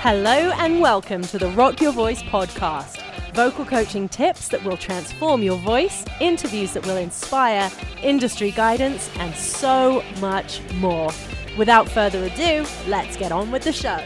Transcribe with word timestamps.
Hello 0.00 0.52
and 0.58 0.78
welcome 0.78 1.22
to 1.22 1.38
the 1.38 1.48
Rock 1.52 1.80
Your 1.80 1.90
Voice 1.90 2.22
podcast. 2.22 3.02
Vocal 3.32 3.64
coaching 3.64 4.08
tips 4.08 4.46
that 4.48 4.62
will 4.62 4.76
transform 4.76 5.42
your 5.42 5.56
voice, 5.58 6.04
interviews 6.20 6.74
that 6.74 6.86
will 6.86 6.98
inspire, 6.98 7.70
industry 8.02 8.50
guidance, 8.50 9.10
and 9.18 9.34
so 9.34 10.04
much 10.20 10.60
more. 10.74 11.10
Without 11.56 11.88
further 11.88 12.22
ado, 12.24 12.66
let's 12.86 13.16
get 13.16 13.32
on 13.32 13.50
with 13.50 13.64
the 13.64 13.72
show. 13.72 13.98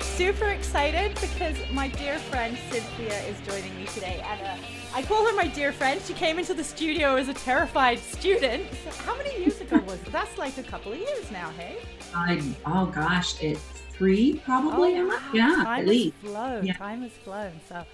Super 0.00 0.48
excited 0.48 1.18
because 1.20 1.56
my 1.72 1.88
dear 1.88 2.18
friend 2.18 2.56
Cynthia 2.70 3.20
is 3.24 3.38
joining 3.42 3.76
me 3.76 3.84
today. 3.86 4.24
And 4.24 4.40
uh, 4.42 4.64
I 4.94 5.02
call 5.02 5.26
her 5.26 5.34
my 5.34 5.48
dear 5.48 5.72
friend. 5.72 6.00
She 6.00 6.14
came 6.14 6.38
into 6.38 6.54
the 6.54 6.64
studio 6.64 7.16
as 7.16 7.28
a 7.28 7.34
terrified 7.34 7.98
student. 7.98 8.64
How 9.04 9.16
many 9.16 9.38
years 9.40 9.60
ago 9.60 9.78
was 9.80 10.00
it? 10.00 10.10
That's 10.10 10.38
like 10.38 10.56
a 10.56 10.62
couple 10.62 10.92
of 10.92 10.98
years 10.98 11.30
now, 11.30 11.50
hey? 11.58 11.78
I, 12.14 12.40
oh 12.64 12.86
gosh, 12.86 13.42
it's 13.42 13.73
three 13.96 14.40
probably. 14.44 14.98
Oh, 14.98 15.08
wow. 15.08 15.20
Yeah, 15.32 15.54
time 15.56 15.66
at 15.66 15.78
has 15.78 15.88
least. 15.88 16.16
flown. 16.16 16.66
Yeah. 16.66 16.76
Time 16.76 17.02
has 17.02 17.12
flown. 17.12 17.52
So, 17.68 17.84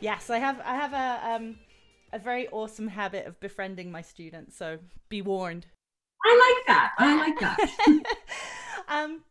yes, 0.00 0.30
I 0.30 0.38
have. 0.38 0.60
I 0.64 0.74
have 0.74 0.92
a 0.92 1.34
um, 1.34 1.56
a 2.12 2.18
very 2.18 2.48
awesome 2.48 2.88
habit 2.88 3.26
of 3.26 3.38
befriending 3.40 3.90
my 3.90 4.02
students. 4.02 4.56
So 4.56 4.78
be 5.08 5.22
warned. 5.22 5.66
I 6.24 6.54
like 6.56 6.66
that. 6.66 6.92
I 6.98 7.16
like 7.16 7.40
that. 7.40 7.58
um, 8.88 9.22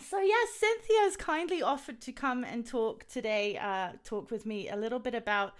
so 0.00 0.20
yes, 0.20 0.48
Cynthia 0.54 0.98
has 1.00 1.16
kindly 1.16 1.62
offered 1.62 2.00
to 2.02 2.12
come 2.12 2.44
and 2.44 2.66
talk 2.66 3.06
today. 3.08 3.58
Uh, 3.58 3.92
talk 4.04 4.30
with 4.30 4.46
me 4.46 4.68
a 4.68 4.76
little 4.76 4.98
bit 4.98 5.14
about 5.14 5.54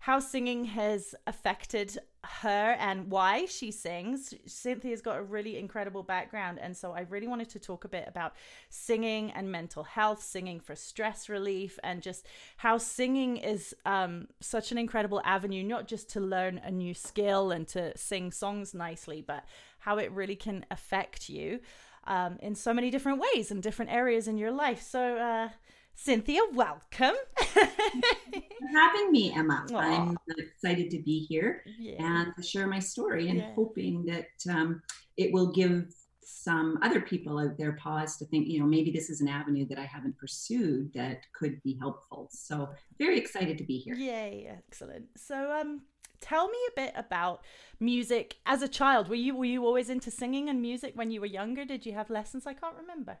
how 0.00 0.18
singing 0.18 0.64
has 0.64 1.14
affected 1.26 1.98
her 2.24 2.76
and 2.78 3.10
why 3.10 3.46
she 3.46 3.70
sings. 3.70 4.32
Cynthia's 4.46 5.02
got 5.02 5.18
a 5.18 5.22
really 5.22 5.58
incredible 5.58 6.02
background, 6.02 6.58
and 6.60 6.76
so 6.76 6.92
I 6.92 7.00
really 7.00 7.26
wanted 7.26 7.48
to 7.50 7.58
talk 7.58 7.84
a 7.84 7.88
bit 7.88 8.04
about 8.06 8.34
singing 8.68 9.30
and 9.32 9.50
mental 9.50 9.82
health, 9.82 10.22
singing 10.22 10.60
for 10.60 10.76
stress 10.76 11.28
relief, 11.28 11.78
and 11.82 12.00
just 12.00 12.26
how 12.58 12.78
singing 12.78 13.38
is 13.38 13.74
um, 13.86 14.28
such 14.40 14.70
an 14.70 14.78
incredible 14.78 15.20
avenue, 15.24 15.64
not 15.64 15.88
just 15.88 16.08
to 16.10 16.20
learn 16.20 16.60
a 16.62 16.70
new 16.70 16.94
skill 16.94 17.50
and 17.50 17.66
to 17.68 17.96
sing 17.96 18.30
songs 18.30 18.72
nicely, 18.72 19.24
but 19.26 19.44
how 19.80 19.98
it 19.98 20.12
really 20.12 20.36
can 20.36 20.64
affect 20.70 21.28
you 21.28 21.58
um, 22.04 22.38
in 22.40 22.54
so 22.54 22.72
many 22.72 22.90
different 22.90 23.20
ways 23.20 23.50
and 23.50 23.62
different 23.62 23.90
areas 23.90 24.28
in 24.28 24.38
your 24.38 24.50
life. 24.50 24.80
So, 24.82 25.16
uh, 25.16 25.48
Cynthia, 25.94 26.40
welcome. 26.52 27.14
for 27.36 28.68
having 28.74 29.12
me, 29.12 29.32
Emma. 29.34 29.66
Aw. 29.72 29.76
I'm 29.76 30.16
excited 30.36 30.90
to 30.90 31.02
be 31.02 31.20
here 31.28 31.62
yeah. 31.78 31.94
and 31.98 32.34
to 32.36 32.42
share 32.42 32.66
my 32.66 32.78
story 32.78 33.28
and 33.28 33.38
Yeah. 33.38 33.54
hoping 33.54 34.04
that 34.06 34.28
um, 34.52 34.82
it 35.16 35.32
will 35.32 35.52
give 35.52 35.94
some 36.24 36.78
other 36.82 37.00
people 37.00 37.38
out 37.38 37.56
there 37.56 37.72
pause 37.72 38.16
to 38.16 38.24
think, 38.26 38.48
you 38.48 38.58
know, 38.58 38.66
maybe 38.66 38.90
this 38.90 39.10
is 39.10 39.20
an 39.20 39.28
avenue 39.28 39.66
that 39.68 39.78
I 39.78 39.84
haven't 39.84 40.18
pursued 40.18 40.92
that 40.94 41.20
could 41.32 41.62
be 41.62 41.76
helpful. 41.78 42.28
So, 42.32 42.70
very 42.98 43.18
excited 43.18 43.58
to 43.58 43.64
be 43.64 43.78
here. 43.78 43.94
Yay, 43.94 44.50
excellent. 44.50 45.06
So, 45.16 45.52
um, 45.52 45.82
tell 46.20 46.48
me 46.48 46.58
a 46.68 46.80
bit 46.80 46.92
about 46.96 47.42
music 47.80 48.36
as 48.46 48.62
a 48.62 48.68
child. 48.68 49.08
Were 49.08 49.14
you 49.14 49.36
were 49.36 49.44
you 49.44 49.64
always 49.66 49.90
into 49.90 50.10
singing 50.10 50.48
and 50.48 50.60
music 50.62 50.92
when 50.94 51.10
you 51.10 51.20
were 51.20 51.26
younger? 51.26 51.64
Did 51.64 51.84
you 51.86 51.92
have 51.92 52.10
lessons? 52.10 52.46
I 52.46 52.54
can't 52.54 52.76
remember. 52.76 53.18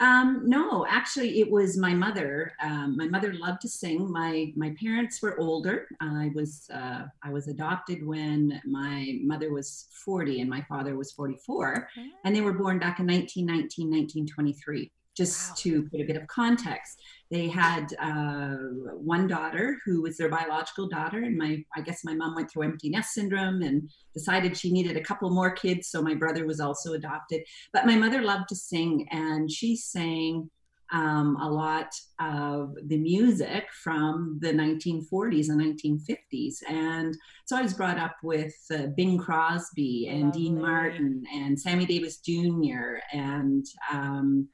Um, 0.00 0.42
no, 0.44 0.84
actually, 0.88 1.40
it 1.40 1.48
was 1.48 1.76
my 1.76 1.94
mother. 1.94 2.52
Um, 2.60 2.96
my 2.96 3.06
mother 3.06 3.32
loved 3.34 3.60
to 3.60 3.68
sing. 3.68 4.10
My 4.10 4.52
my 4.56 4.74
parents 4.80 5.22
were 5.22 5.38
older. 5.38 5.86
I 6.00 6.32
was 6.34 6.68
uh, 6.74 7.04
I 7.22 7.30
was 7.30 7.46
adopted 7.46 8.04
when 8.04 8.60
my 8.64 9.18
mother 9.22 9.52
was 9.52 9.86
40 10.04 10.40
and 10.40 10.50
my 10.50 10.62
father 10.62 10.96
was 10.96 11.12
44, 11.12 11.88
and 12.24 12.34
they 12.34 12.40
were 12.40 12.52
born 12.52 12.78
back 12.80 12.98
in 12.98 13.06
1919, 13.06 13.90
1923. 13.90 14.90
Just 15.16 15.50
Wow. 15.50 15.54
to 15.58 15.82
put 15.90 16.00
a 16.00 16.04
bit 16.04 16.16
of 16.16 16.26
context, 16.26 17.00
they 17.30 17.48
had 17.48 17.94
uh, 18.00 18.56
one 18.94 19.26
daughter 19.26 19.78
who 19.84 20.02
was 20.02 20.16
their 20.16 20.28
biological 20.28 20.88
daughter, 20.88 21.18
and 21.22 21.36
my 21.36 21.64
I 21.76 21.80
guess 21.80 22.04
my 22.04 22.14
mom 22.14 22.34
went 22.34 22.50
through 22.50 22.64
empty 22.64 22.90
nest 22.90 23.14
syndrome 23.14 23.62
and 23.62 23.90
decided 24.12 24.56
she 24.56 24.72
needed 24.72 24.96
a 24.96 25.02
couple 25.02 25.30
more 25.30 25.50
kids, 25.50 25.88
so 25.88 26.02
my 26.02 26.14
brother 26.14 26.46
was 26.46 26.60
also 26.60 26.94
adopted. 26.94 27.42
But 27.72 27.86
my 27.86 27.96
mother 27.96 28.22
loved 28.22 28.48
to 28.48 28.56
sing 28.56 29.06
and 29.10 29.50
she 29.50 29.76
sang 29.76 30.50
um, 30.92 31.36
a 31.40 31.50
lot 31.50 31.92
of 32.20 32.74
the 32.86 32.98
music 32.98 33.64
from 33.82 34.38
the 34.40 34.52
1940s 34.52 35.48
and 35.48 35.60
1950s 35.60 36.56
and 36.68 37.16
so 37.46 37.56
i 37.56 37.62
was 37.62 37.74
brought 37.74 37.98
up 37.98 38.14
with 38.22 38.54
uh, 38.72 38.86
bing 38.96 39.18
crosby 39.18 40.08
and 40.08 40.32
dean 40.32 40.60
martin 40.60 41.24
and 41.34 41.58
sammy 41.58 41.86
davis 41.86 42.18
jr 42.18 42.98
and 43.12 43.66
um, 43.92 44.46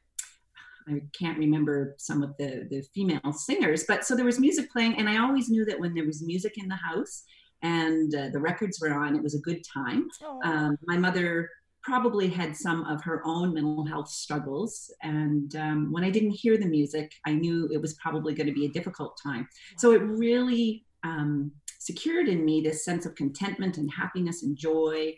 I 0.91 1.03
can't 1.19 1.39
remember 1.39 1.95
some 1.99 2.23
of 2.23 2.37
the 2.39 2.67
the 2.71 2.83
female 2.95 3.33
singers, 3.33 3.85
but 3.87 4.05
so 4.05 4.15
there 4.15 4.25
was 4.25 4.39
music 4.39 4.71
playing, 4.71 4.97
and 4.97 5.09
I 5.09 5.19
always 5.19 5.49
knew 5.49 5.65
that 5.67 5.79
when 5.79 5.95
there 5.95 6.07
was 6.07 6.23
music 6.23 6.55
in 6.57 6.69
the 6.69 6.77
house 6.77 7.25
and 7.63 8.15
uh, 8.15 8.29
the 8.33 8.39
records 8.39 8.81
were 8.81 8.93
on, 8.93 9.15
it 9.15 9.23
was 9.23 9.35
a 9.35 9.41
good 9.41 9.63
time. 9.65 10.09
Um, 10.45 10.79
my 10.87 10.97
mother 10.97 11.51
probably 11.83 12.29
had 12.29 12.57
some 12.57 12.85
of 12.85 13.03
her 13.03 13.23
own 13.25 13.55
mental 13.55 13.87
health 13.87 14.09
struggles 14.09 14.93
and 15.03 15.57
um, 15.57 15.91
when 15.91 16.05
i 16.05 16.11
didn't 16.11 16.31
hear 16.31 16.59
the 16.59 16.67
music 16.67 17.11
i 17.27 17.33
knew 17.33 17.71
it 17.73 17.81
was 17.81 17.95
probably 17.95 18.35
going 18.35 18.47
to 18.47 18.53
be 18.53 18.67
a 18.67 18.71
difficult 18.71 19.19
time. 19.23 19.49
So 19.79 19.93
it 19.93 20.03
really 20.03 20.85
um, 21.05 21.53
secured 21.79 22.29
in 22.29 22.45
me 22.45 22.61
this 22.61 22.85
sense 22.85 23.07
of 23.07 23.15
contentment 23.15 23.79
and 23.79 23.91
happiness 23.91 24.43
and 24.43 24.57
joy. 24.57 25.17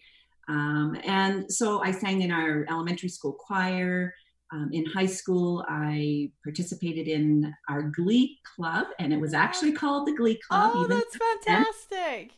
Um, 0.48 0.96
and 1.04 1.52
so 1.52 1.82
i 1.82 1.90
sang 1.90 2.22
in 2.22 2.30
our 2.30 2.66
elementary 2.68 3.08
school 3.08 3.32
choir 3.32 4.14
um, 4.52 4.70
in 4.72 4.84
high 4.86 5.06
school 5.06 5.64
i 5.68 6.30
participated 6.44 7.08
in 7.08 7.52
our 7.68 7.82
glee 7.82 8.38
club 8.56 8.86
and 8.98 9.12
it 9.12 9.20
was 9.20 9.34
actually 9.34 9.72
called 9.72 10.06
the 10.06 10.14
glee 10.14 10.38
club 10.48 10.72
oh, 10.74 10.86
that's 10.86 11.16
fantastic. 11.16 12.32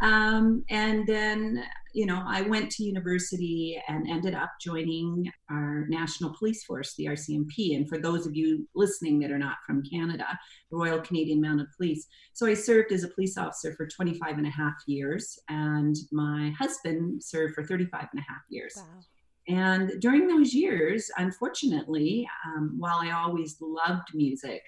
um, 0.00 0.64
and 0.70 1.06
then, 1.06 1.64
you 1.92 2.06
know, 2.06 2.22
I 2.26 2.42
went 2.42 2.70
to 2.72 2.84
university 2.84 3.80
and 3.88 4.08
ended 4.08 4.34
up 4.34 4.50
joining 4.60 5.30
our 5.50 5.86
national 5.88 6.34
police 6.36 6.64
force, 6.64 6.94
the 6.96 7.06
RCMP. 7.06 7.76
And 7.76 7.88
for 7.88 7.98
those 7.98 8.26
of 8.26 8.34
you 8.34 8.68
listening 8.74 9.20
that 9.20 9.30
are 9.30 9.38
not 9.38 9.58
from 9.64 9.82
Canada, 9.84 10.26
the 10.70 10.76
Royal 10.76 11.00
Canadian 11.00 11.40
Mounted 11.40 11.68
Police. 11.76 12.06
So 12.32 12.46
I 12.46 12.54
served 12.54 12.92
as 12.92 13.04
a 13.04 13.08
police 13.08 13.38
officer 13.38 13.74
for 13.76 13.86
25 13.86 14.38
and 14.38 14.46
a 14.46 14.50
half 14.50 14.74
years, 14.86 15.38
and 15.48 15.94
my 16.10 16.52
husband 16.58 17.22
served 17.22 17.54
for 17.54 17.64
35 17.64 18.08
and 18.12 18.20
a 18.20 18.32
half 18.32 18.42
years. 18.48 18.74
Wow. 18.76 19.00
And 19.48 20.00
during 20.00 20.26
those 20.26 20.54
years, 20.54 21.10
unfortunately, 21.18 22.28
um, 22.46 22.76
while 22.78 22.98
I 23.00 23.10
always 23.10 23.56
loved 23.60 24.08
music, 24.14 24.62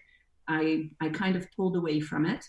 I, 0.49 0.91
I 1.01 1.09
kind 1.09 1.37
of 1.37 1.51
pulled 1.53 1.77
away 1.77 2.01
from 2.01 2.27
it. 2.27 2.45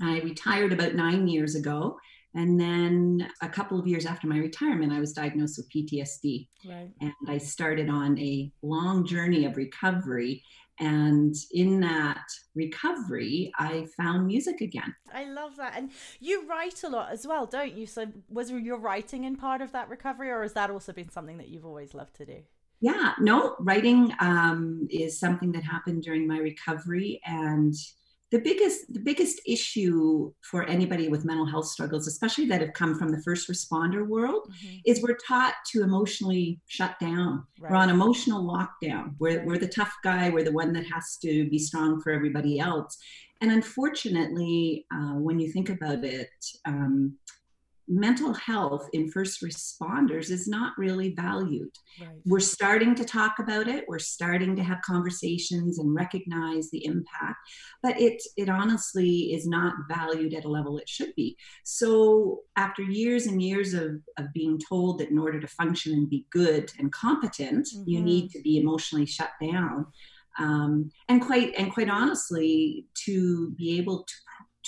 I 0.00 0.20
retired 0.20 0.72
about 0.72 0.94
nine 0.94 1.28
years 1.28 1.54
ago. 1.54 1.96
And 2.36 2.58
then 2.58 3.28
a 3.42 3.48
couple 3.48 3.78
of 3.78 3.86
years 3.86 4.06
after 4.06 4.26
my 4.26 4.38
retirement, 4.38 4.92
I 4.92 4.98
was 4.98 5.12
diagnosed 5.12 5.56
with 5.56 5.70
PTSD. 5.70 6.48
Right. 6.66 6.90
And 7.00 7.12
I 7.28 7.38
started 7.38 7.88
on 7.88 8.18
a 8.18 8.50
long 8.62 9.06
journey 9.06 9.44
of 9.44 9.56
recovery. 9.56 10.42
And 10.80 11.34
in 11.52 11.80
that 11.80 12.24
recovery, 12.54 13.52
I 13.58 13.86
found 13.96 14.26
music 14.26 14.60
again. 14.60 14.94
I 15.12 15.24
love 15.24 15.56
that. 15.56 15.74
And 15.76 15.90
you 16.20 16.48
write 16.48 16.82
a 16.82 16.88
lot 16.88 17.12
as 17.12 17.26
well, 17.26 17.46
don't 17.46 17.74
you? 17.76 17.86
So 17.86 18.06
was 18.28 18.50
your 18.50 18.78
writing 18.78 19.24
in 19.24 19.36
part 19.36 19.62
of 19.62 19.72
that 19.72 19.88
recovery 19.88 20.30
or 20.30 20.42
has 20.42 20.54
that 20.54 20.70
also 20.70 20.92
been 20.92 21.10
something 21.10 21.38
that 21.38 21.48
you've 21.48 21.66
always 21.66 21.94
loved 21.94 22.16
to 22.16 22.26
do? 22.26 22.42
Yeah, 22.80 23.14
no, 23.18 23.56
writing 23.60 24.12
um, 24.20 24.86
is 24.90 25.18
something 25.18 25.52
that 25.52 25.62
happened 25.62 26.02
during 26.02 26.26
my 26.26 26.38
recovery, 26.38 27.18
and 27.24 27.72
the 28.30 28.38
biggest 28.40 28.92
the 28.92 29.00
biggest 29.00 29.40
issue 29.46 30.32
for 30.50 30.64
anybody 30.64 31.08
with 31.08 31.24
mental 31.24 31.46
health 31.46 31.66
struggles, 31.66 32.08
especially 32.08 32.46
that 32.46 32.60
have 32.60 32.72
come 32.72 32.98
from 32.98 33.10
the 33.10 33.22
first 33.22 33.48
responder 33.48 34.06
world, 34.06 34.48
is 34.86 35.02
we're 35.02 35.16
taught 35.28 35.54
to 35.72 35.82
emotionally 35.82 36.60
shut 36.66 36.98
down. 37.00 37.44
We're 37.60 37.76
on 37.76 37.90
emotional 37.90 38.42
lockdown. 38.44 39.14
We're, 39.20 39.38
Right. 39.38 39.46
we're 39.46 39.58
the 39.58 39.68
tough 39.68 39.94
guy. 40.02 40.30
We're 40.30 40.44
the 40.44 40.52
one 40.52 40.72
that 40.72 40.86
has 40.86 41.16
to 41.22 41.48
be 41.48 41.58
strong 41.58 42.00
for 42.00 42.10
everybody 42.12 42.58
else. 42.58 42.96
And 43.40 43.50
unfortunately, 43.52 44.86
uh, 44.92 45.14
when 45.14 45.38
you 45.38 45.52
think 45.52 45.68
about 45.68 46.02
it, 46.04 46.30
um, 46.66 47.16
mental 47.86 48.32
health 48.32 48.88
in 48.94 49.10
first 49.10 49.42
responders 49.42 50.30
is 50.30 50.48
not 50.48 50.72
really 50.78 51.10
valued 51.14 51.70
Right. 52.00 52.08
we're 52.24 52.40
starting 52.40 52.94
to 52.96 53.04
talk 53.04 53.34
about 53.38 53.68
it 53.68 53.84
we're 53.86 53.98
starting 53.98 54.56
to 54.56 54.64
have 54.64 54.78
conversations 54.82 55.78
and 55.78 55.94
recognize 55.94 56.70
the 56.70 56.84
impact 56.86 57.36
but 57.82 58.00
it 58.00 58.20
it 58.36 58.48
honestly 58.48 59.32
is 59.34 59.46
not 59.46 59.74
valued 59.88 60.32
at 60.34 60.44
a 60.46 60.48
level 60.48 60.78
it 60.78 60.88
should 60.88 61.14
be 61.14 61.36
so 61.64 62.40
after 62.56 62.82
years 62.82 63.26
and 63.26 63.42
years 63.42 63.74
of, 63.74 63.90
of 64.18 64.32
being 64.32 64.58
told 64.68 64.98
that 64.98 65.10
in 65.10 65.18
order 65.18 65.38
to 65.40 65.46
function 65.46 65.92
and 65.92 66.08
be 66.08 66.26
good 66.30 66.72
and 66.78 66.90
competent 66.92 67.68
you 67.86 68.00
Mhm. 68.00 68.04
need 68.04 68.30
to 68.30 68.40
be 68.42 68.58
emotionally 68.58 69.06
shut 69.06 69.30
down 69.42 69.86
um, 70.38 70.90
and 71.08 71.22
quite 71.22 71.54
and 71.58 71.72
quite 71.72 71.88
honestly 71.90 72.86
to 73.04 73.50
be 73.58 73.78
able 73.78 74.04
to 74.04 74.14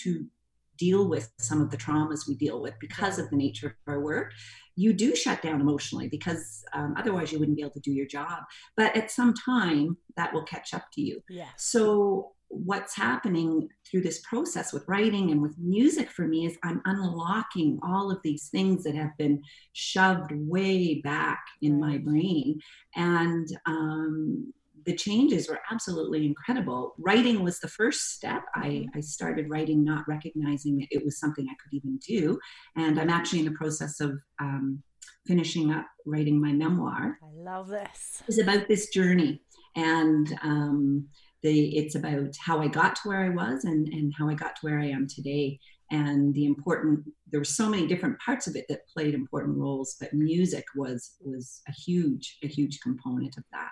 to 0.02 0.26
deal 0.76 1.08
with 1.08 1.30
some 1.38 1.60
of 1.60 1.70
the 1.70 1.76
traumas 1.76 2.28
we 2.28 2.34
deal 2.34 2.60
with 2.60 2.74
because 2.80 3.18
of 3.18 3.28
the 3.30 3.36
nature 3.36 3.68
of 3.68 3.92
our 3.92 4.00
work 4.00 4.32
you 4.76 4.92
do 4.92 5.16
shut 5.16 5.42
down 5.42 5.60
emotionally 5.60 6.06
because 6.06 6.62
um, 6.74 6.94
otherwise 6.96 7.32
you 7.32 7.38
wouldn't 7.38 7.56
be 7.56 7.62
able 7.62 7.72
to 7.72 7.80
do 7.80 7.92
your 7.92 8.06
job. 8.06 8.42
But 8.76 8.94
at 8.94 9.10
some 9.10 9.32
time, 9.34 9.96
that 10.16 10.32
will 10.32 10.44
catch 10.44 10.74
up 10.74 10.84
to 10.92 11.00
you. 11.00 11.22
Yeah. 11.30 11.48
So 11.56 12.32
what's 12.48 12.94
happening 12.94 13.68
through 13.90 14.02
this 14.02 14.20
process 14.20 14.72
with 14.72 14.84
writing 14.86 15.30
and 15.30 15.42
with 15.42 15.58
music 15.58 16.10
for 16.10 16.28
me 16.28 16.46
is 16.46 16.58
I'm 16.62 16.80
unlocking 16.84 17.80
all 17.82 18.10
of 18.10 18.20
these 18.22 18.48
things 18.50 18.84
that 18.84 18.94
have 18.94 19.16
been 19.18 19.42
shoved 19.72 20.30
way 20.32 21.00
back 21.02 21.42
in 21.62 21.80
my 21.80 21.98
brain. 21.98 22.60
And 22.94 23.48
um, 23.66 24.52
the 24.86 24.94
changes 24.94 25.48
were 25.48 25.60
absolutely 25.70 26.24
incredible. 26.24 26.94
Writing 26.98 27.42
was 27.42 27.58
the 27.58 27.68
first 27.68 28.12
step. 28.12 28.42
I, 28.54 28.68
mm-hmm. 28.68 28.98
I 28.98 29.00
started 29.00 29.50
writing 29.50 29.84
not 29.84 30.06
recognizing 30.08 30.78
that 30.78 30.88
it 30.90 31.04
was 31.04 31.18
something 31.18 31.46
I 31.48 31.56
could 31.62 31.76
even 31.76 31.98
do. 32.06 32.38
And 32.76 32.98
I'm 32.98 33.10
actually 33.10 33.40
in 33.40 33.46
the 33.46 33.50
process 33.50 34.00
of 34.00 34.18
um, 34.40 34.82
finishing 35.26 35.72
up 35.72 35.86
writing 36.06 36.40
my 36.40 36.52
memoir. 36.52 37.18
I 37.22 37.42
love 37.42 37.68
this. 37.68 38.22
It's 38.28 38.40
about 38.40 38.68
this 38.68 38.90
journey. 38.90 39.42
And 39.74 40.38
um, 40.42 41.08
the, 41.42 41.76
it's 41.76 41.96
about 41.96 42.34
how 42.40 42.60
I 42.60 42.68
got 42.68 42.96
to 42.96 43.08
where 43.08 43.24
I 43.24 43.30
was 43.30 43.64
and, 43.64 43.88
and 43.88 44.12
how 44.16 44.28
I 44.28 44.34
got 44.34 44.56
to 44.56 44.62
where 44.62 44.78
I 44.78 44.86
am 44.86 45.06
today. 45.08 45.58
And 45.90 46.34
the 46.34 46.46
important, 46.46 47.04
there 47.30 47.40
were 47.40 47.44
so 47.44 47.68
many 47.68 47.86
different 47.86 48.18
parts 48.20 48.46
of 48.46 48.56
it 48.56 48.66
that 48.68 48.88
played 48.88 49.14
important 49.14 49.56
roles, 49.56 49.96
but 50.00 50.12
music 50.12 50.64
was 50.74 51.14
was 51.20 51.60
a 51.68 51.72
huge, 51.72 52.38
a 52.42 52.48
huge 52.48 52.80
component 52.80 53.36
of 53.36 53.44
that. 53.52 53.70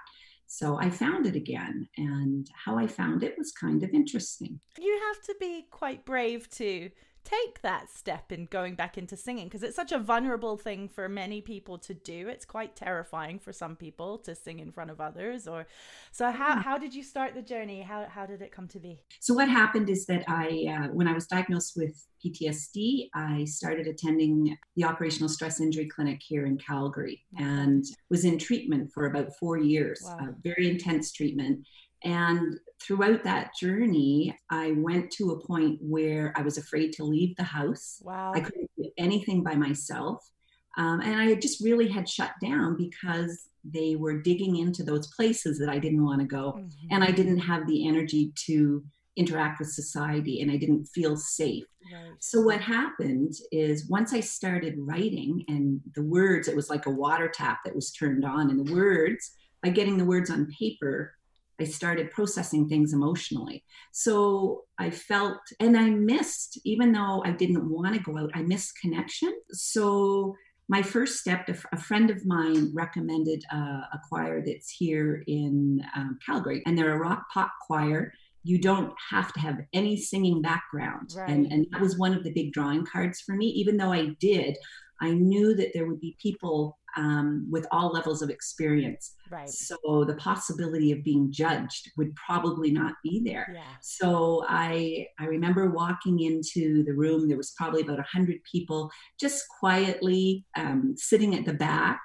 So 0.54 0.78
I 0.78 0.88
found 0.88 1.26
it 1.26 1.34
again, 1.34 1.88
and 1.96 2.48
how 2.54 2.78
I 2.78 2.86
found 2.86 3.24
it 3.24 3.36
was 3.36 3.50
kind 3.50 3.82
of 3.82 3.90
interesting. 3.90 4.60
You 4.78 5.00
have 5.08 5.20
to 5.24 5.34
be 5.40 5.66
quite 5.68 6.04
brave 6.04 6.48
to 6.50 6.90
take 7.24 7.62
that 7.62 7.90
step 7.90 8.30
in 8.30 8.46
going 8.46 8.74
back 8.74 8.98
into 8.98 9.16
singing 9.16 9.46
because 9.46 9.62
it's 9.62 9.76
such 9.76 9.92
a 9.92 9.98
vulnerable 9.98 10.56
thing 10.56 10.88
for 10.88 11.08
many 11.08 11.40
people 11.40 11.78
to 11.78 11.94
do. 11.94 12.28
It's 12.28 12.44
quite 12.44 12.76
terrifying 12.76 13.38
for 13.38 13.52
some 13.52 13.76
people 13.76 14.18
to 14.18 14.34
sing 14.34 14.58
in 14.58 14.72
front 14.72 14.90
of 14.90 15.00
others 15.00 15.48
or 15.48 15.66
so 16.12 16.30
how, 16.30 16.56
how 16.60 16.78
did 16.78 16.94
you 16.94 17.02
start 17.02 17.34
the 17.34 17.42
journey? 17.42 17.82
How, 17.82 18.06
how 18.08 18.26
did 18.26 18.42
it 18.42 18.52
come 18.52 18.68
to 18.68 18.78
be? 18.78 19.00
So 19.20 19.34
what 19.34 19.48
happened 19.48 19.88
is 19.88 20.06
that 20.06 20.24
i 20.28 20.66
uh, 20.68 20.88
when 20.88 21.08
i 21.08 21.12
was 21.12 21.26
diagnosed 21.26 21.74
with 21.76 21.94
ptsd 22.24 23.08
i 23.14 23.44
started 23.44 23.86
attending 23.86 24.56
the 24.76 24.84
operational 24.84 25.28
stress 25.28 25.60
injury 25.60 25.86
clinic 25.86 26.20
here 26.22 26.46
in 26.46 26.56
calgary 26.58 27.24
and 27.38 27.84
was 28.10 28.24
in 28.24 28.38
treatment 28.38 28.90
for 28.92 29.06
about 29.06 29.34
four 29.36 29.58
years 29.58 30.00
wow. 30.04 30.28
very 30.42 30.68
intense 30.68 31.12
treatment 31.12 31.66
and 32.04 32.58
throughout 32.80 33.24
that 33.24 33.54
journey, 33.58 34.36
I 34.50 34.72
went 34.72 35.10
to 35.12 35.32
a 35.32 35.46
point 35.46 35.78
where 35.80 36.34
I 36.36 36.42
was 36.42 36.58
afraid 36.58 36.92
to 36.94 37.04
leave 37.04 37.34
the 37.36 37.44
house. 37.44 38.00
Wow. 38.02 38.32
I 38.34 38.40
couldn't 38.40 38.70
do 38.76 38.90
anything 38.98 39.42
by 39.42 39.54
myself. 39.54 40.28
Um, 40.76 41.00
and 41.00 41.18
I 41.18 41.34
just 41.34 41.64
really 41.64 41.88
had 41.88 42.08
shut 42.08 42.32
down 42.42 42.76
because 42.76 43.48
they 43.64 43.96
were 43.96 44.20
digging 44.20 44.56
into 44.56 44.82
those 44.82 45.06
places 45.14 45.58
that 45.58 45.68
I 45.68 45.78
didn't 45.78 46.04
want 46.04 46.20
to 46.20 46.26
go. 46.26 46.52
Mm-hmm. 46.52 46.88
And 46.90 47.02
I 47.02 47.10
didn't 47.10 47.38
have 47.38 47.66
the 47.66 47.88
energy 47.88 48.32
to 48.46 48.84
interact 49.16 49.60
with 49.60 49.68
society 49.68 50.40
and 50.40 50.50
I 50.50 50.56
didn't 50.56 50.86
feel 50.86 51.16
safe. 51.16 51.64
Right. 51.92 52.12
So, 52.18 52.40
what 52.40 52.60
happened 52.60 53.34
is 53.52 53.88
once 53.88 54.12
I 54.12 54.20
started 54.20 54.74
writing 54.78 55.44
and 55.48 55.80
the 55.94 56.02
words, 56.02 56.48
it 56.48 56.56
was 56.56 56.70
like 56.70 56.86
a 56.86 56.90
water 56.90 57.28
tap 57.32 57.60
that 57.64 57.74
was 57.74 57.92
turned 57.92 58.24
on, 58.24 58.50
and 58.50 58.66
the 58.66 58.74
words, 58.74 59.32
by 59.62 59.68
getting 59.68 59.98
the 59.98 60.04
words 60.04 60.30
on 60.30 60.50
paper, 60.58 61.14
I 61.60 61.64
started 61.64 62.10
processing 62.10 62.68
things 62.68 62.92
emotionally. 62.92 63.64
So 63.92 64.64
I 64.78 64.90
felt, 64.90 65.38
and 65.60 65.76
I 65.76 65.90
missed, 65.90 66.58
even 66.64 66.92
though 66.92 67.22
I 67.24 67.30
didn't 67.30 67.70
want 67.70 67.94
to 67.94 68.00
go 68.00 68.18
out, 68.18 68.30
I 68.34 68.42
missed 68.42 68.80
connection. 68.80 69.32
So 69.50 70.34
my 70.68 70.82
first 70.82 71.18
step, 71.18 71.48
a 71.72 71.78
friend 71.78 72.10
of 72.10 72.24
mine 72.24 72.72
recommended 72.74 73.44
a, 73.52 73.56
a 73.56 74.00
choir 74.08 74.42
that's 74.44 74.70
here 74.70 75.22
in 75.26 75.84
um, 75.94 76.18
Calgary, 76.24 76.62
and 76.66 76.76
they're 76.76 76.94
a 76.94 76.98
rock 76.98 77.24
pop 77.32 77.52
choir. 77.66 78.12
You 78.42 78.58
don't 78.60 78.92
have 79.10 79.32
to 79.34 79.40
have 79.40 79.58
any 79.72 79.96
singing 79.96 80.42
background. 80.42 81.12
Right. 81.16 81.30
And, 81.30 81.52
and 81.52 81.66
that 81.70 81.80
was 81.80 81.98
one 81.98 82.14
of 82.14 82.24
the 82.24 82.32
big 82.32 82.52
drawing 82.52 82.84
cards 82.84 83.20
for 83.20 83.34
me. 83.34 83.46
Even 83.46 83.76
though 83.76 83.92
I 83.92 84.16
did, 84.20 84.56
I 85.00 85.12
knew 85.12 85.54
that 85.54 85.70
there 85.74 85.86
would 85.86 86.00
be 86.00 86.16
people 86.20 86.78
um, 86.96 87.46
with 87.50 87.66
all 87.70 87.92
levels 87.92 88.22
of 88.22 88.30
experience. 88.30 89.14
Right. 89.30 89.48
So 89.48 90.04
the 90.06 90.16
possibility 90.16 90.92
of 90.92 91.02
being 91.04 91.32
judged 91.32 91.90
would 91.96 92.14
probably 92.14 92.70
not 92.70 92.94
be 93.02 93.22
there. 93.24 93.50
Yeah. 93.54 93.62
So 93.80 94.44
I 94.48 95.06
I 95.18 95.24
remember 95.26 95.70
walking 95.70 96.20
into 96.20 96.84
the 96.84 96.94
room. 96.94 97.28
There 97.28 97.36
was 97.36 97.54
probably 97.56 97.82
about 97.82 98.00
a 98.00 98.06
hundred 98.10 98.38
people, 98.50 98.90
just 99.20 99.44
quietly 99.60 100.44
um, 100.56 100.94
sitting 100.96 101.34
at 101.34 101.44
the 101.44 101.54
back 101.54 102.00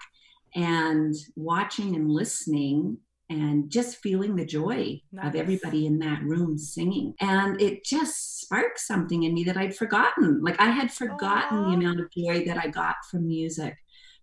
and 0.56 1.14
watching 1.36 1.96
and 1.96 2.10
listening 2.10 2.98
and 3.30 3.70
just 3.70 3.98
feeling 3.98 4.36
the 4.36 4.46
joy 4.46 5.00
nice. 5.12 5.28
of 5.28 5.36
everybody 5.36 5.86
in 5.86 6.00
that 6.00 6.24
room 6.24 6.58
singing. 6.58 7.14
And 7.22 7.62
it 7.62 7.86
just 7.86 8.42
sparked 8.42 8.80
something 8.80 9.24
in 9.24 9.36
me 9.36 9.44
that 9.44 9.58
I'd 9.58 9.76
forgotten. 9.76 10.42
Like 10.42 10.60
I 10.60 10.72
had 10.72 10.92
forgotten 10.92 11.60
Aww. 11.60 11.70
the 11.70 11.78
amount 11.78 12.00
of 12.00 12.08
joy 12.12 12.44
that 12.46 12.58
I 12.58 12.68
got 12.70 12.96
from 13.10 13.28
music. 13.28 13.76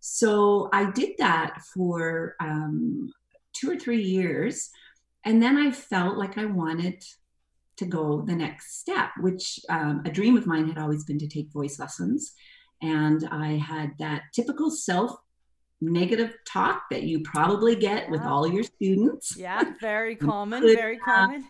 So 0.09 0.69
I 0.73 0.89
did 0.93 1.17
that 1.19 1.63
for 1.75 2.37
um, 2.39 3.13
two 3.53 3.69
or 3.69 3.77
three 3.77 4.03
years. 4.03 4.71
And 5.25 5.43
then 5.43 5.57
I 5.57 5.73
felt 5.73 6.17
like 6.17 6.39
I 6.39 6.45
wanted 6.45 7.03
to 7.79 7.85
go 7.87 8.23
the 8.23 8.37
next 8.37 8.79
step, 8.79 9.11
which 9.19 9.59
um, 9.69 10.03
a 10.05 10.11
dream 10.11 10.37
of 10.37 10.47
mine 10.47 10.69
had 10.69 10.79
always 10.79 11.05
been 11.05 11.19
to 11.19 11.27
take 11.27 11.53
voice 11.53 11.81
lessons. 11.81 12.35
And 12.81 13.29
I 13.33 13.55
had 13.57 13.99
that 13.99 14.23
typical 14.33 14.71
self 14.71 15.11
negative 15.81 16.33
talk 16.47 16.85
that 16.93 17.03
you 17.03 17.21
probably 17.21 17.75
get 17.75 18.05
yeah. 18.05 18.11
with 18.11 18.23
all 18.23 18.47
your 18.47 18.63
students. 18.63 19.37
Yeah, 19.37 19.73
very 19.81 20.15
common, 20.31 20.63
very 20.63 20.99
common. 20.99 21.43
Uh, 21.43 21.47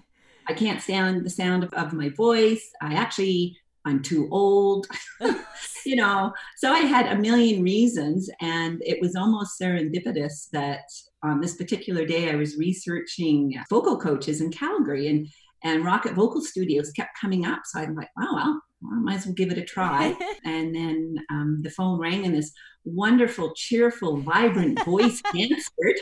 I 0.48 0.54
can't 0.54 0.80
stand 0.80 1.26
the 1.26 1.30
sound 1.30 1.62
of, 1.62 1.74
of 1.74 1.92
my 1.92 2.08
voice. 2.08 2.70
I 2.80 2.94
actually 2.94 3.58
I'm 3.86 4.02
too 4.02 4.28
old, 4.32 4.88
you 5.86 5.96
know. 5.96 6.32
So 6.56 6.72
I 6.72 6.80
had 6.80 7.06
a 7.06 7.20
million 7.20 7.62
reasons, 7.62 8.28
and 8.40 8.82
it 8.84 9.00
was 9.00 9.16
almost 9.16 9.60
serendipitous 9.60 10.50
that 10.52 10.84
on 11.22 11.40
this 11.40 11.56
particular 11.56 12.04
day 12.04 12.30
I 12.30 12.36
was 12.36 12.56
researching 12.56 13.54
vocal 13.70 13.98
coaches 13.98 14.40
in 14.40 14.50
Calgary, 14.50 15.08
and 15.08 15.28
and 15.64 15.84
Rocket 15.84 16.14
Vocal 16.14 16.42
Studios 16.42 16.90
kept 16.92 17.18
coming 17.20 17.44
up. 17.44 17.60
So 17.64 17.80
I'm 17.80 17.94
like, 17.94 18.10
wow, 18.16 18.34
well, 18.34 18.60
I 18.92 19.00
might 19.00 19.16
as 19.16 19.26
well 19.26 19.34
give 19.34 19.50
it 19.50 19.58
a 19.58 19.64
try. 19.64 20.14
and 20.44 20.74
then 20.74 21.16
um, 21.30 21.60
the 21.62 21.70
phone 21.70 21.98
rang, 21.98 22.24
and 22.24 22.34
this 22.34 22.52
wonderful, 22.84 23.52
cheerful, 23.54 24.18
vibrant 24.18 24.82
voice 24.84 25.20
answered. 25.34 25.96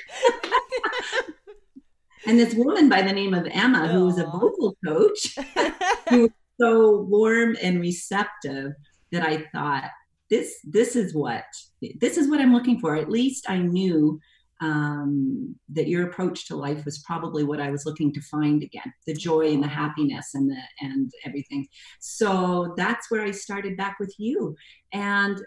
and 2.26 2.38
this 2.38 2.55
woman 2.55 2.88
by 2.88 3.03
the 3.03 3.12
name 3.12 3.34
of 3.34 3.48
Emma, 3.50 3.88
who 3.88 4.06
was 4.06 4.19
a 4.19 4.24
vocal 4.24 4.76
coach, 4.84 5.36
who 6.08 6.22
was 6.22 6.31
so 6.60 7.00
warm 7.03 7.56
and 7.62 7.81
receptive 7.81 8.72
that 9.14 9.22
I 9.22 9.44
thought 9.52 9.90
this 10.28 10.58
this 10.64 10.96
is 10.96 11.14
what 11.14 11.44
this 12.00 12.16
is 12.18 12.28
what 12.28 12.40
I'm 12.40 12.52
looking 12.52 12.80
for. 12.80 12.96
At 12.96 13.10
least 13.10 13.48
I 13.48 13.58
knew 13.58 14.20
um, 14.60 15.54
that 15.70 15.88
your 15.88 16.08
approach 16.08 16.46
to 16.48 16.56
life 16.56 16.84
was 16.84 16.98
probably 16.98 17.44
what 17.44 17.60
I 17.60 17.70
was 17.70 17.86
looking 17.86 18.12
to 18.14 18.20
find 18.22 18.62
again 18.62 18.92
the 19.06 19.14
joy 19.14 19.52
and 19.52 19.62
the 19.62 19.68
happiness 19.68 20.34
and 20.34 20.50
the 20.50 20.60
and 20.80 21.12
everything. 21.24 21.66
So 22.00 22.74
that's 22.76 23.10
where 23.10 23.22
I 23.22 23.30
started 23.30 23.76
back 23.76 23.98
with 24.00 24.14
you. 24.18 24.56
And 24.92 25.40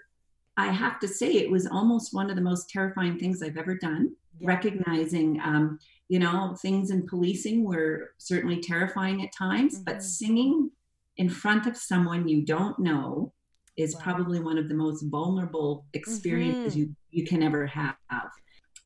I 0.56 0.68
have 0.68 1.00
to 1.02 1.08
say, 1.08 1.34
it 1.34 1.52
was 1.52 1.68
almost 1.68 2.14
one 2.14 2.30
of 2.30 2.36
the 2.36 2.42
most 2.42 2.70
terrifying 2.70 3.20
things 3.20 3.44
I've 3.44 3.58
ever 3.58 3.76
done. 3.76 4.16
Yeah. 4.40 4.48
Recognizing, 4.48 5.40
um, 5.44 5.80
you 6.10 6.20
know, 6.20 6.56
things 6.62 6.90
in 6.92 7.08
policing 7.08 7.64
were 7.64 8.12
certainly 8.18 8.62
terrifying 8.62 9.24
at 9.24 9.36
times, 9.38 9.76
mm-hmm. 9.76 9.84
but 9.84 10.04
singing 10.04 10.72
in 11.18 11.30
front 11.30 11.68
of 11.68 11.76
someone 11.76 12.28
you 12.28 12.46
don't 12.46 12.78
know 12.80 13.34
is 13.78 13.96
wow. 13.96 14.02
probably 14.04 14.40
one 14.40 14.58
of 14.58 14.68
the 14.68 14.76
most 14.76 15.04
vulnerable 15.04 15.86
experiences 15.94 16.74
mm-hmm. 16.74 16.80
you, 16.80 16.96
you 17.12 17.26
can 17.26 17.44
ever 17.44 17.66
have. 17.68 17.96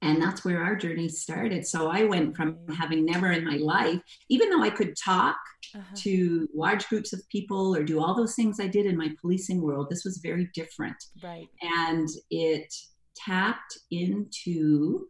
And 0.03 0.21
that's 0.21 0.43
where 0.43 0.63
our 0.63 0.75
journey 0.75 1.07
started. 1.10 1.65
So 1.65 1.89
I 1.89 2.03
went 2.05 2.36
from 2.36 2.57
having 2.75 3.05
never 3.05 3.31
in 3.31 3.45
my 3.45 3.57
life, 3.57 4.01
even 4.29 4.50
though 4.50 4.63
I 4.63 4.71
could 4.71 4.95
talk 4.98 5.38
uh-huh. 5.75 5.95
to 5.98 6.50
large 6.55 6.88
groups 6.88 7.13
of 7.13 7.21
people 7.29 7.75
or 7.75 7.83
do 7.83 8.01
all 8.01 8.15
those 8.15 8.36
things 8.36 8.60
I 8.60 8.67
did 8.67 8.88
in 8.88 8.98
my 8.98 9.13
policing 9.21 9.62
world, 9.62 9.88
this 9.89 10.03
was 10.03 10.17
very 10.17 10.50
different. 10.55 10.98
Right. 11.24 11.48
And 11.62 12.10
it 12.31 12.74
tapped 13.15 13.77
into 13.91 15.05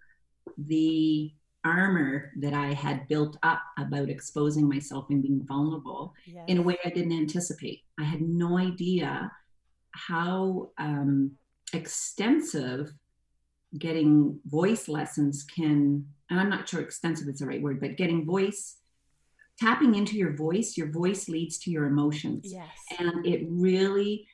the 0.57 1.31
armor 1.63 2.31
that 2.39 2.53
I 2.53 2.73
had 2.73 3.07
built 3.07 3.37
up 3.43 3.61
about 3.77 4.09
exposing 4.09 4.67
myself 4.67 5.05
and 5.09 5.21
being 5.21 5.45
vulnerable 5.47 6.13
yes. 6.25 6.43
in 6.47 6.57
a 6.57 6.61
way 6.61 6.77
I 6.83 6.89
didn't 6.89 7.13
anticipate. 7.13 7.81
I 7.99 8.03
had 8.03 8.21
no 8.21 8.57
idea 8.57 9.31
how 9.93 10.69
um, 10.77 11.31
extensive 11.73 12.91
getting 13.77 14.39
voice 14.45 14.87
lessons 14.87 15.43
can, 15.43 16.05
and 16.29 16.39
I'm 16.39 16.49
not 16.49 16.67
sure 16.67 16.81
extensive 16.81 17.27
is 17.27 17.39
the 17.39 17.45
right 17.45 17.61
word, 17.61 17.79
but 17.79 17.97
getting 17.97 18.25
voice, 18.25 18.77
tapping 19.59 19.95
into 19.95 20.17
your 20.17 20.35
voice, 20.35 20.77
your 20.77 20.91
voice 20.91 21.29
leads 21.29 21.57
to 21.59 21.71
your 21.71 21.85
emotions. 21.85 22.51
Yes. 22.51 22.69
And 22.99 23.25
it 23.25 23.45
really, 23.47 24.27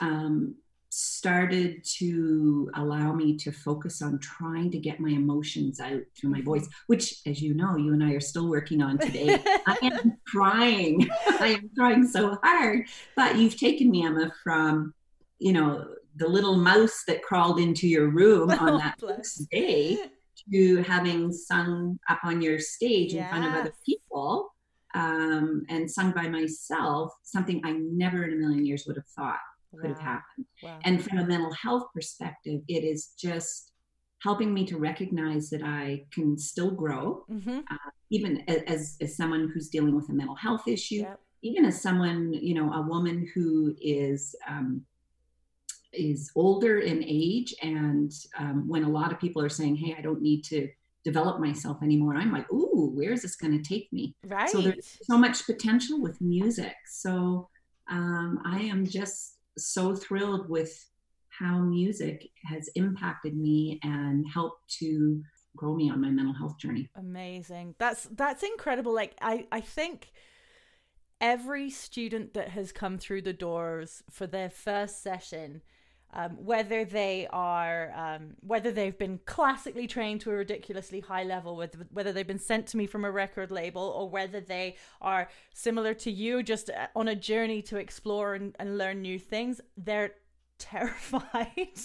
um, 0.00 0.54
started 0.90 1.84
to 1.84 2.68
allow 2.74 3.12
me 3.12 3.36
to 3.36 3.52
focus 3.52 4.02
on 4.02 4.18
trying 4.18 4.70
to 4.72 4.78
get 4.78 4.98
my 4.98 5.10
emotions 5.10 5.80
out 5.80 6.02
through 6.16 6.30
my 6.30 6.38
mm-hmm. 6.38 6.46
voice, 6.46 6.68
which, 6.88 7.20
as 7.26 7.40
you 7.40 7.54
know, 7.54 7.76
you 7.76 7.92
and 7.92 8.02
I 8.02 8.12
are 8.12 8.20
still 8.20 8.48
working 8.48 8.82
on 8.82 8.98
today. 8.98 9.40
I 9.66 9.78
am 9.82 10.18
trying. 10.26 11.08
I 11.38 11.58
am 11.58 11.70
trying 11.76 12.06
so 12.06 12.36
hard. 12.42 12.86
But 13.16 13.36
you've 13.36 13.56
taken 13.56 13.90
me, 13.90 14.04
Emma, 14.04 14.32
from, 14.42 14.92
you 15.38 15.52
know, 15.52 15.86
the 16.16 16.28
little 16.28 16.56
mouse 16.56 17.04
that 17.06 17.22
crawled 17.22 17.60
into 17.60 17.86
your 17.86 18.08
room 18.08 18.50
on 18.60 18.78
that 18.78 18.98
first 18.98 19.48
day 19.50 19.96
to 20.52 20.82
having 20.82 21.32
sung 21.32 22.00
up 22.08 22.18
on 22.24 22.42
your 22.42 22.58
stage 22.58 23.14
yes. 23.14 23.24
in 23.24 23.28
front 23.28 23.46
of 23.46 23.60
other 23.60 23.74
people 23.86 24.52
um, 24.94 25.64
and 25.68 25.88
sung 25.88 26.10
by 26.10 26.28
myself, 26.28 27.12
something 27.22 27.60
I 27.64 27.72
never 27.72 28.24
in 28.24 28.32
a 28.32 28.36
million 28.36 28.66
years 28.66 28.86
would 28.86 28.96
have 28.96 29.06
thought 29.06 29.38
could 29.78 29.90
wow. 29.90 29.94
have 29.96 30.02
happened. 30.02 30.46
Wow. 30.62 30.78
And 30.84 31.04
from 31.04 31.18
a 31.18 31.26
mental 31.26 31.52
health 31.52 31.84
perspective, 31.94 32.60
it 32.68 32.84
is 32.84 33.12
just 33.18 33.70
helping 34.22 34.52
me 34.52 34.66
to 34.66 34.76
recognize 34.76 35.48
that 35.50 35.62
I 35.62 36.04
can 36.12 36.38
still 36.38 36.70
grow, 36.70 37.24
mm-hmm. 37.30 37.60
uh, 37.70 37.90
even 38.10 38.42
as, 38.48 38.96
as 39.00 39.16
someone 39.16 39.50
who's 39.52 39.68
dealing 39.68 39.96
with 39.96 40.08
a 40.10 40.12
mental 40.12 40.34
health 40.34 40.68
issue, 40.68 40.96
yep. 40.96 41.20
even 41.42 41.64
as 41.64 41.80
someone, 41.80 42.32
you 42.32 42.54
know, 42.54 42.72
a 42.72 42.82
woman 42.82 43.28
who 43.34 43.74
is. 43.80 44.34
Um, 44.48 44.82
is 45.92 46.30
older 46.36 46.78
in 46.78 47.02
age 47.04 47.52
and 47.62 48.12
um, 48.38 48.68
when 48.68 48.84
a 48.84 48.88
lot 48.88 49.10
of 49.10 49.18
people 49.18 49.42
are 49.42 49.48
saying 49.48 49.74
hey 49.74 49.92
i 49.98 50.00
don't 50.00 50.22
need 50.22 50.44
to 50.44 50.68
develop 51.02 51.40
myself 51.40 51.82
anymore 51.82 52.14
i'm 52.14 52.30
like 52.30 52.48
ooh 52.52 52.92
where 52.94 53.12
is 53.12 53.22
this 53.22 53.34
going 53.34 53.52
to 53.52 53.68
take 53.68 53.92
me 53.92 54.14
right 54.26 54.50
so 54.50 54.60
there's 54.60 54.98
so 55.02 55.18
much 55.18 55.44
potential 55.46 56.00
with 56.00 56.20
music 56.20 56.76
so 56.86 57.48
um, 57.90 58.40
i 58.44 58.60
am 58.60 58.86
just 58.86 59.38
so 59.66 59.94
thrilled 59.94 60.48
with 60.48 60.86
how 61.28 61.60
music 61.60 62.28
has 62.44 62.68
impacted 62.74 63.36
me 63.36 63.80
and 63.82 64.26
helped 64.32 64.68
to 64.78 65.22
grow 65.56 65.74
me 65.74 65.90
on 65.90 66.00
my 66.00 66.10
mental 66.10 66.34
health 66.34 66.58
journey. 66.58 66.90
Amazing. 66.96 67.74
That's 67.78 68.04
that's 68.12 68.42
incredible. 68.42 68.94
Like 68.94 69.14
I 69.20 69.46
I 69.50 69.60
think 69.60 70.12
every 71.20 71.70
student 71.70 72.34
that 72.34 72.48
has 72.50 72.72
come 72.72 72.98
through 72.98 73.22
the 73.22 73.32
doors 73.32 74.02
for 74.10 74.26
their 74.26 74.50
first 74.50 75.02
session 75.02 75.62
um, 76.12 76.32
whether 76.44 76.84
they 76.84 77.28
are 77.32 77.92
um, 77.94 78.34
whether 78.40 78.70
they've 78.70 78.98
been 78.98 79.20
classically 79.26 79.86
trained 79.86 80.20
to 80.22 80.30
a 80.30 80.34
ridiculously 80.34 81.00
high 81.00 81.22
level 81.22 81.56
with 81.56 81.76
whether 81.92 82.12
they've 82.12 82.26
been 82.26 82.38
sent 82.38 82.66
to 82.68 82.76
me 82.76 82.86
from 82.86 83.04
a 83.04 83.10
record 83.10 83.50
label 83.50 83.82
or 83.82 84.08
whether 84.08 84.40
they 84.40 84.76
are 85.00 85.28
similar 85.54 85.94
to 85.94 86.10
you 86.10 86.42
just 86.42 86.70
uh, 86.70 86.86
on 86.96 87.08
a 87.08 87.16
journey 87.16 87.62
to 87.62 87.76
explore 87.76 88.34
and, 88.34 88.56
and 88.58 88.78
learn 88.78 89.02
new 89.02 89.18
things 89.18 89.60
they're 89.76 90.14
terrified. 90.58 91.80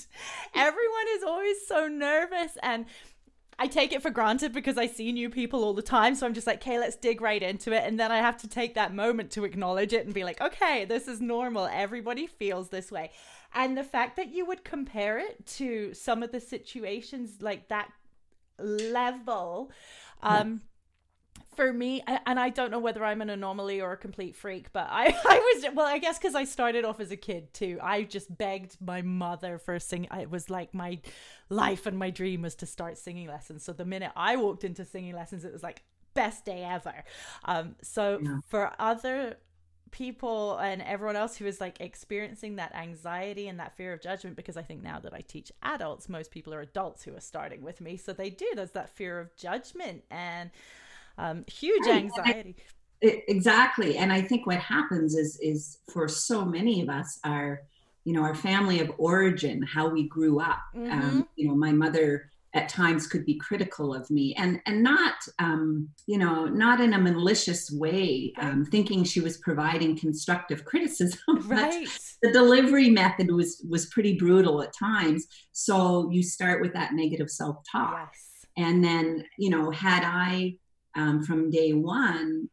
Everyone 0.54 1.08
is 1.16 1.24
always 1.24 1.66
so 1.66 1.88
nervous 1.88 2.58
and 2.62 2.86
I 3.58 3.68
take 3.68 3.94
it 3.94 4.02
for 4.02 4.10
granted 4.10 4.52
because 4.52 4.78
I 4.78 4.88
see 4.88 5.12
new 5.12 5.30
people 5.30 5.64
all 5.64 5.74
the 5.74 5.82
time. 5.82 6.16
So 6.16 6.26
I'm 6.26 6.34
just 6.34 6.48
like, 6.48 6.58
okay, 6.58 6.78
let's 6.78 6.98
dig 6.98 7.22
right 7.22 7.42
into 7.42 7.72
it. 7.72 7.84
And 7.86 7.98
then 8.00 8.12
I 8.12 8.18
have 8.18 8.38
to 8.42 8.50
take 8.50 8.76
that 8.76 8.94
moment 8.94 9.32
to 9.32 9.46
acknowledge 9.46 9.94
it 9.94 10.06
and 10.06 10.14
be 10.14 10.26
like, 10.26 10.42
okay, 10.42 10.84
this 10.84 11.08
is 11.08 11.22
normal. 11.22 11.70
Everybody 11.72 12.28
feels 12.28 12.70
this 12.70 12.92
way 12.92 13.12
and 13.56 13.78
the 13.78 13.84
fact 13.84 14.18
that 14.18 14.34
you 14.34 14.46
would 14.46 14.64
compare 14.64 15.18
it 15.18 15.44
to 15.46 15.94
some 15.94 16.22
of 16.22 16.32
the 16.32 16.40
situations 16.40 17.42
like 17.42 17.70
that 17.70 17.90
level 18.60 19.72
um 20.22 20.62
for 21.56 21.72
me 21.72 22.04
and 22.26 22.40
i 22.40 22.50
don't 22.50 22.72
know 22.72 22.80
whether 22.80 23.04
i'm 23.04 23.22
an 23.22 23.30
anomaly 23.30 23.82
or 23.82 23.94
a 23.94 23.98
complete 23.98 24.36
freak 24.36 24.72
but 24.74 24.88
i 24.90 25.06
i 25.30 25.38
was 25.40 25.76
well 25.76 25.86
i 25.86 25.98
guess 25.98 26.18
because 26.18 26.36
i 26.36 26.44
started 26.44 26.86
off 26.86 27.00
as 27.00 27.12
a 27.12 27.18
kid 27.18 27.54
too 27.54 27.80
i 27.82 28.04
just 28.04 28.36
begged 28.38 28.78
my 28.80 29.02
mother 29.02 29.58
for 29.58 29.80
singing 29.80 30.10
it 30.20 30.30
was 30.30 30.50
like 30.50 30.74
my 30.74 31.00
life 31.50 31.86
and 31.86 31.98
my 31.98 32.10
dream 32.10 32.42
was 32.42 32.56
to 32.56 32.66
start 32.66 32.98
singing 32.98 33.28
lessons 33.28 33.64
so 33.64 33.74
the 33.74 33.86
minute 33.86 34.12
i 34.16 34.36
walked 34.36 34.64
into 34.64 34.84
singing 34.86 35.14
lessons 35.14 35.46
it 35.46 35.54
was 35.54 35.64
like 35.64 35.84
best 36.14 36.46
day 36.46 36.64
ever 36.64 37.04
um 37.46 37.76
so 37.82 38.20
yeah. 38.22 38.40
for 38.48 38.72
other 38.80 39.38
people 39.96 40.58
and 40.58 40.82
everyone 40.82 41.16
else 41.16 41.38
who 41.38 41.46
is 41.46 41.62
like 41.62 41.80
experiencing 41.80 42.58
that 42.58 42.76
anxiety 42.76 43.48
and 43.48 43.58
that 43.62 43.72
fear 43.78 43.94
of 43.94 44.02
judgment 44.02 44.36
because 44.36 44.58
I 44.58 44.62
think 44.62 44.84
now 44.84 45.00
that 45.00 45.14
I 45.14 45.22
teach 45.22 45.54
adults, 45.64 46.10
most 46.10 46.32
people 46.32 46.54
are 46.54 46.60
adults 46.60 47.04
who 47.04 47.16
are 47.16 47.22
starting 47.22 47.62
with 47.62 47.80
me. 47.80 47.96
So 47.96 48.12
they 48.12 48.30
do. 48.30 48.46
There's 48.56 48.72
that 48.72 48.90
fear 48.90 49.22
of 49.22 49.34
judgment 49.38 50.04
and 50.12 50.52
um, 51.18 51.46
huge 51.48 51.88
anxiety. 51.88 52.56
exactly. 53.02 53.98
And 53.98 54.12
I 54.12 54.22
think 54.22 54.46
what 54.46 54.60
happens 54.60 55.16
is 55.16 55.38
is 55.42 55.80
for 55.92 56.08
so 56.08 56.46
many 56.46 56.82
of 56.82 56.90
us 56.90 57.20
our 57.24 57.62
you 58.06 58.14
know, 58.14 58.22
our 58.22 58.36
family 58.36 58.80
of 58.80 58.92
origin, 59.00 59.64
how 59.64 59.88
we 59.88 60.08
grew 60.08 60.40
up. 60.40 60.62
Mm-hmm. 60.76 60.92
Um, 60.92 61.28
you 61.36 61.48
know, 61.48 61.56
my 61.56 61.72
mother 61.72 62.30
at 62.54 62.70
times 62.70 63.06
could 63.06 63.26
be 63.26 63.36
critical 63.36 63.94
of 63.94 64.10
me 64.10 64.34
and 64.36 64.62
and 64.66 64.82
not 64.82 65.16
um, 65.40 65.90
you 66.08 66.18
know 66.18 66.46
not 66.46 66.80
in 66.80 66.94
a 66.94 66.98
malicious 66.98 67.70
way 67.70 68.32
um, 68.40 68.64
thinking 68.64 69.04
she 69.04 69.20
was 69.20 69.38
providing 69.40 69.98
constructive 69.98 70.64
criticism 70.64 71.20
right 71.48 71.88
the 72.24 72.32
delivery 72.32 72.90
method 72.90 73.30
was 73.30 73.62
was 73.70 73.88
pretty 73.88 74.18
brutal 74.18 74.62
at 74.62 74.74
times 74.74 75.28
so 75.52 76.10
you 76.12 76.24
start 76.24 76.62
with 76.62 76.72
that 76.72 76.94
negative 76.94 77.30
self-talk 77.30 78.10
yes. 78.14 78.46
and 78.56 78.82
then 78.82 79.26
you 79.38 79.50
know 79.50 79.70
had 79.70 80.04
i 80.06 80.56
um, 80.96 81.24
from 81.24 81.50
day 81.50 81.74
one 81.74 82.50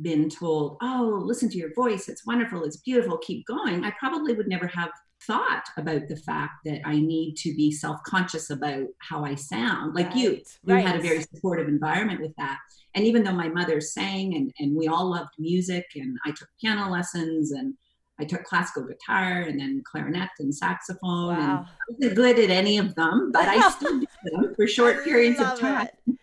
been 0.00 0.30
told 0.30 0.78
oh 0.80 1.20
listen 1.22 1.48
to 1.50 1.58
your 1.58 1.72
voice 1.74 2.08
it's 2.08 2.24
wonderful 2.24 2.64
it's 2.64 2.78
beautiful 2.78 3.18
keep 3.18 3.46
going 3.46 3.84
i 3.84 3.92
probably 4.00 4.32
would 4.32 4.48
never 4.48 4.66
have 4.66 4.88
thought 5.26 5.64
about 5.76 6.08
the 6.08 6.16
fact 6.16 6.64
that 6.64 6.80
I 6.84 6.98
need 6.98 7.36
to 7.36 7.54
be 7.54 7.70
self 7.70 8.02
conscious 8.04 8.50
about 8.50 8.86
how 8.98 9.24
I 9.24 9.34
sound. 9.34 9.94
Like 9.94 10.08
right, 10.08 10.16
you, 10.16 10.30
you 10.64 10.74
right. 10.74 10.86
had 10.86 10.96
a 10.96 11.02
very 11.02 11.22
supportive 11.22 11.68
environment 11.68 12.20
with 12.20 12.34
that. 12.36 12.58
And 12.94 13.04
even 13.04 13.24
though 13.24 13.32
my 13.32 13.48
mother 13.48 13.80
sang 13.80 14.34
and, 14.34 14.52
and 14.58 14.76
we 14.76 14.88
all 14.88 15.10
loved 15.10 15.30
music, 15.38 15.86
and 15.96 16.18
I 16.24 16.30
took 16.30 16.48
piano 16.60 16.90
lessons 16.90 17.52
and 17.52 17.74
I 18.20 18.24
took 18.24 18.44
classical 18.44 18.84
guitar 18.84 19.42
and 19.42 19.58
then 19.58 19.82
clarinet 19.84 20.28
and 20.38 20.54
saxophone. 20.54 21.36
Wow. 21.36 21.36
And 21.36 21.50
I 21.58 21.64
wasn't 21.88 22.14
good 22.14 22.38
at 22.38 22.50
any 22.50 22.78
of 22.78 22.94
them, 22.94 23.32
but 23.32 23.48
I 23.48 23.68
still 23.70 23.98
did 23.98 24.08
them 24.24 24.54
for 24.54 24.66
short 24.66 25.04
periods 25.04 25.40
of 25.40 25.58
time. 25.58 25.88
It. 26.06 26.16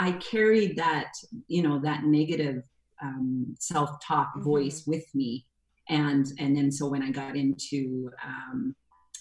I 0.00 0.12
carried 0.12 0.76
that, 0.76 1.12
you 1.46 1.62
know, 1.62 1.78
that 1.80 2.04
negative 2.04 2.64
um, 3.02 3.54
self-talk 3.58 4.30
mm-hmm. 4.30 4.42
voice 4.42 4.84
with 4.86 5.04
me 5.14 5.46
and 5.90 6.32
and 6.38 6.56
then 6.56 6.70
so 6.70 6.86
when 6.86 7.02
i 7.02 7.10
got 7.10 7.36
into 7.36 8.10
um, 8.24 8.74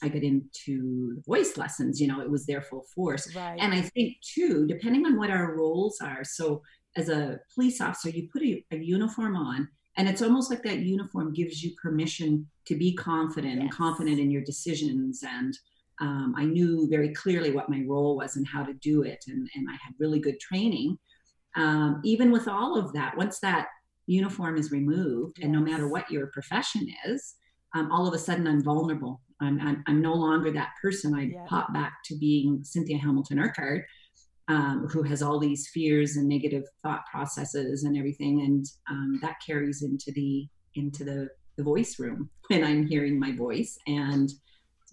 i 0.04 0.08
got 0.08 0.24
into 0.24 1.16
the 1.16 1.22
voice 1.26 1.58
lessons 1.58 2.00
you 2.00 2.08
know 2.08 2.22
it 2.22 2.30
was 2.30 2.46
their 2.46 2.62
full 2.62 2.86
force 2.96 3.36
right. 3.36 3.58
and 3.60 3.74
i 3.74 3.82
think 3.82 4.16
too 4.22 4.66
depending 4.68 5.06
on 5.06 5.18
what 5.18 5.30
our 5.30 5.56
roles 5.56 6.00
are 6.02 6.24
so 6.24 6.62
as 6.96 7.10
a 7.10 7.40
police 7.54 7.82
officer 7.82 8.10
you 8.10 8.30
put 8.32 8.44
a, 8.44 8.64
a 8.72 8.78
uniform 8.78 9.36
on 9.36 9.68
and 9.98 10.08
it's 10.08 10.22
almost 10.22 10.50
like 10.50 10.64
that 10.64 10.80
uniform 10.80 11.34
gives 11.34 11.64
you 11.64 11.72
permission 11.82 12.48
to 12.66 12.76
be 12.76 12.94
confident 12.94 13.56
yes. 13.56 13.62
and 13.62 13.72
confident 13.72 14.20
in 14.20 14.32
your 14.32 14.44
decisions 14.44 15.24
and 15.24 15.58
um, 16.01 16.34
i 16.38 16.44
knew 16.44 16.88
very 16.89 17.13
clearly 17.13 17.51
what 17.51 17.70
my 17.70 17.84
role 17.88 18.15
was 18.18 18.36
and 18.36 18.48
how 18.48 18.63
to 18.63 18.74
do 18.75 19.03
it 19.03 19.24
and, 19.27 19.50
and 19.56 19.68
i 19.70 19.74
had 19.74 19.94
really 20.00 20.20
good 20.20 20.39
training 20.39 20.98
um, 21.56 22.01
even 22.03 22.32
with 22.32 22.48
all 22.48 22.77
of 22.77 22.94
that 22.94 23.18
once 23.18 23.39
that 23.39 23.68
uniform 24.10 24.58
is 24.58 24.72
removed, 24.72 25.38
yes. 25.38 25.46
and 25.46 25.53
no 25.53 25.60
matter 25.60 25.88
what 25.88 26.10
your 26.12 26.27
profession 26.27 26.88
is, 27.06 27.36
um, 27.75 27.91
all 27.91 28.08
of 28.08 28.13
a 28.13 28.18
sudden 28.18 28.48
I'm 28.48 28.63
vulnerable. 28.63 29.22
I'm, 29.39 29.60
I'm, 29.62 29.84
I'm 29.88 30.01
no 30.01 30.13
longer 30.13 30.51
that 30.51 30.72
person. 30.82 31.13
I 31.15 31.24
yeah. 31.24 31.46
pop 31.48 31.72
back 31.74 31.94
to 32.06 32.18
being 32.18 32.63
Cynthia 32.63 32.98
Hamilton 32.98 33.39
Urquhart, 33.39 33.86
um, 34.48 34.88
who 34.91 35.03
has 35.03 35.22
all 35.22 35.39
these 35.39 35.70
fears 35.70 36.18
and 36.18 36.27
negative 36.27 36.63
thought 36.82 37.06
processes 37.10 37.84
and 37.84 37.96
everything, 37.96 38.41
and 38.41 38.65
um, 38.89 39.20
that 39.22 39.36
carries 39.46 39.84
into 39.84 40.12
the 40.12 40.48
into 40.75 41.03
the 41.03 41.29
the 41.58 41.63
voice 41.63 42.00
room 42.00 42.29
when 42.48 42.63
I'm 42.63 42.86
hearing 42.88 43.20
my 43.20 43.32
voice 43.32 43.77
and 43.86 44.29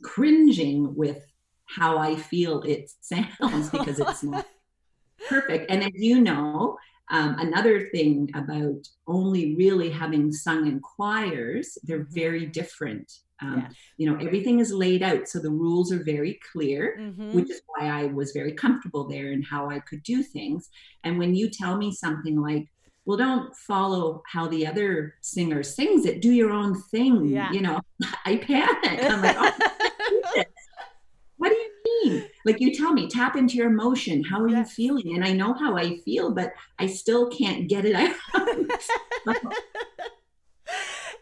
cringing 0.02 0.94
with 0.94 1.24
how 1.66 1.98
I 1.98 2.16
feel 2.16 2.62
it 2.62 2.90
sounds 3.00 3.70
because 3.70 3.98
it's 4.00 4.22
not 4.22 4.46
perfect. 5.28 5.70
And 5.70 5.82
as 5.82 5.92
you 5.94 6.20
know, 6.20 6.78
um, 7.10 7.36
another 7.38 7.88
thing 7.88 8.30
about 8.34 8.88
only 9.06 9.54
really 9.56 9.90
having 9.90 10.32
sung 10.32 10.66
in 10.66 10.80
choirs, 10.80 11.78
they're 11.84 12.00
mm-hmm. 12.00 12.14
very 12.14 12.46
different. 12.46 13.12
Um. 13.42 13.68
You 13.98 14.10
know, 14.10 14.18
everything 14.18 14.60
is 14.60 14.72
laid 14.72 15.02
out, 15.02 15.28
so 15.28 15.38
the 15.38 15.50
rules 15.50 15.92
are 15.92 16.02
very 16.02 16.40
clear, 16.52 16.96
mm-hmm. 16.98 17.32
which 17.32 17.50
is 17.50 17.60
why 17.66 17.86
I 17.86 18.04
was 18.04 18.32
very 18.32 18.52
comfortable 18.52 19.06
there 19.06 19.30
and 19.30 19.44
how 19.44 19.68
I 19.68 19.78
could 19.80 20.02
do 20.02 20.22
things. 20.22 20.70
And 21.04 21.18
when 21.18 21.34
you 21.34 21.50
tell 21.50 21.76
me 21.76 21.92
something 21.92 22.40
like, 22.40 22.66
well, 23.06 23.16
don't 23.16 23.54
follow 23.54 24.22
how 24.26 24.48
the 24.48 24.66
other 24.66 25.14
singer 25.20 25.62
sings 25.62 26.04
it, 26.06 26.20
do 26.20 26.32
your 26.32 26.50
own 26.50 26.80
thing, 26.90 27.26
yeah. 27.26 27.52
you 27.52 27.60
know, 27.60 27.80
I 28.24 28.36
panic. 28.36 29.04
I'm 29.04 29.22
like, 29.22 29.36
oh, 29.38 30.42
what 31.36 31.50
do 31.50 31.54
you 31.54 31.70
mean? 31.84 32.28
Like 32.46 32.60
you 32.60 32.72
tell 32.72 32.92
me, 32.92 33.08
tap 33.08 33.34
into 33.34 33.56
your 33.56 33.66
emotion. 33.66 34.22
How 34.22 34.40
are 34.40 34.48
you 34.48 34.64
feeling? 34.64 35.16
And 35.16 35.24
I 35.24 35.32
know 35.32 35.52
how 35.52 35.76
I 35.76 35.98
feel, 36.04 36.30
but 36.30 36.52
I 36.78 36.86
still 36.86 37.28
can't 37.28 37.68
get 37.68 37.84
it 37.84 37.96
out. 37.96 38.14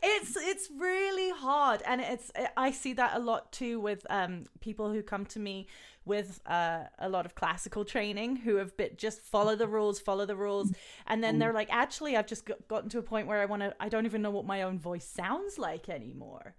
it's 0.02 0.36
it's 0.36 0.68
really 0.78 1.30
hard 1.30 1.80
and 1.86 2.02
it's 2.02 2.30
i 2.58 2.70
see 2.70 2.92
that 2.92 3.16
a 3.16 3.18
lot 3.18 3.50
too 3.52 3.80
with 3.80 4.06
um 4.10 4.44
people 4.60 4.92
who 4.92 5.02
come 5.02 5.24
to 5.24 5.38
me 5.38 5.66
with 6.04 6.40
uh, 6.44 6.80
a 6.98 7.08
lot 7.08 7.24
of 7.24 7.34
classical 7.34 7.82
training 7.82 8.36
who 8.36 8.56
have 8.56 8.76
been 8.76 8.90
just 8.98 9.22
follow 9.22 9.56
the 9.56 9.66
rules 9.66 9.98
follow 9.98 10.26
the 10.26 10.36
rules 10.36 10.70
and 11.06 11.24
then 11.24 11.38
they're 11.38 11.54
like 11.54 11.68
actually 11.72 12.14
i've 12.18 12.26
just 12.26 12.50
gotten 12.68 12.90
to 12.90 12.98
a 12.98 13.02
point 13.02 13.26
where 13.26 13.40
i 13.40 13.46
want 13.46 13.62
to 13.62 13.74
i 13.80 13.88
don't 13.88 14.04
even 14.04 14.20
know 14.20 14.30
what 14.30 14.44
my 14.44 14.60
own 14.60 14.78
voice 14.78 15.06
sounds 15.06 15.58
like 15.58 15.88
anymore 15.88 16.54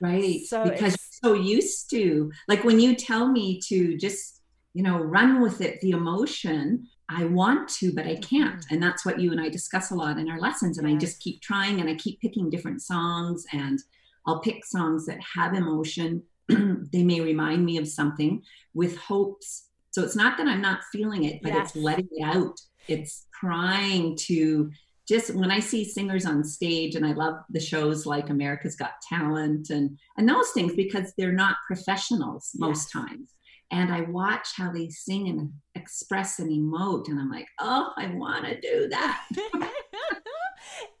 right 0.00 0.40
so 0.46 0.64
because 0.64 0.96
you're 1.22 1.32
so 1.32 1.34
used 1.34 1.90
to 1.90 2.30
like 2.48 2.64
when 2.64 2.78
you 2.78 2.94
tell 2.94 3.28
me 3.28 3.60
to 3.60 3.96
just 3.96 4.42
you 4.74 4.82
know 4.82 4.98
run 4.98 5.40
with 5.40 5.60
it 5.60 5.80
the 5.80 5.90
emotion 5.90 6.86
I 7.08 7.24
want 7.24 7.68
to, 7.76 7.92
but 7.92 8.06
I 8.06 8.16
can't. 8.16 8.60
Mm-hmm. 8.60 8.74
And 8.74 8.82
that's 8.82 9.04
what 9.04 9.20
you 9.20 9.32
and 9.32 9.40
I 9.40 9.48
discuss 9.48 9.90
a 9.90 9.94
lot 9.94 10.18
in 10.18 10.28
our 10.28 10.40
lessons. 10.40 10.78
And 10.78 10.88
yes. 10.88 10.96
I 10.96 10.98
just 10.98 11.20
keep 11.20 11.40
trying 11.40 11.80
and 11.80 11.88
I 11.88 11.94
keep 11.94 12.20
picking 12.20 12.50
different 12.50 12.82
songs 12.82 13.44
and 13.52 13.78
I'll 14.26 14.40
pick 14.40 14.64
songs 14.64 15.06
that 15.06 15.18
have 15.20 15.54
emotion. 15.54 16.22
they 16.48 17.04
may 17.04 17.20
remind 17.20 17.64
me 17.64 17.78
of 17.78 17.86
something 17.86 18.42
with 18.74 18.96
hopes. 18.98 19.68
So 19.92 20.02
it's 20.02 20.16
not 20.16 20.36
that 20.36 20.48
I'm 20.48 20.60
not 20.60 20.80
feeling 20.92 21.24
it, 21.24 21.40
but 21.42 21.52
yes. 21.52 21.68
it's 21.68 21.76
letting 21.76 22.08
it 22.10 22.24
out. 22.24 22.60
It's 22.88 23.26
trying 23.38 24.16
to 24.16 24.70
just 25.08 25.34
when 25.34 25.50
I 25.50 25.60
see 25.60 25.84
singers 25.84 26.26
on 26.26 26.42
stage, 26.44 26.96
and 26.96 27.06
I 27.06 27.12
love 27.12 27.36
the 27.50 27.60
shows 27.60 28.06
like 28.06 28.30
America's 28.30 28.76
Got 28.76 29.00
Talent 29.08 29.70
and 29.70 29.98
and 30.16 30.28
those 30.28 30.50
things 30.50 30.74
because 30.74 31.12
they're 31.16 31.32
not 31.32 31.56
professionals 31.68 32.50
most 32.58 32.90
yes. 32.94 33.04
times 33.04 33.36
and 33.70 33.92
I 33.92 34.02
watch 34.02 34.50
how 34.56 34.70
they 34.70 34.88
sing 34.88 35.28
and 35.28 35.52
express 35.74 36.38
and 36.38 36.50
emote, 36.50 37.08
and 37.08 37.18
I'm 37.18 37.30
like, 37.30 37.48
oh, 37.60 37.92
I 37.96 38.06
want 38.08 38.44
to 38.44 38.60
do 38.60 38.88
that. 38.88 39.26
it 39.32 39.72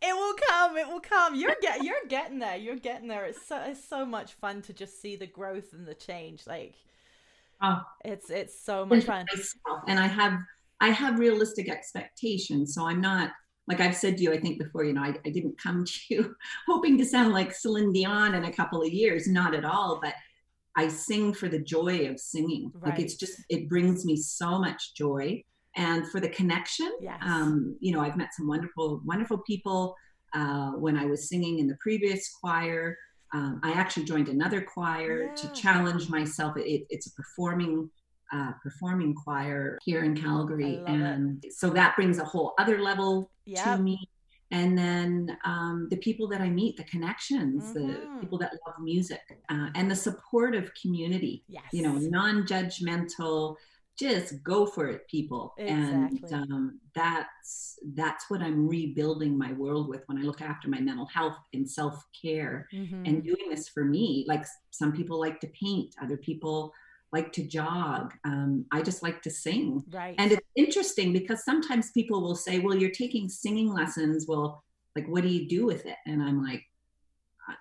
will 0.02 0.34
come. 0.48 0.76
It 0.76 0.88
will 0.88 1.00
come. 1.00 1.36
You're 1.36 1.56
get. 1.60 1.84
You're 1.84 2.06
getting 2.08 2.38
there. 2.40 2.56
You're 2.56 2.76
getting 2.76 3.08
there. 3.08 3.24
It's 3.26 3.46
so. 3.46 3.62
It's 3.66 3.88
so 3.88 4.04
much 4.04 4.34
fun 4.34 4.62
to 4.62 4.72
just 4.72 5.00
see 5.00 5.16
the 5.16 5.26
growth 5.26 5.72
and 5.72 5.86
the 5.86 5.94
change. 5.94 6.46
Like, 6.46 6.74
oh, 7.62 7.82
it's 8.04 8.30
it's 8.30 8.60
so 8.60 8.84
much 8.84 9.04
fun. 9.04 9.26
And 9.86 10.00
I 10.00 10.08
have 10.08 10.36
I 10.80 10.88
have 10.88 11.20
realistic 11.20 11.70
expectations, 11.70 12.74
so 12.74 12.88
I'm 12.88 13.00
not 13.00 13.30
like 13.68 13.80
I've 13.80 13.96
said 13.96 14.16
to 14.16 14.22
you, 14.22 14.32
I 14.32 14.38
think 14.38 14.58
before, 14.58 14.84
you 14.84 14.92
know, 14.92 15.02
I, 15.02 15.14
I 15.24 15.30
didn't 15.30 15.60
come 15.60 15.84
to 15.84 16.00
you 16.08 16.36
hoping 16.66 16.96
to 16.98 17.04
sound 17.04 17.32
like 17.32 17.54
Celine 17.54 17.92
Dion 17.92 18.34
in 18.34 18.44
a 18.44 18.52
couple 18.52 18.82
of 18.82 18.92
years, 18.92 19.26
not 19.26 19.54
at 19.54 19.64
all. 19.64 19.98
But 20.02 20.14
I 20.76 20.88
sing 20.88 21.32
for 21.32 21.48
the 21.48 21.58
joy 21.58 22.08
of 22.08 22.20
singing. 22.20 22.70
Right. 22.74 22.90
Like 22.90 23.00
it's 23.00 23.14
just, 23.14 23.42
it 23.48 23.68
brings 23.68 24.04
me 24.04 24.16
so 24.16 24.58
much 24.58 24.94
joy. 24.94 25.42
And 25.74 26.08
for 26.10 26.20
the 26.20 26.28
connection, 26.28 26.90
yes. 27.00 27.18
um, 27.22 27.76
you 27.80 27.92
know, 27.92 28.00
I've 28.00 28.16
met 28.16 28.34
some 28.34 28.48
wonderful, 28.48 29.00
wonderful 29.04 29.38
people 29.38 29.94
uh, 30.34 30.72
when 30.72 30.96
I 30.96 31.06
was 31.06 31.28
singing 31.28 31.58
in 31.58 31.66
the 31.66 31.76
previous 31.80 32.30
choir. 32.40 32.96
Um, 33.34 33.60
I 33.62 33.72
actually 33.72 34.04
joined 34.04 34.28
another 34.28 34.62
choir 34.62 35.24
yeah. 35.24 35.34
to 35.34 35.52
challenge 35.52 36.08
myself. 36.08 36.56
It, 36.56 36.86
it's 36.88 37.08
a 37.08 37.12
performing 37.12 37.90
uh, 38.32 38.52
performing 38.62 39.14
choir 39.14 39.78
here 39.84 40.04
in 40.04 40.16
Calgary, 40.16 40.82
and 40.86 41.44
it. 41.44 41.52
so 41.52 41.70
that 41.70 41.96
brings 41.96 42.18
a 42.18 42.24
whole 42.24 42.54
other 42.58 42.80
level 42.80 43.30
yep. 43.44 43.64
to 43.64 43.82
me 43.82 44.08
and 44.52 44.78
then 44.78 45.36
um, 45.44 45.88
the 45.90 45.96
people 45.96 46.28
that 46.28 46.40
I 46.40 46.48
meet, 46.48 46.76
the 46.76 46.84
connections, 46.84 47.64
mm-hmm. 47.64 47.88
the 47.88 48.20
people 48.20 48.38
that 48.38 48.52
love 48.66 48.76
music, 48.80 49.20
uh, 49.48 49.68
and 49.74 49.90
the 49.90 49.96
supportive 49.96 50.70
community. 50.80 51.42
Yes. 51.48 51.64
You 51.72 51.82
know, 51.82 51.94
non-judgmental, 51.94 53.56
just 53.98 54.42
go 54.44 54.66
for 54.66 54.88
it, 54.88 55.08
people. 55.08 55.54
Exactly. 55.58 56.20
And 56.30 56.52
um, 56.52 56.80
that's 56.94 57.78
that's 57.94 58.30
what 58.30 58.40
I'm 58.40 58.68
rebuilding 58.68 59.36
my 59.36 59.52
world 59.52 59.88
with 59.88 60.02
when 60.06 60.18
I 60.18 60.22
look 60.22 60.42
after 60.42 60.68
my 60.68 60.80
mental 60.80 61.06
health 61.06 61.38
and 61.52 61.68
self-care, 61.68 62.68
mm-hmm. 62.72 63.04
and 63.04 63.24
doing 63.24 63.48
this 63.50 63.68
for 63.68 63.84
me. 63.84 64.26
Like 64.28 64.44
some 64.70 64.92
people 64.92 65.18
like 65.18 65.40
to 65.40 65.48
paint, 65.48 65.94
other 66.00 66.16
people 66.16 66.72
like 67.12 67.32
to 67.32 67.42
jog. 67.42 68.14
Um, 68.24 68.66
I 68.72 68.82
just 68.82 69.02
like 69.02 69.22
to 69.22 69.30
sing. 69.30 69.84
Right. 69.90 70.14
And 70.18 70.32
it's 70.32 70.46
interesting 70.56 71.12
because 71.12 71.44
sometimes 71.44 71.90
people 71.92 72.20
will 72.20 72.34
say, 72.34 72.58
well, 72.58 72.74
you're 72.74 72.90
taking 72.90 73.28
singing 73.28 73.72
lessons. 73.72 74.26
Well, 74.28 74.62
like, 74.94 75.06
what 75.06 75.22
do 75.22 75.28
you 75.28 75.48
do 75.48 75.66
with 75.66 75.86
it? 75.86 75.96
And 76.06 76.22
I'm 76.22 76.42
like, 76.42 76.64
uh, 77.48 77.54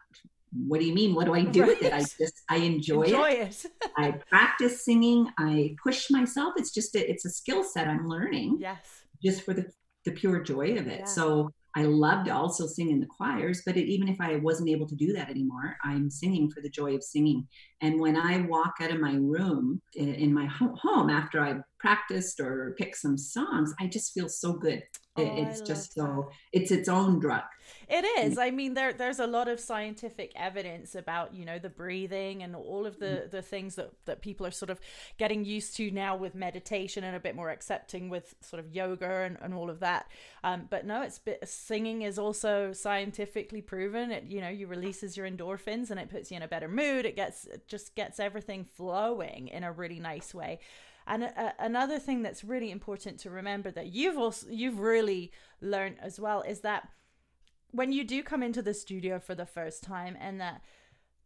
what 0.67 0.79
do 0.79 0.85
you 0.85 0.93
mean? 0.93 1.13
What 1.13 1.25
do 1.25 1.33
I 1.33 1.43
do 1.43 1.61
right. 1.61 1.69
with 1.69 1.83
it? 1.83 1.93
I 1.93 1.99
just, 1.99 2.41
I 2.49 2.57
enjoy, 2.57 3.03
enjoy 3.03 3.31
it. 3.31 3.65
it. 3.65 3.91
I 3.97 4.11
practice 4.11 4.83
singing. 4.83 5.27
I 5.37 5.75
push 5.81 6.09
myself. 6.09 6.53
It's 6.57 6.71
just, 6.71 6.95
a, 6.95 7.09
it's 7.09 7.25
a 7.25 7.29
skill 7.29 7.63
set 7.63 7.87
I'm 7.87 8.07
learning. 8.07 8.57
Yes. 8.59 8.85
Just 9.23 9.43
for 9.43 9.53
the, 9.53 9.71
the 10.05 10.11
pure 10.11 10.41
joy 10.41 10.77
of 10.77 10.87
it. 10.87 11.01
Yeah. 11.01 11.05
So 11.05 11.51
I 11.75 11.83
loved 11.83 12.29
also 12.29 12.67
sing 12.67 12.89
in 12.89 12.99
the 12.99 13.05
choirs, 13.05 13.61
but 13.65 13.75
it, 13.75 13.85
even 13.85 14.07
if 14.07 14.21
I 14.21 14.37
wasn't 14.37 14.69
able 14.69 14.87
to 14.87 14.95
do 14.95 15.11
that 15.13 15.29
anymore, 15.29 15.75
I'm 15.83 16.09
singing 16.09 16.49
for 16.49 16.61
the 16.61 16.69
joy 16.69 16.95
of 16.95 17.03
singing. 17.03 17.47
And 17.81 17.99
when 17.99 18.15
I 18.15 18.41
walk 18.41 18.75
out 18.81 18.91
of 18.91 19.01
my 19.01 19.15
room 19.15 19.81
in, 19.95 20.13
in 20.13 20.33
my 20.33 20.45
home 20.45 21.09
after 21.09 21.41
I've 21.41 21.61
practiced 21.85 22.39
or 22.39 22.75
picked 22.77 22.97
some 22.97 23.17
songs, 23.17 23.73
I 23.79 23.87
just 23.87 24.13
feel 24.13 24.29
so 24.29 24.53
good. 24.53 24.83
Oh, 25.17 25.23
it's 25.23 25.61
just 25.61 25.93
so 25.93 26.29
it's 26.51 26.71
its 26.71 26.89
own 26.89 27.19
drug. 27.19 27.43
It 27.87 28.03
is. 28.19 28.37
I 28.37 28.51
mean 28.51 28.73
there 28.73 28.91
there's 28.91 29.19
a 29.19 29.27
lot 29.27 29.47
of 29.47 29.61
scientific 29.61 30.33
evidence 30.35 30.93
about 30.93 31.33
you 31.33 31.45
know 31.45 31.57
the 31.57 31.69
breathing 31.69 32.43
and 32.43 32.53
all 32.53 32.85
of 32.85 32.99
the 32.99 33.05
mm. 33.05 33.31
the 33.31 33.41
things 33.41 33.75
that 33.75 33.91
that 34.05 34.21
people 34.21 34.45
are 34.45 34.51
sort 34.51 34.69
of 34.69 34.81
getting 35.17 35.45
used 35.45 35.77
to 35.77 35.89
now 35.89 36.17
with 36.17 36.35
meditation 36.35 37.05
and 37.05 37.15
a 37.15 37.19
bit 37.21 37.33
more 37.33 37.49
accepting 37.49 38.09
with 38.09 38.35
sort 38.41 38.59
of 38.59 38.69
yoga 38.75 39.21
and, 39.21 39.37
and 39.41 39.53
all 39.53 39.69
of 39.69 39.79
that. 39.79 40.07
Um, 40.43 40.67
but 40.69 40.85
no 40.85 41.01
it's 41.01 41.19
bit, 41.19 41.47
singing 41.47 42.01
is 42.01 42.19
also 42.19 42.73
scientifically 42.73 43.61
proven. 43.61 44.11
It 44.11 44.25
you 44.25 44.41
know 44.41 44.49
you 44.49 44.67
releases 44.67 45.15
your 45.15 45.29
endorphins 45.29 45.91
and 45.91 45.99
it 45.99 46.09
puts 46.09 46.29
you 46.29 46.35
in 46.35 46.43
a 46.43 46.47
better 46.49 46.67
mood. 46.67 47.05
It 47.05 47.15
gets 47.15 47.45
it 47.45 47.69
just 47.69 47.95
gets 47.95 48.19
everything 48.19 48.65
flowing 48.65 49.47
in 49.47 49.63
a 49.63 49.71
really 49.71 49.99
nice 49.99 50.33
way 50.33 50.59
and 51.07 51.23
a, 51.23 51.53
another 51.59 51.99
thing 51.99 52.21
that's 52.21 52.43
really 52.43 52.71
important 52.71 53.19
to 53.19 53.29
remember 53.29 53.71
that 53.71 53.87
you've 53.87 54.17
also 54.17 54.47
you've 54.49 54.79
really 54.79 55.31
learned 55.61 55.97
as 56.01 56.19
well 56.19 56.41
is 56.41 56.61
that 56.61 56.89
when 57.71 57.91
you 57.91 58.03
do 58.03 58.23
come 58.23 58.41
into 58.41 58.61
the 58.61 58.73
studio 58.73 59.19
for 59.19 59.35
the 59.35 59.45
first 59.45 59.83
time 59.83 60.17
and 60.19 60.39
that 60.39 60.61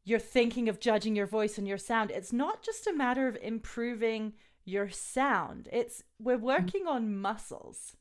you're 0.03 0.19
thinking 0.19 0.67
of 0.67 0.79
judging 0.79 1.15
your 1.15 1.27
voice 1.27 1.57
and 1.57 1.67
your 1.67 1.77
sound, 1.77 2.09
it's 2.09 2.33
not 2.33 2.63
just 2.63 2.87
a 2.87 2.93
matter 2.93 3.27
of 3.27 3.37
improving 3.41 4.33
your 4.65 4.89
sound. 4.89 5.69
It's 5.71 6.03
we're 6.19 6.37
mm-hmm. 6.37 6.45
working 6.45 6.87
on 6.87 7.17
muscles. 7.17 7.95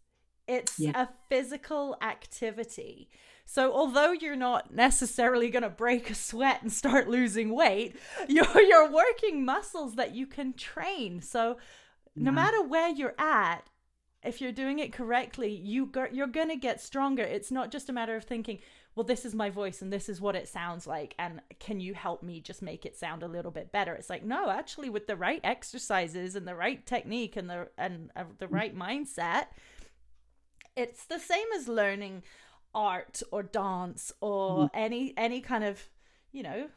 It's 0.46 0.78
yeah. 0.78 1.02
a 1.02 1.08
physical 1.28 1.96
activity. 2.00 3.10
So 3.50 3.72
although 3.72 4.12
you're 4.12 4.36
not 4.36 4.74
necessarily 4.74 5.48
going 5.48 5.62
to 5.62 5.70
break 5.70 6.10
a 6.10 6.14
sweat 6.14 6.60
and 6.60 6.70
start 6.70 7.08
losing 7.08 7.48
weight, 7.48 7.96
you're 8.28 8.60
you're 8.60 8.90
working 8.90 9.42
muscles 9.42 9.94
that 9.94 10.14
you 10.14 10.26
can 10.26 10.52
train. 10.52 11.22
So 11.22 11.56
no 12.14 12.30
yeah. 12.30 12.34
matter 12.34 12.62
where 12.62 12.90
you're 12.90 13.14
at, 13.18 13.62
if 14.22 14.42
you're 14.42 14.52
doing 14.52 14.80
it 14.80 14.92
correctly, 14.92 15.50
you 15.50 15.86
go, 15.86 16.06
you're 16.12 16.26
going 16.26 16.50
to 16.50 16.56
get 16.56 16.82
stronger. 16.82 17.22
It's 17.22 17.50
not 17.50 17.70
just 17.70 17.88
a 17.88 17.92
matter 17.94 18.14
of 18.16 18.24
thinking, 18.24 18.58
well, 18.94 19.04
this 19.04 19.24
is 19.24 19.34
my 19.34 19.48
voice 19.48 19.80
and 19.80 19.90
this 19.90 20.10
is 20.10 20.20
what 20.20 20.36
it 20.36 20.46
sounds 20.46 20.86
like. 20.86 21.14
And 21.18 21.40
can 21.58 21.80
you 21.80 21.94
help 21.94 22.22
me 22.22 22.40
just 22.40 22.60
make 22.60 22.84
it 22.84 22.98
sound 22.98 23.22
a 23.22 23.28
little 23.28 23.50
bit 23.50 23.72
better? 23.72 23.94
It's 23.94 24.10
like, 24.10 24.26
no, 24.26 24.50
actually, 24.50 24.90
with 24.90 25.06
the 25.06 25.16
right 25.16 25.40
exercises 25.42 26.36
and 26.36 26.46
the 26.46 26.54
right 26.54 26.84
technique 26.84 27.34
and 27.34 27.48
the, 27.48 27.68
and 27.78 28.10
uh, 28.14 28.24
the 28.36 28.48
right 28.48 28.76
mindset, 28.76 29.46
it's 30.76 31.06
the 31.06 31.18
same 31.18 31.46
as 31.56 31.66
learning 31.66 32.24
art 32.74 33.22
or 33.32 33.42
dance 33.42 34.12
or 34.20 34.64
mm. 34.64 34.70
any 34.74 35.14
any 35.16 35.40
kind 35.40 35.64
of 35.64 35.88
you 36.32 36.42
know 36.42 36.68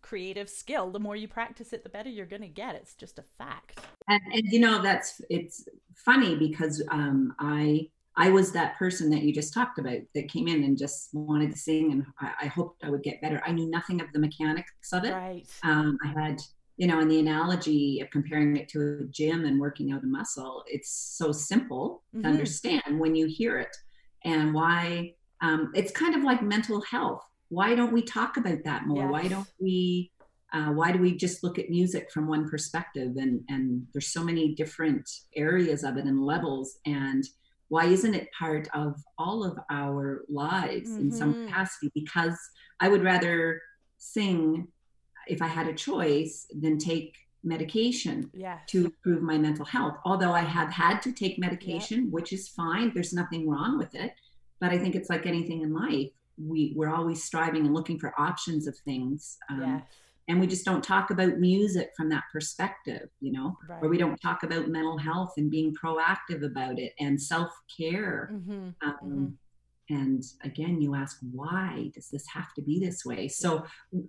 creative 0.00 0.48
skill 0.48 0.90
the 0.90 0.98
more 0.98 1.16
you 1.16 1.28
practice 1.28 1.72
it 1.72 1.82
the 1.82 1.90
better 1.90 2.08
you're 2.08 2.26
going 2.26 2.42
to 2.42 2.48
get. 2.48 2.74
It's 2.74 2.94
just 2.94 3.18
a 3.18 3.24
fact. 3.36 3.80
And, 4.08 4.20
and, 4.32 4.42
you 4.44 4.60
know 4.60 4.80
that's 4.82 5.20
it's 5.28 5.68
funny 5.94 6.36
because 6.36 6.82
um, 6.90 7.34
i 7.40 7.86
i 8.16 8.30
was 8.30 8.52
that 8.52 8.78
person 8.78 9.10
that 9.10 9.22
you 9.22 9.32
just 9.32 9.52
talked 9.52 9.78
about 9.78 9.98
that 10.14 10.28
came 10.28 10.48
in 10.48 10.62
and 10.62 10.78
just 10.78 11.10
wanted 11.12 11.50
to 11.52 11.58
sing 11.58 11.92
and 11.92 12.06
i, 12.20 12.44
I 12.44 12.46
hoped 12.46 12.84
i 12.84 12.90
would 12.90 13.02
get 13.02 13.20
better. 13.20 13.42
I 13.44 13.52
knew 13.52 13.68
nothing 13.68 14.00
of 14.00 14.06
the 14.12 14.18
mechanics 14.18 14.92
of 14.92 15.04
it. 15.04 15.12
Right. 15.12 15.46
Um, 15.62 15.98
i 16.04 16.08
had 16.08 16.40
you 16.78 16.86
know 16.86 17.00
in 17.00 17.08
the 17.08 17.20
analogy 17.20 18.00
of 18.00 18.08
comparing 18.10 18.56
it 18.56 18.68
to 18.70 19.00
a 19.02 19.04
gym 19.10 19.44
and 19.44 19.60
working 19.60 19.92
out 19.92 20.04
a 20.04 20.06
muscle 20.06 20.64
it's 20.66 20.90
so 21.18 21.32
simple 21.32 22.02
mm-hmm. 22.14 22.22
to 22.22 22.28
understand 22.28 22.98
when 22.98 23.14
you 23.14 23.26
hear 23.26 23.58
it 23.58 23.76
and 24.24 24.54
why 24.54 25.12
um, 25.40 25.72
it's 25.74 25.92
kind 25.92 26.14
of 26.14 26.22
like 26.22 26.42
mental 26.42 26.80
health. 26.82 27.22
Why 27.48 27.74
don't 27.74 27.92
we 27.92 28.02
talk 28.02 28.36
about 28.36 28.64
that 28.64 28.86
more? 28.86 29.04
Yes. 29.04 29.10
Why 29.10 29.28
don't 29.28 29.52
we? 29.60 30.10
Uh, 30.50 30.70
why 30.72 30.92
do 30.92 30.98
we 30.98 31.14
just 31.14 31.44
look 31.44 31.58
at 31.58 31.68
music 31.68 32.10
from 32.10 32.26
one 32.26 32.48
perspective? 32.48 33.16
And 33.16 33.42
and 33.48 33.86
there's 33.92 34.08
so 34.08 34.22
many 34.22 34.54
different 34.54 35.08
areas 35.36 35.84
of 35.84 35.96
it 35.96 36.04
and 36.04 36.24
levels. 36.24 36.78
And 36.86 37.24
why 37.68 37.86
isn't 37.86 38.14
it 38.14 38.28
part 38.38 38.68
of 38.74 38.96
all 39.18 39.44
of 39.44 39.58
our 39.70 40.24
lives 40.28 40.90
mm-hmm. 40.90 41.00
in 41.00 41.12
some 41.12 41.34
mm-hmm. 41.34 41.46
capacity? 41.46 41.90
Because 41.94 42.38
I 42.80 42.88
would 42.88 43.04
rather 43.04 43.60
sing 43.98 44.68
if 45.26 45.42
I 45.42 45.46
had 45.46 45.68
a 45.68 45.74
choice 45.74 46.46
than 46.50 46.78
take 46.78 47.14
medication 47.44 48.30
yes. 48.34 48.60
to 48.68 48.86
improve 48.86 49.22
my 49.22 49.38
mental 49.38 49.64
health. 49.64 49.94
Although 50.04 50.32
I 50.32 50.40
have 50.40 50.70
had 50.70 51.00
to 51.02 51.12
take 51.12 51.38
medication, 51.38 52.04
yep. 52.04 52.10
which 52.10 52.32
is 52.32 52.48
fine, 52.48 52.92
there's 52.94 53.12
nothing 53.12 53.48
wrong 53.48 53.78
with 53.78 53.94
it 53.94 54.12
but 54.60 54.70
I 54.70 54.78
think 54.78 54.94
it's 54.94 55.10
like 55.10 55.26
anything 55.26 55.62
in 55.62 55.72
life. 55.72 56.10
we 56.40 56.72
we're 56.76 56.94
always 56.94 57.22
striving 57.24 57.64
and 57.66 57.74
looking 57.74 57.98
for 57.98 58.12
options 58.18 58.66
of 58.68 58.76
things 58.84 59.38
um, 59.50 59.60
yes. 59.60 59.82
and 60.28 60.38
we 60.38 60.46
just 60.46 60.64
don't 60.64 60.84
talk 60.84 61.10
about 61.10 61.38
music 61.38 61.90
from 61.96 62.08
that 62.10 62.22
perspective 62.32 63.08
you 63.20 63.32
know 63.32 63.56
Right. 63.68 63.82
or 63.82 63.88
we 63.88 63.98
don't 63.98 64.20
talk 64.20 64.44
about 64.44 64.68
mental 64.68 64.98
health 64.98 65.32
and 65.36 65.50
being 65.50 65.74
proactive 65.82 66.44
about 66.44 66.78
it 66.78 66.92
and 67.00 67.20
self-care 67.20 68.30
Mhm. 68.32 68.74
um, 68.86 69.38
and 69.90 70.22
again 70.44 70.80
you 70.80 70.94
ask 70.94 71.18
why 71.32 71.90
does 71.94 72.08
this 72.10 72.26
have 72.36 72.52
to 72.54 72.62
be 72.62 72.78
this 72.78 73.04
way 73.04 73.26
so 73.26 73.64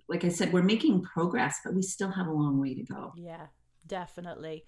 like 0.08 0.24
i 0.24 0.28
said 0.28 0.52
we're 0.52 0.62
making 0.62 1.02
progress 1.02 1.58
but 1.64 1.74
we 1.74 1.82
still 1.82 2.12
have 2.12 2.28
a 2.28 2.32
long 2.42 2.60
way 2.60 2.74
to 2.74 2.84
go 2.84 3.12
Yeah, 3.16 3.46
definitely. 3.86 4.64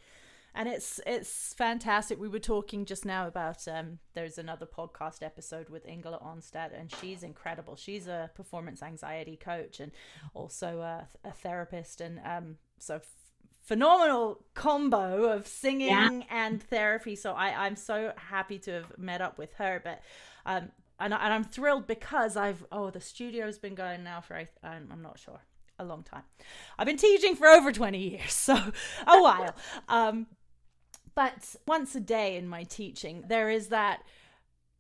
And 0.55 0.69
it's 0.69 1.01
it's 1.07 1.55
fantastic. 1.55 2.21
We 2.21 2.29
were 2.29 2.39
talking 2.39 2.85
just 2.85 3.05
now 3.07 3.27
about 3.27 3.67
um 3.67 3.99
there's 4.15 4.37
another 4.37 4.67
podcast 4.67 5.23
episode 5.23 5.71
with 5.71 5.87
Ingela 5.87 6.23
Onstad 6.23 6.79
and 6.79 6.93
she's 7.01 7.23
incredible. 7.23 7.75
She's 7.77 8.07
a 8.07 8.31
performance 8.35 8.83
anxiety 8.83 9.37
coach 9.37 9.81
and 9.81 9.93
also 10.35 10.81
a, 10.81 11.09
a 11.25 11.33
therapist 11.33 12.01
and 12.03 12.21
um 12.25 12.57
so 12.79 12.97
f- 12.97 13.07
phenomenal 13.63 14.45
combo 14.55 15.25
of 15.25 15.47
singing 15.47 15.89
Yeah. 15.89 16.21
and 16.31 16.63
therapy. 16.63 17.17
So 17.17 17.33
I 17.33 17.65
I'm 17.67 17.77
so 17.77 18.13
happy 18.17 18.59
to 18.61 18.73
have 18.73 18.99
met 18.99 19.23
up 19.23 19.39
with 19.39 19.55
her 19.55 19.81
but 19.83 20.03
um 20.45 20.71
and, 21.01 21.15
I, 21.15 21.25
and 21.25 21.33
I'm 21.33 21.45
thrilled 21.45 21.87
because 21.87 22.37
I've 22.37 22.63
oh 22.71 22.91
the 22.91 23.01
studio's 23.01 23.59
been 23.59 23.75
going 23.75 24.05
now 24.05 24.21
for 24.21 24.37
I'm, 24.37 24.89
I'm 24.93 25.03
not 25.03 25.19
sure 25.19 25.41
a 25.79 25.85
long 25.85 26.03
time. 26.03 26.23
I've 26.79 26.87
been 26.87 26.99
teaching 26.99 27.35
for 27.35 27.47
over 27.49 27.73
20 27.73 27.99
years, 27.99 28.33
so 28.35 28.55
a 28.55 29.23
while. 29.23 29.55
Um, 29.89 30.27
but 31.15 31.57
once 31.67 31.95
a 31.95 32.01
day 32.01 32.37
in 32.37 32.49
my 32.49 32.65
teaching, 32.65 33.25
there 33.29 33.51
is 33.51 33.69
that 33.69 34.03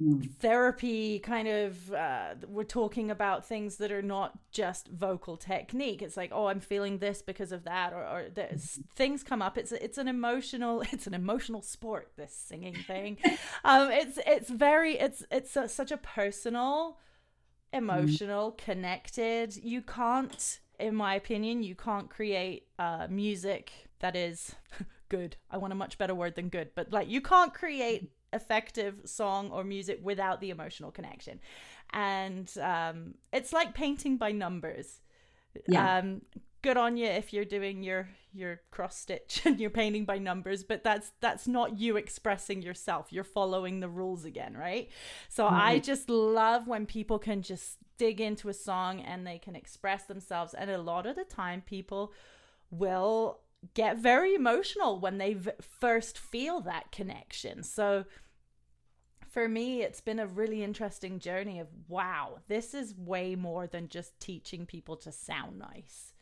Mm. 0.03 0.35
therapy 0.40 1.21
kind 1.21 1.47
of 1.47 1.92
uh, 1.92 2.35
we're 2.49 2.64
talking 2.64 3.09
about 3.11 3.47
things 3.47 3.77
that 3.77 3.92
are 3.92 4.03
not 4.03 4.37
just 4.51 4.88
vocal 4.88 5.37
technique. 5.37 6.03
It's 6.03 6.16
like 6.16 6.31
oh 6.33 6.47
i'm 6.47 6.59
feeling 6.61 6.99
this 6.99 7.23
because 7.23 7.53
of 7.53 7.64
that 7.64 7.92
or, 7.92 8.03
or 8.05 8.25
there's 8.35 8.81
things 8.97 9.23
come 9.23 9.42
up. 9.42 9.57
It's 9.57 9.71
it's 9.71 9.99
an 9.99 10.09
emotional 10.09 10.83
it's 10.92 11.07
an 11.07 11.14
emotional 11.14 11.62
sport 11.62 12.11
this 12.16 12.35
singing 12.35 12.75
thing. 12.75 13.18
Um 13.64 13.92
it's 13.92 14.18
it's 14.27 14.51
very 14.51 14.99
it's 14.99 15.25
it's 15.31 15.55
a, 15.57 15.68
such 15.68 15.92
a 15.92 15.99
personal 15.99 16.99
emotional 17.73 18.53
connected. 18.53 19.57
You 19.57 19.83
can't 19.83 20.61
in 20.81 20.97
my 20.97 21.14
opinion 21.14 21.62
you 21.62 21.77
can't 21.77 22.11
create 22.11 22.66
uh 22.79 23.07
music 23.09 23.71
that 24.01 24.16
is 24.16 24.57
good. 25.12 25.37
I 25.51 25.59
want 25.59 25.72
a 25.75 25.77
much 25.77 25.98
better 25.98 26.14
word 26.14 26.35
than 26.37 26.48
good. 26.48 26.70
But 26.75 26.92
like 26.92 27.09
you 27.09 27.20
can't 27.20 27.53
create 27.53 28.11
effective 28.33 28.94
song 29.05 29.51
or 29.51 29.62
music 29.62 30.01
without 30.03 30.40
the 30.40 30.51
emotional 30.51 30.90
connection. 30.90 31.38
And 31.92 32.51
um 32.75 33.14
it's 33.33 33.53
like 33.53 33.75
painting 33.75 34.16
by 34.16 34.33
numbers. 34.33 34.88
Yeah. 35.68 35.98
um 35.98 36.22
good 36.62 36.79
on 36.79 36.96
you 36.96 37.07
if 37.07 37.33
you're 37.33 37.44
doing 37.59 37.83
your 37.83 38.09
your 38.33 38.61
cross 38.70 38.96
stitch 38.96 39.42
and 39.46 39.61
you're 39.61 39.77
painting 39.83 40.07
by 40.07 40.16
numbers 40.16 40.64
but 40.64 40.83
that's 40.83 41.12
that's 41.20 41.46
not 41.46 41.79
you 41.79 41.96
expressing 41.98 42.62
yourself. 42.62 43.09
You're 43.11 43.33
following 43.38 43.81
the 43.81 43.90
rules 44.01 44.25
again 44.25 44.57
right? 44.57 44.88
So 45.29 45.46
i 45.46 45.79
just 45.79 46.09
love 46.09 46.66
when 46.66 46.87
people 46.87 47.18
can 47.18 47.42
just 47.42 47.77
dig 47.98 48.20
into 48.20 48.48
a 48.48 48.55
song 48.55 49.01
and 49.01 49.27
they 49.27 49.38
can 49.38 49.55
express 49.55 50.05
themselves. 50.05 50.55
And 50.55 50.70
a 50.70 50.79
lot 50.92 51.07
of 51.07 51.14
the 51.16 51.25
time 51.25 51.62
people 51.77 52.12
will 52.70 53.40
get 53.75 53.98
very 53.98 54.35
emotional 54.35 54.98
when 54.98 55.18
they 55.18 55.35
v- 55.35 55.51
first 55.81 56.18
feel 56.18 56.61
that 56.61 56.90
connection 56.92 57.62
so 57.62 58.05
for 59.29 59.48
me 59.48 59.83
it's 59.83 60.01
been 60.01 60.18
a 60.18 60.27
really 60.27 60.62
interesting 60.62 61.18
journey 61.18 61.59
of 61.59 61.68
wow 61.88 62.38
this 62.48 62.75
is 62.75 62.94
way 62.96 63.35
more 63.35 63.66
than 63.66 63.88
just 63.88 64.18
teaching 64.20 64.66
people 64.66 64.96
to 64.96 65.11
sound 65.12 65.59
nice 65.59 66.12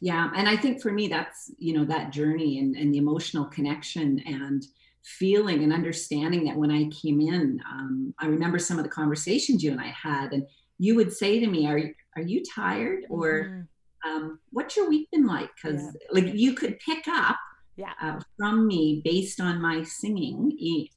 yeah 0.00 0.30
and 0.34 0.48
i 0.48 0.56
think 0.56 0.80
for 0.82 0.92
me 0.92 1.08
that's 1.08 1.50
you 1.58 1.72
know 1.72 1.84
that 1.84 2.10
journey 2.10 2.58
and, 2.58 2.74
and 2.76 2.92
the 2.92 2.98
emotional 2.98 3.44
connection 3.44 4.20
and 4.26 4.64
feeling 5.04 5.62
and 5.62 5.72
understanding 5.72 6.44
that 6.44 6.56
when 6.56 6.70
i 6.70 6.84
came 6.90 7.20
in 7.20 7.60
um, 7.70 8.14
i 8.18 8.26
remember 8.26 8.58
some 8.58 8.78
of 8.78 8.84
the 8.84 8.90
conversations 8.90 9.62
you 9.62 9.70
and 9.70 9.80
i 9.80 9.88
had 10.02 10.32
and 10.32 10.46
you 10.78 10.94
would 10.94 11.12
say 11.12 11.40
to 11.40 11.46
me 11.46 11.66
are, 11.66 11.78
you- 11.78 11.94
are 12.16 12.22
you 12.22 12.42
tired 12.54 13.00
or 13.08 13.50
Mhm. 13.50 13.68
Um, 14.06 14.38
what's 14.50 14.76
your 14.76 14.88
week 14.88 15.08
been 15.12 15.26
like 15.26 15.50
because 15.56 15.82
Yeah. 15.82 15.90
like 16.22 16.34
you 16.34 16.54
could 16.54 16.78
pick 16.80 17.06
up 17.08 17.36
Yeah. 17.76 17.92
uh, 18.00 18.20
from 18.38 18.66
me 18.66 19.02
based 19.04 19.40
on 19.40 19.60
my 19.60 19.82
singing 19.82 20.52
e- 20.58 20.90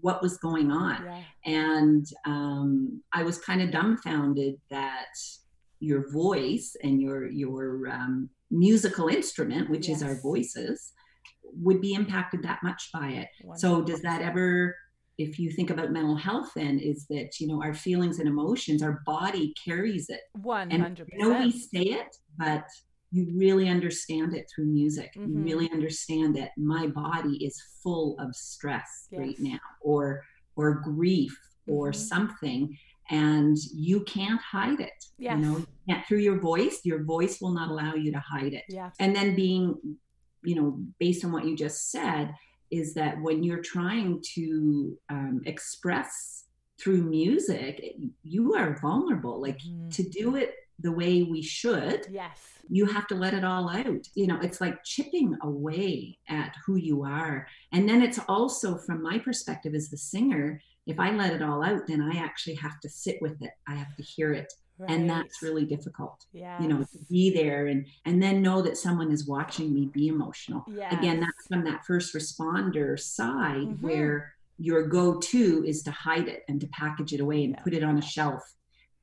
what 0.00 0.22
was 0.22 0.38
going 0.38 0.70
on 0.70 1.04
yeah 1.04 1.22
and 1.44 2.06
um, 2.24 3.02
I 3.12 3.22
was 3.22 3.38
kind 3.38 3.60
of 3.60 3.70
dumbfounded 3.70 4.54
that 4.70 5.08
your 5.80 6.10
voice 6.10 6.74
and 6.82 7.00
your 7.02 7.26
your 7.30 7.88
um, 7.90 8.30
musical 8.50 9.08
instrument, 9.08 9.68
which 9.68 9.88
is 9.90 10.02
our 10.02 10.14
voices, 10.22 10.92
would 11.42 11.80
be 11.82 11.92
impacted 11.94 12.42
that 12.44 12.60
much 12.62 12.88
by 12.94 13.08
it. 13.08 13.28
So 13.56 13.82
does 13.82 14.00
that 14.02 14.22
ever, 14.22 14.74
if 15.18 15.38
you 15.38 15.50
think 15.50 15.70
about 15.70 15.92
mental 15.92 16.16
health, 16.16 16.50
then 16.56 16.78
is 16.78 17.06
that 17.08 17.38
you 17.40 17.46
know 17.46 17.62
our 17.62 17.74
feelings 17.74 18.18
and 18.18 18.28
emotions, 18.28 18.82
our 18.82 19.02
body 19.06 19.54
carries 19.64 20.08
it, 20.10 20.20
and 20.34 20.82
100% 20.82 21.08
I 21.12 21.16
know 21.18 21.38
we 21.38 21.50
say 21.52 21.82
it, 21.82 22.16
but 22.36 22.64
you 23.12 23.32
really 23.36 23.68
understand 23.68 24.34
it 24.34 24.46
through 24.52 24.66
music. 24.66 25.12
You 25.14 25.22
Mhm. 25.28 25.44
really 25.44 25.70
understand 25.70 26.34
that 26.36 26.50
my 26.56 26.88
body 26.88 27.44
is 27.44 27.60
full 27.82 28.16
of 28.18 28.34
stress 28.34 29.08
right 29.20 29.38
now, 29.38 29.60
or 29.80 30.22
or 30.56 30.80
grief, 30.80 31.36
or 31.66 31.90
Mhm. 31.90 31.94
something, 31.96 32.78
and 33.10 33.56
you 33.72 34.04
can't 34.04 34.40
hide 34.40 34.80
it. 34.80 34.92
Yes. 35.18 35.38
You 35.40 35.42
know, 35.46 35.66
you 35.86 35.96
through 36.08 36.20
your 36.20 36.40
voice, 36.40 36.80
your 36.84 37.02
voice 37.04 37.40
will 37.40 37.52
not 37.52 37.70
allow 37.70 37.94
you 37.94 38.10
to 38.12 38.20
hide 38.20 38.52
it. 38.54 38.64
yeah 38.68 38.90
And 38.98 39.14
then 39.16 39.34
being, 39.34 39.98
you 40.42 40.54
know, 40.56 40.80
based 40.98 41.24
on 41.24 41.32
what 41.32 41.44
you 41.44 41.56
just 41.56 41.90
said, 41.90 42.34
is 42.70 42.94
that 42.94 43.20
when 43.20 43.42
you're 43.42 43.62
trying 43.62 44.22
to 44.34 44.98
um, 45.10 45.42
express 45.46 46.44
through 46.80 47.02
music, 47.02 47.82
you 48.22 48.54
are 48.54 48.78
vulnerable. 48.80 49.40
Like 49.40 49.58
Mhm. 49.58 49.92
to 49.94 50.02
do 50.02 50.36
it 50.36 50.54
the 50.80 50.92
way 50.92 51.22
we 51.22 51.40
should, 51.40 52.06
yes 52.10 52.54
you 52.68 52.86
have 52.86 53.06
to 53.08 53.14
let 53.14 53.34
it 53.34 53.44
all 53.44 53.68
out. 53.68 54.06
You 54.14 54.26
know, 54.26 54.38
it's 54.40 54.60
like 54.60 54.82
chipping 54.84 55.36
away 55.42 56.18
at 56.28 56.54
who 56.64 56.76
you 56.76 57.04
are. 57.04 57.46
And 57.72 57.88
then 57.88 58.02
it's 58.02 58.18
also, 58.28 58.78
from 58.78 59.02
my 59.02 59.18
perspective 59.18 59.74
as 59.74 59.90
the 59.90 59.96
singer, 59.96 60.60
if 60.86 60.98
I 60.98 61.10
let 61.10 61.32
it 61.32 61.42
all 61.42 61.62
out, 61.62 61.86
then 61.86 62.00
I 62.00 62.18
actually 62.18 62.54
have 62.56 62.80
to 62.80 62.88
sit 62.88 63.18
with 63.20 63.40
it. 63.42 63.50
I 63.68 63.74
have 63.74 63.94
to 63.96 64.02
hear 64.02 64.32
it. 64.32 64.52
And 64.88 65.08
that's 65.08 65.42
really 65.42 65.64
difficult. 65.64 66.26
yeah 66.32 66.60
You 66.60 66.68
know, 66.68 66.80
to 66.82 66.98
be 67.10 67.30
there 67.30 67.66
and 67.66 67.86
and 68.04 68.22
then 68.22 68.42
know 68.42 68.60
that 68.62 68.76
someone 68.76 69.10
is 69.12 69.26
watching 69.26 69.72
me 69.72 69.86
be 69.86 70.08
emotional. 70.08 70.64
Again, 70.90 71.20
that's 71.20 71.46
from 71.48 71.64
that 71.64 71.84
first 71.86 72.14
responder 72.14 72.98
side 72.98 73.68
Mhm. 73.68 73.80
where 73.80 74.34
your 74.58 74.86
go-to 74.86 75.64
is 75.66 75.82
to 75.82 75.90
hide 75.90 76.28
it 76.28 76.42
and 76.48 76.60
to 76.60 76.68
package 76.68 77.12
it 77.12 77.20
away 77.20 77.44
and 77.44 77.56
put 77.64 77.74
it 77.74 77.82
on 77.82 77.98
a 77.98 78.02
shelf 78.02 78.42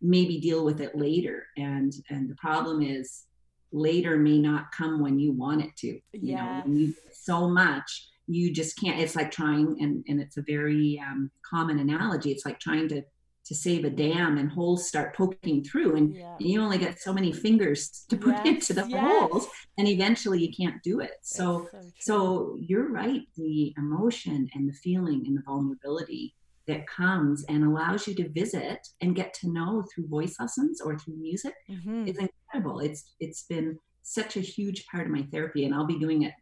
maybe 0.04 0.40
deal 0.40 0.64
with 0.66 0.80
it 0.82 0.96
later 0.96 1.46
and 1.58 1.92
and 2.10 2.28
the 2.30 2.36
problem 2.36 2.82
is 2.82 3.26
later 3.72 4.18
may 4.18 4.40
not 4.40 4.72
come 4.72 5.00
when 5.00 5.20
you 5.20 5.32
want 5.32 5.62
it 5.62 5.76
to 5.78 6.00
you 6.14 6.36
know 6.36 6.62
when 6.66 6.76
you 6.80 6.94
so 7.12 7.48
much 7.50 8.08
you 8.28 8.52
just 8.52 8.80
can't 8.80 9.00
it's 9.00 9.16
like 9.16 9.30
trying 9.30 9.78
and 9.84 10.04
and 10.08 10.20
it's 10.20 10.38
a 10.38 10.42
very 10.42 11.00
um, 11.08 11.30
common 11.48 11.78
analogy 11.80 12.32
it's 12.32 12.46
like 12.46 12.60
trying 12.60 12.88
to 12.88 13.04
to 13.46 13.56
save 13.56 13.84
a 13.86 13.90
dam 13.90 14.38
and 14.38 14.52
holes 14.52 14.88
start 14.88 15.16
poking 15.16 15.64
through 15.64 15.96
and 15.96 16.16
yeah 16.16 16.36
you 16.40 16.62
only 16.62 16.78
get 16.78 17.00
so 17.02 17.12
many 17.14 17.32
fingers 17.32 18.06
to 18.10 18.16
put 18.18 18.36
Yes, 18.46 18.70
into 18.70 18.74
the 18.74 18.88
yes. 18.90 19.00
holes 19.02 19.48
and 19.78 19.88
eventually 19.88 20.40
you 20.46 20.52
can't 20.56 20.82
do 20.84 21.00
it 21.00 21.12
so 21.22 21.68
true. 21.70 21.92
so 22.00 22.58
you're 22.60 22.90
right. 22.92 23.22
The 23.38 23.74
emotion 23.78 24.48
and 24.54 24.68
the 24.70 24.74
feeling 24.74 25.24
and 25.28 25.38
the 25.38 25.42
vulnerability 25.46 26.36
that 26.68 26.86
comes 26.88 27.44
and 27.50 27.64
allows 27.64 28.08
you 28.08 28.14
to 28.16 28.30
visit 28.30 28.80
and 29.02 29.16
get 29.16 29.34
to 29.36 29.50
know 29.52 29.84
through 29.94 30.08
voice 30.08 30.36
lessons 30.40 30.80
or 30.80 30.98
through 30.98 31.18
music 31.18 31.54
Mhm. 31.70 32.08
is 32.08 32.18
incredible. 32.18 32.80
It's 32.80 33.14
it's 33.20 33.44
been 33.44 33.78
such 34.04 34.38
a 34.38 34.42
huge 34.42 34.86
part 34.88 35.06
of 35.08 35.12
my 35.12 35.24
therapy, 35.32 35.66
and 35.66 35.74
I'll 35.76 35.86
be 35.86 36.00
doing 36.00 36.22
it 36.24 36.34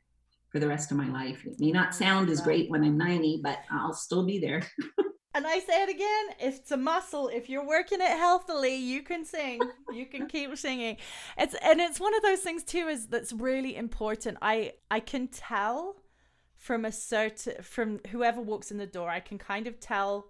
for 0.51 0.59
the 0.59 0.67
rest 0.67 0.91
of 0.91 0.97
my 0.97 1.09
life. 1.09 1.45
It 1.45 1.55
may 1.59 1.71
not 1.71 1.93
sound 1.95 2.29
as 2.29 2.41
great 2.41 2.69
when 2.69 2.83
I'm 2.83 2.97
90, 2.97 3.41
but 3.43 3.59
I'll 3.71 3.93
still 3.93 4.25
be 4.25 4.39
there. 4.39 4.61
And 5.35 5.45
I 5.45 5.59
say 5.59 5.83
it 5.83 5.89
again, 5.89 6.25
it's 6.39 6.71
a 6.71 6.77
muscle. 6.77 7.27
If 7.27 7.49
you're 7.49 7.65
working 7.65 8.01
it 8.01 8.07
healthily, 8.07 8.75
you 8.75 9.03
can 9.03 9.25
sing. 9.25 9.59
You 9.93 10.05
can 10.07 10.27
keep 10.33 10.57
singing. 10.57 10.97
It's 11.37 11.55
and 11.61 11.79
it's 11.79 11.99
one 11.99 12.15
of 12.15 12.23
those 12.23 12.39
things 12.39 12.63
too 12.63 12.87
is 12.87 13.07
that's 13.07 13.31
really 13.31 13.75
important. 13.75 14.37
I 14.41 14.73
I 14.89 14.99
can 14.99 15.27
tell 15.27 15.97
from 16.57 16.83
a 16.83 16.91
certain 16.91 17.61
from 17.61 17.99
whoever 18.09 18.41
walks 18.41 18.71
in 18.71 18.77
the 18.77 18.87
door, 18.87 19.09
I 19.09 19.19
can 19.19 19.37
kind 19.37 19.67
of 19.67 19.79
tell 19.79 20.29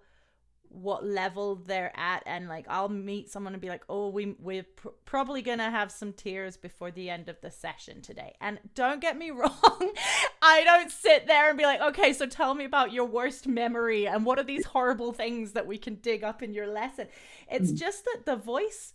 what 0.70 1.04
level 1.04 1.56
they're 1.56 1.92
at 1.96 2.22
and 2.26 2.48
like 2.48 2.64
I'll 2.68 2.88
meet 2.88 3.28
someone 3.28 3.54
and 3.54 3.60
be 3.60 3.68
like 3.68 3.82
oh 3.88 4.08
we 4.08 4.36
we're 4.38 4.62
pr- 4.62 4.88
probably 5.04 5.42
to 5.58 5.64
have 5.64 5.90
some 5.90 6.12
tears 6.12 6.56
before 6.56 6.92
the 6.92 7.10
end 7.10 7.28
of 7.28 7.40
the 7.40 7.50
session 7.50 8.00
today. 8.00 8.34
And 8.40 8.60
don't 8.74 9.00
get 9.00 9.18
me 9.18 9.30
wrong 9.32 9.92
I 10.40 10.62
don't 10.64 10.90
sit 10.90 11.26
there 11.26 11.48
and 11.48 11.58
be 11.58 11.64
like 11.64 11.80
okay 11.80 12.12
so 12.12 12.26
tell 12.26 12.54
me 12.54 12.64
about 12.64 12.92
your 12.92 13.04
worst 13.04 13.48
memory 13.48 14.06
and 14.06 14.24
what 14.24 14.38
are 14.38 14.44
these 14.44 14.64
horrible 14.64 15.12
things 15.12 15.52
that 15.52 15.66
we 15.66 15.76
can 15.76 15.96
dig 15.96 16.22
up 16.22 16.42
in 16.42 16.54
your 16.54 16.68
lesson? 16.68 17.08
It's 17.50 17.72
mm. 17.72 17.78
just 17.78 18.04
that 18.04 18.22
the 18.24 18.36
voice 18.36 18.94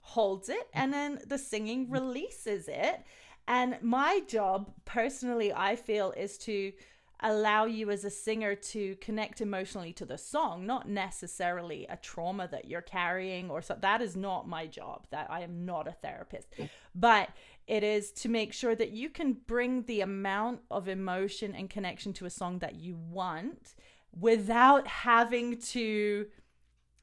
holds 0.00 0.48
it 0.48 0.68
and 0.72 0.92
then 0.92 1.18
the 1.26 1.38
singing 1.38 1.90
releases 1.90 2.68
it. 2.68 3.04
And 3.48 3.78
my 3.82 4.20
job 4.28 4.72
personally 4.84 5.52
I 5.52 5.74
feel 5.74 6.12
is 6.16 6.38
to 6.38 6.72
allow 7.20 7.64
you 7.64 7.90
as 7.90 8.04
a 8.04 8.10
singer 8.10 8.54
to 8.54 8.94
connect 8.96 9.40
emotionally 9.40 9.92
to 9.92 10.04
the 10.04 10.18
song 10.18 10.66
not 10.66 10.88
necessarily 10.88 11.86
a 11.88 11.96
trauma 11.96 12.46
that 12.46 12.66
you're 12.66 12.82
carrying 12.82 13.50
or 13.50 13.62
so 13.62 13.76
that 13.80 14.02
is 14.02 14.16
not 14.16 14.46
my 14.46 14.66
job 14.66 15.06
that 15.10 15.26
i 15.30 15.40
am 15.40 15.64
not 15.64 15.88
a 15.88 15.92
therapist. 15.92 16.48
Mm. 16.58 16.68
But 16.94 17.30
it 17.66 17.82
is 17.82 18.12
to 18.12 18.28
make 18.28 18.52
sure 18.52 18.74
that 18.74 18.90
you 18.90 19.10
can 19.10 19.34
bring 19.34 19.82
the 19.82 20.00
amount 20.00 20.60
of 20.70 20.88
emotion 20.88 21.54
and 21.54 21.68
connection 21.68 22.12
to 22.14 22.26
a 22.26 22.30
song 22.30 22.60
that 22.60 22.76
you 22.76 22.96
want 22.96 23.74
without 24.18 24.86
having 24.86 25.58
to 25.58 26.26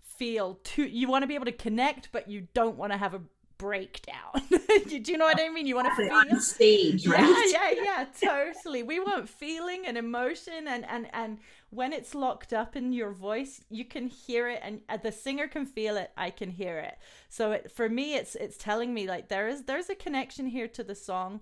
feel 0.01 0.59
too 0.63 0.83
you 0.83 1.07
want 1.07 1.23
to 1.23 1.27
be 1.27 1.35
able 1.35 1.45
to 1.45 1.51
connect 1.51 2.09
but 2.11 2.29
you 2.29 2.47
don't 2.53 2.77
want 2.77 2.91
to 2.91 2.97
have 2.97 3.15
a 3.15 3.21
breakdown. 3.57 4.41
Do 4.87 4.97
you 4.97 5.17
know 5.17 5.25
what 5.25 5.39
I 5.39 5.49
mean? 5.49 5.67
You 5.67 5.75
want 5.75 5.87
to 5.87 5.95
feel 5.95 6.13
on 6.13 6.39
stage, 6.39 7.07
right? 7.07 7.51
Yeah, 7.51 7.71
yeah, 7.71 7.83
yeah, 7.83 8.05
totally. 8.53 8.83
We 8.83 8.99
want 8.99 9.29
feeling 9.29 9.85
and 9.85 9.97
emotion, 9.97 10.67
and 10.67 10.85
and 10.85 11.07
and 11.13 11.39
when 11.69 11.93
it's 11.93 12.13
locked 12.13 12.53
up 12.53 12.75
in 12.75 12.93
your 12.93 13.11
voice, 13.11 13.61
you 13.69 13.85
can 13.85 14.07
hear 14.07 14.49
it, 14.49 14.59
and 14.63 14.81
uh, 14.89 14.97
the 14.97 15.11
singer 15.11 15.47
can 15.47 15.65
feel 15.65 15.97
it. 15.97 16.11
I 16.17 16.29
can 16.29 16.49
hear 16.49 16.79
it. 16.79 16.97
So 17.29 17.51
it, 17.53 17.71
for 17.71 17.89
me, 17.89 18.15
it's 18.15 18.35
it's 18.35 18.57
telling 18.57 18.93
me 18.93 19.07
like 19.07 19.29
there 19.29 19.47
is 19.47 19.63
there's 19.63 19.89
a 19.89 19.95
connection 19.95 20.47
here 20.47 20.67
to 20.69 20.83
the 20.83 20.95
song. 20.95 21.41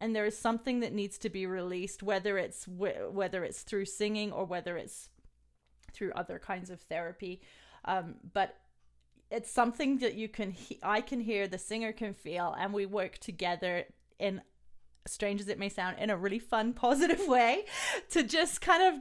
And 0.00 0.14
there 0.14 0.26
is 0.26 0.38
something 0.38 0.78
that 0.78 0.92
needs 0.92 1.18
to 1.18 1.28
be 1.28 1.44
released, 1.44 2.04
whether 2.04 2.38
it's 2.38 2.68
whether 2.68 3.42
it's 3.42 3.62
through 3.62 3.86
singing 3.86 4.30
or 4.30 4.44
whether 4.44 4.76
it's 4.76 5.08
through 5.92 6.12
other 6.12 6.38
kinds 6.38 6.70
of 6.70 6.80
therapy. 6.82 7.40
Um, 7.84 8.14
but 8.32 8.56
it's 9.30 9.50
something 9.50 9.98
that 9.98 10.14
you 10.14 10.28
can 10.28 10.50
he- 10.52 10.78
I 10.82 11.00
can 11.00 11.20
hear 11.20 11.46
the 11.46 11.58
singer 11.58 11.92
can 11.92 12.14
feel 12.14 12.54
and 12.58 12.72
we 12.72 12.86
work 12.86 13.18
together 13.18 13.84
in 14.18 14.40
strange 15.06 15.40
as 15.40 15.48
it 15.48 15.58
may 15.58 15.68
sound 15.68 15.98
in 15.98 16.10
a 16.10 16.16
really 16.16 16.38
fun 16.38 16.72
positive 16.74 17.26
way 17.26 17.64
to 18.10 18.22
just 18.22 18.60
kind 18.60 18.82
of 18.82 19.00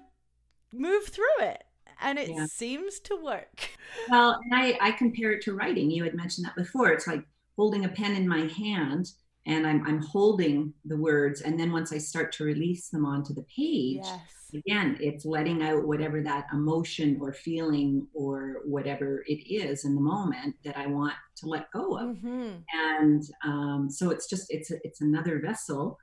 move 0.73 1.07
through 1.07 1.39
it. 1.39 1.63
And 1.99 2.19
it 2.19 2.29
yeah. 2.29 2.45
seems 2.45 2.99
to 3.01 3.15
work. 3.15 3.71
Well 4.09 4.39
I, 4.51 4.77
I 4.81 4.91
compare 4.91 5.31
it 5.31 5.41
to 5.43 5.53
writing. 5.53 5.89
You 5.89 6.03
had 6.03 6.13
mentioned 6.13 6.45
that 6.45 6.55
before. 6.55 6.89
It's 6.91 7.07
like 7.07 7.23
holding 7.55 7.85
a 7.85 7.89
pen 7.89 8.15
in 8.15 8.27
my 8.27 8.45
hand 8.47 9.11
and 9.47 9.65
I'm, 9.65 9.83
I'm 9.87 10.01
holding 10.01 10.73
the 10.85 10.97
words. 10.97 11.41
And 11.41 11.59
then 11.59 11.71
once 11.71 11.91
i 11.91 11.97
start 11.97 12.31
to 12.33 12.43
release 12.43 12.89
them 12.89 13.05
onto 13.05 13.33
the 13.33 13.43
page 13.43 14.03
yes. 14.03 14.19
again 14.53 14.97
it's 14.99 15.25
letting 15.25 15.63
out 15.63 15.87
whatever 15.87 16.21
that 16.21 16.45
emotion 16.53 17.17
or 17.21 17.33
feeling 17.33 18.07
or 18.13 18.61
whatever 18.65 19.23
it 19.27 19.41
is 19.51 19.85
in 19.85 19.95
the 19.95 20.01
moment 20.01 20.55
that 20.63 20.77
i 20.77 20.85
want 20.87 21.13
to 21.37 21.47
let 21.47 21.71
go 21.71 21.97
of. 21.97 22.17
Mm-hmm. 22.17 22.55
and 22.73 23.23
um, 23.43 23.89
so 23.89 24.09
it's 24.09 24.27
just 24.27 24.47
it's 24.49 24.71
a, 24.71 24.75
it's 24.83 25.01
another 25.01 25.39
vessel. 25.39 25.97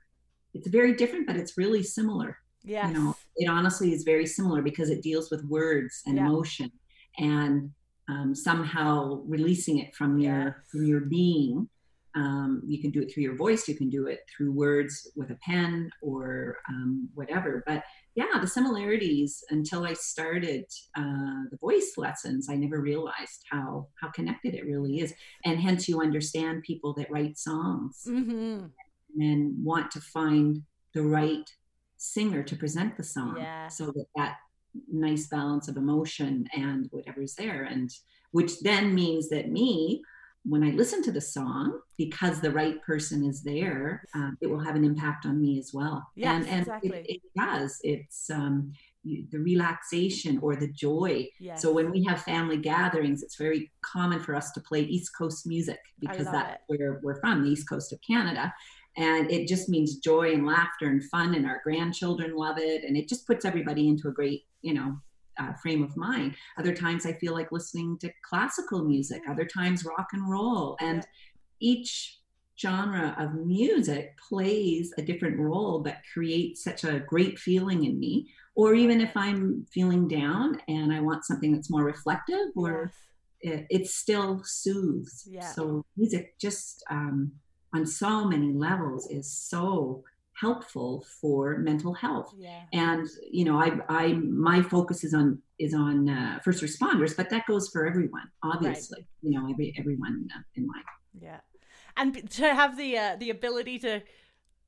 It's 0.53 0.67
very 0.67 0.93
different 0.95 1.27
but 1.27 1.35
it's 1.35 1.57
really 1.57 1.83
similar. 1.83 2.37
Yeah 2.63 2.87
you 2.89 2.95
know 2.95 3.15
it 3.35 3.47
honestly 3.47 3.93
is 3.93 4.03
very 4.03 4.25
similar 4.25 4.61
because 4.61 4.89
it 4.89 5.03
deals 5.03 5.29
with 5.29 5.43
words 5.45 6.01
and 6.05 6.15
yeah. 6.17 6.25
emotion 6.25 6.71
and 7.17 7.69
um, 8.07 8.35
somehow 8.35 9.21
releasing 9.25 9.79
it 9.79 9.95
from 9.95 10.19
your 10.19 10.43
yes. 10.43 10.53
from 10.71 10.85
your 10.85 11.01
being 11.01 11.67
um, 12.15 12.61
you 12.65 12.81
can 12.81 12.91
do 12.91 13.01
it 13.01 13.13
through 13.13 13.23
your 13.23 13.35
voice 13.35 13.67
you 13.67 13.75
can 13.75 13.89
do 13.89 14.07
it 14.07 14.21
through 14.35 14.51
words 14.51 15.11
with 15.15 15.31
a 15.31 15.37
pen 15.45 15.89
or 16.01 16.57
um, 16.69 17.09
whatever. 17.13 17.63
But 17.67 17.83
yeah, 18.15 18.39
the 18.39 18.47
similarities 18.47 19.43
until 19.49 19.83
I 19.83 19.93
started 19.93 20.63
uh, 20.97 21.43
the 21.51 21.57
voice 21.59 21.93
lessons, 21.97 22.47
I 22.49 22.55
never 22.55 22.79
realized 22.79 23.43
how 23.51 23.87
how 24.01 24.09
connected 24.09 24.55
it 24.55 24.65
really 24.65 24.99
is, 24.99 25.13
and 25.43 25.59
hence 25.59 25.89
you 25.89 26.01
understand 26.01 26.63
people 26.63 26.93
that 26.93 27.11
write 27.11 27.37
songs. 27.37 28.03
Mm-hmm. 28.07 28.67
and 29.21 29.63
want 29.63 29.91
to 29.91 30.01
find 30.01 30.61
the 30.93 31.03
right 31.03 31.49
singer 31.97 32.43
to 32.43 32.55
present 32.55 32.97
the 32.97 33.03
song, 33.03 33.35
yeah. 33.37 33.67
so 33.67 33.87
that 33.87 34.05
that 34.15 34.35
nice 34.91 35.27
balance 35.27 35.67
of 35.67 35.77
emotion 35.77 36.47
and 36.55 36.87
whatever's 36.91 37.35
there, 37.35 37.63
and 37.63 37.89
which 38.31 38.59
then 38.61 38.95
means 38.95 39.29
that 39.29 39.49
me 39.49 40.01
when 40.47 40.63
I 40.63 40.71
listen 40.71 41.01
to 41.03 41.11
the 41.11 41.21
song, 41.21 41.79
because 41.97 42.39
the 42.39 42.51
right 42.51 42.81
person 42.83 43.23
is 43.23 43.41
there, 43.41 44.03
um, 44.13 44.37
it 44.41 44.47
will 44.47 44.59
have 44.59 44.75
an 44.75 44.83
impact 44.83 45.25
on 45.25 45.41
me 45.41 45.57
as 45.57 45.71
well. 45.73 46.07
Yes, 46.15 46.35
and, 46.35 46.47
and 46.47 46.59
exactly. 46.61 46.89
it, 46.89 47.05
it 47.09 47.21
does. 47.35 47.79
It's 47.83 48.29
um, 48.29 48.71
the 49.03 49.39
relaxation 49.39 50.39
or 50.39 50.55
the 50.55 50.71
joy. 50.71 51.27
Yes. 51.39 51.61
So 51.61 51.71
when 51.71 51.91
we 51.91 52.03
have 52.05 52.21
family 52.21 52.57
gatherings, 52.57 53.23
it's 53.23 53.37
very 53.37 53.71
common 53.81 54.19
for 54.19 54.35
us 54.35 54.51
to 54.51 54.61
play 54.61 54.81
East 54.81 55.11
Coast 55.17 55.45
music 55.47 55.79
because 55.99 56.25
that's 56.25 56.61
where 56.67 56.99
we're 57.03 57.19
from, 57.19 57.43
the 57.43 57.49
East 57.49 57.69
Coast 57.69 57.93
of 57.93 57.99
Canada. 58.07 58.53
And 58.97 59.29
it 59.29 59.47
just 59.47 59.67
means 59.67 59.97
joy 59.97 60.33
and 60.33 60.45
laughter 60.45 60.87
and 60.87 61.03
fun, 61.05 61.35
and 61.35 61.45
our 61.45 61.59
grandchildren 61.63 62.35
love 62.35 62.57
it. 62.57 62.83
And 62.83 62.95
it 62.95 63.09
just 63.09 63.27
puts 63.27 63.45
everybody 63.45 63.89
into 63.89 64.07
a 64.07 64.11
great, 64.11 64.45
you 64.61 64.73
know, 64.73 64.97
uh, 65.39 65.53
frame 65.53 65.83
of 65.83 65.95
mind. 65.97 66.35
Other 66.57 66.73
times 66.73 67.05
I 67.05 67.13
feel 67.13 67.33
like 67.33 67.51
listening 67.51 67.97
to 67.99 68.11
classical 68.21 68.83
music, 68.83 69.21
other 69.29 69.45
times 69.45 69.85
rock 69.85 70.09
and 70.13 70.29
roll. 70.29 70.77
And 70.79 71.05
each 71.59 72.19
genre 72.59 73.15
of 73.19 73.33
music 73.33 74.17
plays 74.17 74.93
a 74.97 75.01
different 75.01 75.37
role 75.37 75.81
that 75.81 76.03
creates 76.13 76.63
such 76.63 76.83
a 76.83 76.99
great 76.99 77.37
feeling 77.37 77.85
in 77.85 77.99
me. 77.99 78.29
Or 78.55 78.73
even 78.73 79.01
if 79.01 79.11
I'm 79.15 79.65
feeling 79.71 80.07
down 80.07 80.61
and 80.67 80.93
I 80.93 81.01
want 81.01 81.25
something 81.25 81.51
that's 81.51 81.69
more 81.69 81.83
reflective 81.83 82.47
or 82.55 82.91
it, 83.41 83.67
it, 83.69 83.87
still 83.87 84.41
soothes. 84.45 85.27
Yeah. 85.29 85.51
So 85.51 85.85
music 85.97 86.39
just 86.39 86.83
um, 86.89 87.33
on 87.73 87.85
so 87.85 88.25
many 88.25 88.53
levels 88.53 89.11
is 89.11 89.29
so 89.29 90.03
helpful 90.39 91.05
for 91.21 91.57
mental 91.57 91.93
health 91.93 92.33
yeah. 92.37 92.63
and 92.73 93.07
you 93.31 93.45
know 93.45 93.57
i 93.57 93.71
i 93.87 94.13
my 94.13 94.61
focus 94.61 95.03
is 95.03 95.13
on 95.13 95.39
is 95.59 95.73
on 95.73 96.09
uh, 96.09 96.39
first 96.43 96.61
responders 96.61 97.15
but 97.15 97.29
that 97.29 97.45
goes 97.47 97.69
for 97.69 97.87
everyone 97.87 98.29
obviously 98.43 98.99
right. 98.99 99.07
you 99.21 99.31
know 99.31 99.49
every 99.49 99.73
everyone 99.79 100.27
in 100.55 100.67
life 100.67 100.83
yeah 101.21 101.39
and 101.95 102.29
to 102.29 102.53
have 102.53 102.77
the 102.77 102.97
uh, 102.97 103.15
the 103.17 103.29
ability 103.29 103.79
to 103.79 104.01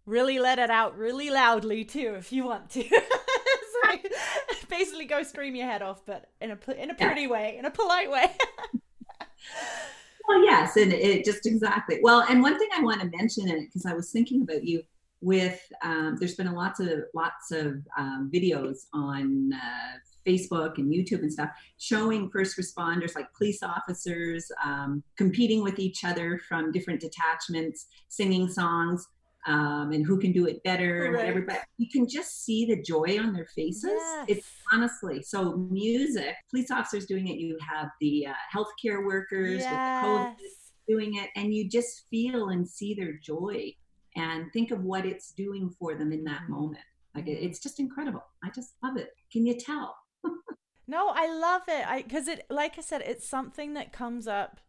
really 0.06 0.40
let 0.40 0.58
it 0.58 0.70
out 0.70 0.98
really 0.98 1.30
loudly 1.30 1.84
too 1.84 2.16
if 2.18 2.32
you 2.32 2.46
want 2.46 2.70
to 2.70 2.84
so 2.90 3.98
basically 4.70 5.06
go 5.06 5.22
scream 5.22 5.54
your 5.54 5.68
head 5.68 5.82
off 5.82 6.06
but 6.06 6.30
in 6.40 6.52
a 6.52 6.72
in 6.82 6.90
a 6.90 6.96
pretty 6.96 7.24
yeah. 7.24 7.28
way 7.28 7.58
in 7.58 7.66
a 7.66 7.72
polite 7.72 8.10
way 8.10 8.28
well 10.30 10.44
yes 10.46 10.78
and 10.78 10.94
it 10.94 11.26
just 11.26 11.46
exactly 11.46 12.00
well 12.02 12.24
and 12.30 12.42
one 12.42 12.58
thing 12.58 12.70
i 12.74 12.82
want 12.82 13.02
to 13.02 13.18
mention 13.18 13.50
it 13.50 13.66
because 13.66 13.86
i 13.86 13.94
was 13.94 14.12
thinking 14.12 14.42
about 14.44 14.64
you 14.64 14.82
with 15.22 15.60
um, 15.84 16.18
there's 16.20 16.36
been 16.36 16.48
a 16.48 16.54
lots 16.54 16.80
of 16.80 16.90
lots 17.14 17.52
of 17.52 17.78
um, 17.98 18.30
videos 18.34 18.86
on 18.94 19.52
uh, 19.54 19.98
Facebook 20.28 20.78
and 20.78 20.94
YouTube 20.94 21.22
and 21.22 21.32
stuff 21.32 21.50
showing 21.80 22.30
first 22.30 22.58
responders 22.58 23.16
like 23.16 23.34
police 23.34 23.64
officers 23.64 24.52
um, 24.64 25.04
competing 25.18 25.64
with 25.64 25.80
each 25.80 26.04
other 26.04 26.40
from 26.48 26.72
different 26.72 27.02
detachments, 27.02 27.88
singing 28.10 28.48
songs, 28.48 29.08
um, 29.48 29.92
and 29.92 30.06
who 30.06 30.20
can 30.20 30.32
do 30.32 30.46
it 30.46 30.62
better 30.64 31.06
and 31.06 31.16
whatever. 31.16 31.42
But 31.42 31.62
you 31.78 31.88
can 31.92 32.08
just 32.08 32.44
see 32.44 32.66
the 32.66 32.82
joy 32.82 33.18
on 33.20 33.34
their 33.34 33.48
faces. 33.56 33.86
Yes. 33.86 34.26
It's 34.28 34.52
honestly 34.72 35.24
so 35.24 35.56
music. 35.72 36.36
Police 36.52 36.70
officers 36.70 37.06
doing 37.06 37.28
it. 37.28 37.38
You 37.38 37.58
have 37.68 37.88
the 38.02 38.28
uh, 38.28 38.34
healthcare 38.56 39.04
workers 39.04 39.62
yes. 39.62 39.64
with 39.64 39.72
the 39.72 40.08
COVID 40.08 41.00
doing 41.00 41.16
it, 41.16 41.30
and 41.36 41.54
you 41.54 41.68
just 41.68 42.04
feel 42.10 42.50
and 42.50 42.68
see 42.68 42.94
their 42.94 43.14
joy 43.14 43.74
and 44.18 44.52
think 44.52 44.72
of 44.72 44.84
what 44.84 45.06
it's 45.06 45.32
doing 45.32 45.74
for 45.80 45.96
them 45.96 46.12
in 46.12 46.24
that 46.26 46.50
moment. 46.50 46.84
Like 47.16 47.28
it, 47.28 47.40
it's 47.42 47.60
just 47.60 47.80
incredible. 47.80 48.24
I 48.44 48.50
just 48.50 48.74
love 48.84 48.98
it. 48.98 49.12
Can 49.32 49.46
you 49.46 49.58
tell? 49.58 49.96
no, 50.88 51.10
I 51.14 51.32
love 51.34 51.62
it. 51.68 51.88
I 51.88 52.02
because 52.02 52.28
it, 52.28 52.46
like 52.50 52.78
I 52.78 52.82
said, 52.82 53.02
it's 53.06 53.28
something 53.28 53.74
that 53.76 53.94
comes 53.94 54.28
up 54.28 54.60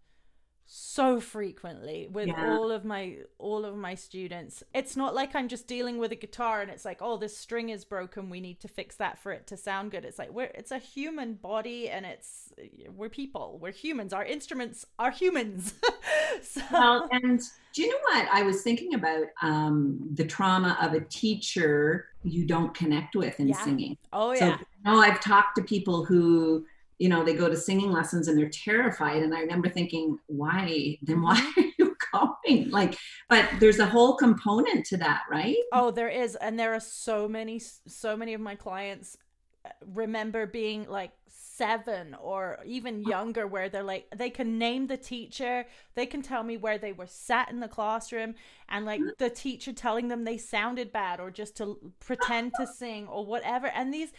so 0.70 1.18
frequently 1.18 2.06
with 2.12 2.28
yeah. 2.28 2.52
all 2.52 2.70
of 2.70 2.84
my 2.84 3.16
all 3.38 3.64
of 3.64 3.74
my 3.74 3.94
students 3.94 4.62
it's 4.74 4.98
not 4.98 5.14
like 5.14 5.34
i'm 5.34 5.48
just 5.48 5.66
dealing 5.66 5.96
with 5.96 6.12
a 6.12 6.14
guitar 6.14 6.60
and 6.60 6.70
it's 6.70 6.84
like 6.84 6.98
oh 7.00 7.16
this 7.16 7.34
string 7.34 7.70
is 7.70 7.86
broken 7.86 8.28
we 8.28 8.38
need 8.38 8.60
to 8.60 8.68
fix 8.68 8.94
that 8.96 9.18
for 9.18 9.32
it 9.32 9.46
to 9.46 9.56
sound 9.56 9.90
good 9.90 10.04
it's 10.04 10.18
like 10.18 10.30
we're 10.30 10.50
it's 10.54 10.70
a 10.70 10.76
human 10.76 11.32
body 11.32 11.88
and 11.88 12.04
it's 12.04 12.52
we're 12.94 13.08
people 13.08 13.58
we're 13.62 13.72
humans 13.72 14.12
our 14.12 14.26
instruments 14.26 14.84
are 14.98 15.10
humans 15.10 15.72
so. 16.42 16.60
well 16.70 17.08
and 17.12 17.40
do 17.72 17.80
you 17.80 17.88
know 17.88 17.98
what 18.10 18.28
i 18.30 18.42
was 18.42 18.60
thinking 18.60 18.92
about 18.92 19.24
um 19.40 19.98
the 20.16 20.24
trauma 20.24 20.76
of 20.82 20.92
a 20.92 21.00
teacher 21.00 22.08
you 22.24 22.44
don't 22.44 22.74
connect 22.74 23.16
with 23.16 23.40
in 23.40 23.48
yeah. 23.48 23.64
singing 23.64 23.96
oh 24.12 24.32
yeah 24.32 24.38
so, 24.38 24.46
you 24.84 24.92
know, 24.92 25.00
i've 25.00 25.20
talked 25.20 25.56
to 25.56 25.62
people 25.62 26.04
who 26.04 26.66
you 26.98 27.08
know, 27.08 27.24
they 27.24 27.34
go 27.34 27.48
to 27.48 27.56
singing 27.56 27.90
lessons 27.92 28.28
and 28.28 28.38
they're 28.38 28.48
terrified. 28.50 29.22
And 29.22 29.34
I 29.34 29.40
remember 29.40 29.68
thinking, 29.68 30.18
why? 30.26 30.98
Then 31.02 31.22
why 31.22 31.36
Mm-hmm. 31.36 31.52
are 31.56 31.64
you 31.78 31.96
going? 32.12 32.70
Like, 32.70 32.96
but 33.28 33.48
there's 33.60 33.78
a 33.78 33.86
whole 33.86 34.16
component 34.16 34.86
to 34.86 34.96
that, 34.98 35.22
right? 35.30 35.56
Oh, 35.70 35.90
there 35.90 36.08
is, 36.08 36.34
and 36.36 36.58
there 36.58 36.72
are 36.74 36.80
so 36.80 37.28
many, 37.28 37.58
so 37.58 38.16
many 38.16 38.32
of 38.32 38.40
my 38.40 38.54
clients 38.54 39.18
uh, 39.66 39.70
remember 39.84 40.46
being 40.46 40.88
like 40.88 41.12
seven 41.28 42.14
or 42.14 42.58
even 42.64 43.02
younger, 43.02 43.46
where 43.46 43.68
they're 43.68 43.82
like, 43.82 44.06
they 44.16 44.30
can 44.30 44.56
name 44.58 44.86
the 44.86 44.96
teacher, 44.96 45.66
they 45.94 46.06
can 46.06 46.22
tell 46.22 46.42
me 46.42 46.56
where 46.56 46.78
they 46.78 46.92
were 46.92 47.06
sat 47.06 47.50
in 47.50 47.60
the 47.60 47.68
classroom, 47.68 48.34
and 48.70 48.86
like 48.86 49.04
the 49.18 49.28
teacher 49.28 49.72
telling 49.74 50.08
them 50.08 50.24
they 50.24 50.38
sounded 50.38 50.90
bad 50.90 51.20
or 51.20 51.30
just 51.30 51.56
to 51.58 51.92
pretend 52.00 52.54
to 52.54 52.66
sing 52.66 53.06
or 53.06 53.26
whatever. 53.26 53.66
And 53.66 53.92
these 53.92 54.12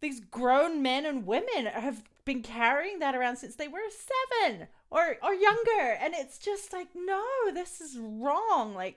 these 0.00 0.20
grown 0.20 0.82
men 0.82 1.06
and 1.06 1.26
women 1.26 1.66
have 1.66 2.02
been 2.24 2.42
carrying 2.42 2.98
that 2.98 3.14
around 3.14 3.36
since 3.36 3.54
they 3.56 3.68
were 3.68 3.78
seven 3.90 4.66
or 4.90 5.16
or 5.22 5.34
younger, 5.34 5.96
and 6.00 6.14
it's 6.14 6.38
just 6.38 6.72
like, 6.72 6.88
no, 6.94 7.22
this 7.52 7.80
is 7.80 7.98
wrong. 7.98 8.74
Like 8.74 8.96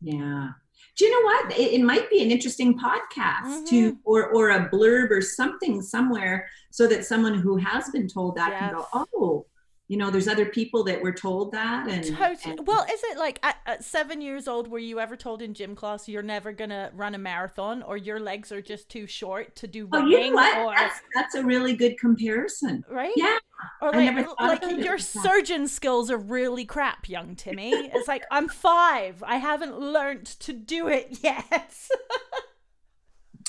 Yeah. 0.00 0.50
Do 0.96 1.04
you 1.04 1.10
know 1.12 1.24
what? 1.26 1.58
It, 1.58 1.72
it 1.80 1.82
might 1.82 2.08
be 2.08 2.22
an 2.22 2.30
interesting 2.30 2.78
podcast 2.78 3.66
to, 3.68 3.92
Mhm. 3.92 3.98
or 4.04 4.28
or 4.30 4.50
a 4.50 4.68
blurb 4.70 5.10
or 5.10 5.20
something 5.20 5.82
somewhere, 5.82 6.48
so 6.70 6.86
that 6.86 7.04
someone 7.04 7.34
who 7.34 7.56
has 7.56 7.90
been 7.90 8.06
told 8.08 8.36
that 8.36 8.58
can 8.58 8.74
go, 8.74 8.86
oh, 8.92 9.46
you 9.88 9.96
know, 9.96 10.10
there's 10.10 10.28
other 10.28 10.44
people 10.44 10.84
that 10.84 11.00
were 11.00 11.12
told 11.14 11.50
that, 11.52 11.88
and, 11.88 12.04
Totally. 12.04 12.58
and- 12.58 12.66
Well, 12.66 12.84
is 12.92 13.00
it 13.04 13.18
like 13.18 13.38
at, 13.42 13.56
at 13.64 13.82
seven 13.84 14.20
years 14.20 14.46
old, 14.46 14.68
were 14.68 14.78
you 14.78 15.00
ever 15.00 15.16
told 15.16 15.40
in 15.40 15.54
gym 15.54 15.74
class 15.74 16.06
you're 16.08 16.22
never 16.22 16.52
gonna 16.52 16.90
run 16.94 17.14
a 17.14 17.18
marathon, 17.18 17.82
or 17.82 17.96
your 17.96 18.20
legs 18.20 18.52
are 18.52 18.60
just 18.60 18.90
too 18.90 19.06
short 19.06 19.56
to 19.56 19.66
do 19.66 19.86
running 19.86 20.14
oh, 20.14 20.18
you 20.18 20.28
know 20.30 20.34
what? 20.34 20.58
or 20.58 20.74
That's 20.76 21.00
that's 21.14 21.34
a 21.36 21.42
really 21.42 21.74
good 21.74 21.98
comparison. 21.98 22.84
right? 22.90 23.12
Yeah. 23.16 23.38
Or 23.82 23.90
like, 23.92 24.38
like 24.38 24.84
your 24.84 24.98
surgeon 24.98 25.66
skills 25.66 26.10
are 26.12 26.18
really 26.18 26.64
crap, 26.64 27.08
young 27.08 27.34
Timmy. 27.34 27.70
It's 27.72 28.06
like 28.06 28.22
I'm 28.30 28.48
five. 28.48 29.20
I 29.26 29.36
haven't 29.38 29.80
learned 29.80 30.26
to 30.40 30.52
do 30.52 30.86
it 30.88 31.18
yet. 31.22 31.74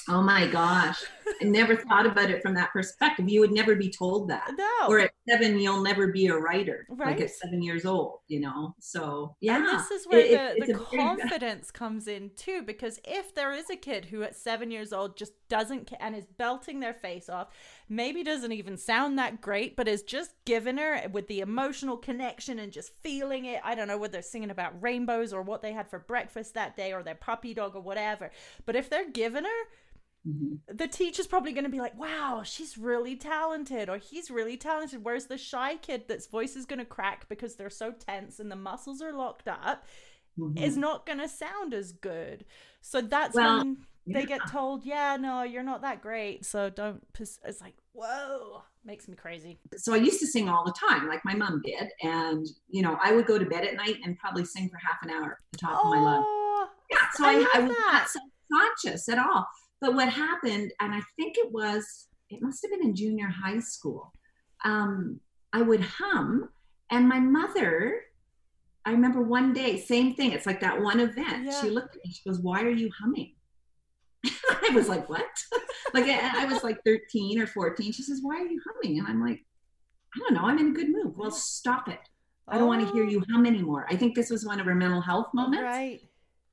Oh 0.08 0.22
my 0.24 0.48
gosh. 0.48 1.04
I 1.42 1.46
never 1.46 1.76
thought 1.76 2.06
about 2.06 2.30
it 2.30 2.42
from 2.42 2.54
that 2.56 2.72
perspective. 2.72 3.30
You 3.30 3.40
would 3.42 3.52
never 3.52 3.76
be 3.76 3.90
told 3.90 4.30
that. 4.30 4.52
no. 4.58 4.88
Or 4.88 5.00
at 5.00 5.12
seven, 5.28 5.60
you'll 5.60 5.82
never 5.82 6.08
be 6.08 6.28
a 6.28 6.36
writer. 6.38 6.86
Right. 6.90 7.10
Like 7.12 7.22
at 7.22 7.30
seven 7.32 7.62
years 7.62 7.86
old, 7.86 8.20
you 8.28 8.40
know? 8.40 8.76
So, 8.80 9.36
yeah. 9.42 9.58
And 9.58 9.68
this 9.68 9.92
is 9.92 10.08
where 10.08 10.20
it- 10.20 10.60
the, 10.66 10.74
the 10.74 10.80
confidence 10.98 11.72
comes 11.72 12.08
in 12.08 12.32
too, 12.36 12.62
because 12.64 13.00
if 13.06 13.34
there 13.36 13.54
is 13.54 13.70
a 13.70 13.76
kid 13.76 14.06
who 14.06 14.24
at 14.24 14.36
seven 14.36 14.72
years 14.72 14.92
old 14.94 15.18
just 15.18 15.34
doesn't 15.50 15.92
and 16.00 16.16
is 16.16 16.26
belting 16.38 16.80
their 16.80 16.94
face 16.94 17.30
off, 17.30 17.48
maybe 17.88 18.24
doesn't 18.24 18.52
even 18.52 18.78
sound 18.78 19.18
that 19.18 19.42
great, 19.42 19.76
but 19.76 19.88
is 19.88 20.04
just 20.04 20.34
giving 20.46 20.78
her 20.78 21.02
with 21.12 21.28
the 21.28 21.40
emotional 21.40 21.98
connection 21.98 22.60
and 22.60 22.72
just 22.72 22.92
feeling 23.02 23.46
it. 23.46 23.62
I 23.64 23.76
don't 23.76 23.88
know 23.88 23.98
whether 23.98 24.14
they're 24.14 24.22
singing 24.22 24.52
about 24.52 24.82
rainbows 24.82 25.34
or 25.34 25.42
what 25.42 25.62
they 25.62 25.72
had 25.74 25.90
for 25.90 26.00
breakfast 26.00 26.54
that 26.54 26.76
day 26.76 26.94
or 26.94 27.04
their 27.04 27.16
puppy 27.16 27.54
dog 27.54 27.76
or 27.76 27.82
whatever. 27.82 28.32
But 28.66 28.76
if 28.76 28.90
they're 28.90 29.10
giving 29.10 29.44
her, 29.44 29.50
Mhm. 30.28 30.60
the 30.68 30.88
teacher's 30.88 31.28
probably 31.28 31.54
going 31.54 31.64
to 31.64 31.70
be 31.70 31.80
like, 31.80 31.98
wow, 31.98 32.42
she's 32.44 32.78
really 32.78 33.16
talented, 33.16 33.90
or 33.90 33.98
he's 33.98 34.30
really 34.30 34.58
talented. 34.58 35.04
Whereas 35.04 35.28
the 35.28 35.38
shy 35.38 35.78
kid 35.78 36.04
that's 36.08 36.28
voice 36.28 36.56
is 36.56 36.66
going 36.66 36.80
to 36.80 36.86
crack 36.86 37.28
because 37.30 37.56
they're 37.56 37.70
so 37.70 37.92
tense 37.94 38.40
and 38.40 38.52
the 38.52 38.56
muscles 38.58 39.02
are 39.02 39.14
locked 39.14 39.48
up 39.48 39.86
Mhm. 40.38 40.62
is 40.62 40.76
not 40.78 41.06
going 41.06 41.20
to 41.20 41.28
sound 41.30 41.74
as 41.74 41.92
good. 41.94 42.46
So 42.82 43.02
that's 43.02 43.36
Well, 43.36 43.58
when 43.60 43.86
they 44.06 44.22
yeah. 44.22 44.26
get 44.26 44.48
told, 44.50 44.86
yeah, 44.86 45.16
no, 45.18 45.44
you're 45.44 45.64
not 45.64 45.82
that 45.82 46.02
great. 46.02 46.46
So 46.46 46.70
don't, 46.70 47.02
pers-" 47.14 47.40
it's 47.46 47.62
like, 47.62 47.76
whoa, 47.94 48.64
makes 48.84 49.08
me 49.08 49.16
crazy. 49.16 49.60
so 49.78 49.94
I 49.94 49.98
used 49.98 50.20
to 50.20 50.28
sing 50.28 50.50
all 50.50 50.66
the 50.66 50.74
time, 50.74 51.08
like 51.08 51.24
my 51.24 51.34
mom 51.34 51.62
did. 51.64 51.90
And, 52.04 52.46
you 52.68 52.82
know, 52.82 52.98
I 53.02 53.14
would 53.14 53.26
go 53.26 53.38
to 53.40 53.46
bed 53.46 53.66
at 53.66 53.76
night 53.76 53.98
and 54.04 54.18
probably 54.18 54.44
sing 54.46 54.70
for 54.70 54.78
half 54.78 55.02
an 55.04 55.10
hour 55.12 55.34
at 55.34 55.52
the 55.52 55.58
top 55.58 55.84
of 55.86 55.92
my 55.92 56.00
lungs. 56.00 56.26
Oh, 56.28 56.70
Yeah, 56.92 56.98
so 57.14 57.26
I 57.26 57.30
I, 57.30 57.34
I, 57.56 57.60
was 57.62 57.70
that. 57.72 58.08
not 58.10 58.10
self-conscious 58.10 59.10
at 59.10 59.20
all. 59.20 59.48
But 59.82 59.96
what 59.96 60.10
happened, 60.10 60.72
and 60.80 60.94
I 60.94 61.02
think 61.16 61.38
it 61.38 61.52
was, 61.52 62.08
it 62.30 62.42
must 62.42 62.62
have 62.64 62.72
been 62.72 62.84
in 62.90 62.96
junior 62.96 63.28
high 63.28 63.60
school. 63.60 64.14
Um, 64.66 65.20
I 65.54 65.62
would 65.62 65.82
hum, 65.82 66.50
and 66.92 67.08
my 67.08 67.20
mother, 67.20 68.02
I 68.86 68.92
remember 68.92 69.22
one 69.22 69.54
day, 69.54 69.80
same 69.80 70.16
thing. 70.16 70.32
It's 70.34 70.46
like 70.46 70.60
that 70.62 70.82
one 70.82 71.00
event. 71.00 71.46
Yeah. 71.46 71.62
She 71.62 71.70
looked 71.70 71.96
at 71.96 72.04
me. 72.06 72.12
She 72.12 72.28
goes, 72.28 72.40
"Why 72.40 72.62
are 72.64 72.70
you 72.70 72.90
humming?" 73.00 73.36
I 74.26 74.72
was 74.74 74.90
like, 74.90 75.08
"What?" 75.10 75.26
like 75.94 76.06
I 76.06 76.44
I 76.44 76.46
was 76.46 76.64
like 76.64 76.80
13 76.86 77.40
or 77.40 77.48
14. 77.48 77.92
She 77.92 78.04
says, 78.04 78.20
"Why 78.22 78.36
are 78.38 78.46
you 78.48 78.60
humming?" 78.68 79.00
And 79.00 79.08
I'm 79.08 79.22
like, 79.22 79.46
"I 80.16 80.20
don't 80.20 80.34
know. 80.34 80.42
I'm 80.48 80.58
in 80.60 80.68
a 80.70 80.74
good 80.74 80.90
mood." 80.90 81.14
Well, 81.16 81.32
stop 81.32 81.88
it. 81.88 82.00
I 82.48 82.58
don't 82.58 82.68
want 82.68 82.86
to 82.88 82.94
hear 82.94 83.06
Oh, 83.06 83.10
you 83.10 83.24
hum 83.32 83.46
anymore. 83.46 83.86
I 83.90 83.96
think 83.96 84.16
this 84.16 84.30
was 84.32 84.46
one 84.46 84.60
of 84.60 84.66
her 84.66 84.74
mental 84.76 85.02
health 85.02 85.28
moments 85.36 85.64
Right. 85.64 86.02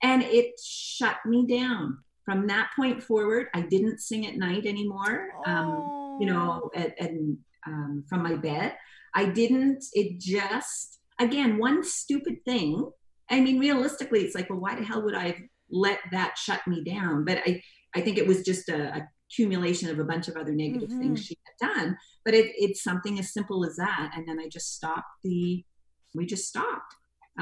and 0.02 0.22
it 0.22 0.60
shut 0.62 1.16
me 1.24 1.46
down 1.46 1.98
from 2.26 2.46
that 2.48 2.68
point 2.76 3.02
forward 3.02 3.46
i 3.54 3.60
didn't 3.62 4.00
sing 4.00 4.26
at 4.26 4.36
night 4.36 4.66
anymore 4.66 5.30
um, 5.46 6.16
you 6.20 6.26
know 6.26 6.70
at, 6.74 6.92
and 7.00 7.38
um, 7.66 8.04
from 8.08 8.22
my 8.22 8.34
bed. 8.34 8.74
I 9.14 9.24
didn't 9.40 9.82
it 9.94 10.20
just 10.20 10.98
again 11.18 11.56
one 11.58 11.82
stupid 11.82 12.36
thing 12.44 12.90
i 13.30 13.40
mean 13.40 13.58
realistically 13.58 14.20
it's 14.20 14.34
like 14.34 14.48
well 14.50 14.60
why 14.60 14.74
the 14.76 14.84
hell 14.84 15.02
would 15.02 15.14
i 15.14 15.34
let 15.70 15.98
that 16.12 16.36
shut 16.36 16.60
me 16.66 16.84
down? 16.84 17.24
But 17.24 17.38
i 17.46 17.62
i 17.94 18.00
think 18.02 18.18
it 18.18 18.26
was 18.26 18.42
just 18.42 18.68
a, 18.68 18.80
a 18.98 19.08
accumulation 19.28 19.90
of 19.90 19.98
a 19.98 20.04
bunch 20.04 20.28
of 20.28 20.36
other 20.36 20.52
negative 20.52 20.88
Mhm. 20.90 21.00
things 21.00 21.24
she 21.24 21.36
had 21.46 21.56
done. 21.68 21.96
But 22.24 22.34
it, 22.34 22.46
it's 22.64 22.80
something 22.88 23.18
as 23.18 23.32
simple 23.32 23.64
as 23.68 23.74
that. 23.76 24.12
And 24.14 24.22
then 24.28 24.38
i 24.38 24.46
just 24.48 24.68
stopped 24.76 25.12
the 25.24 25.64
we 26.14 26.24
just 26.26 26.46
stopped. 26.46 26.92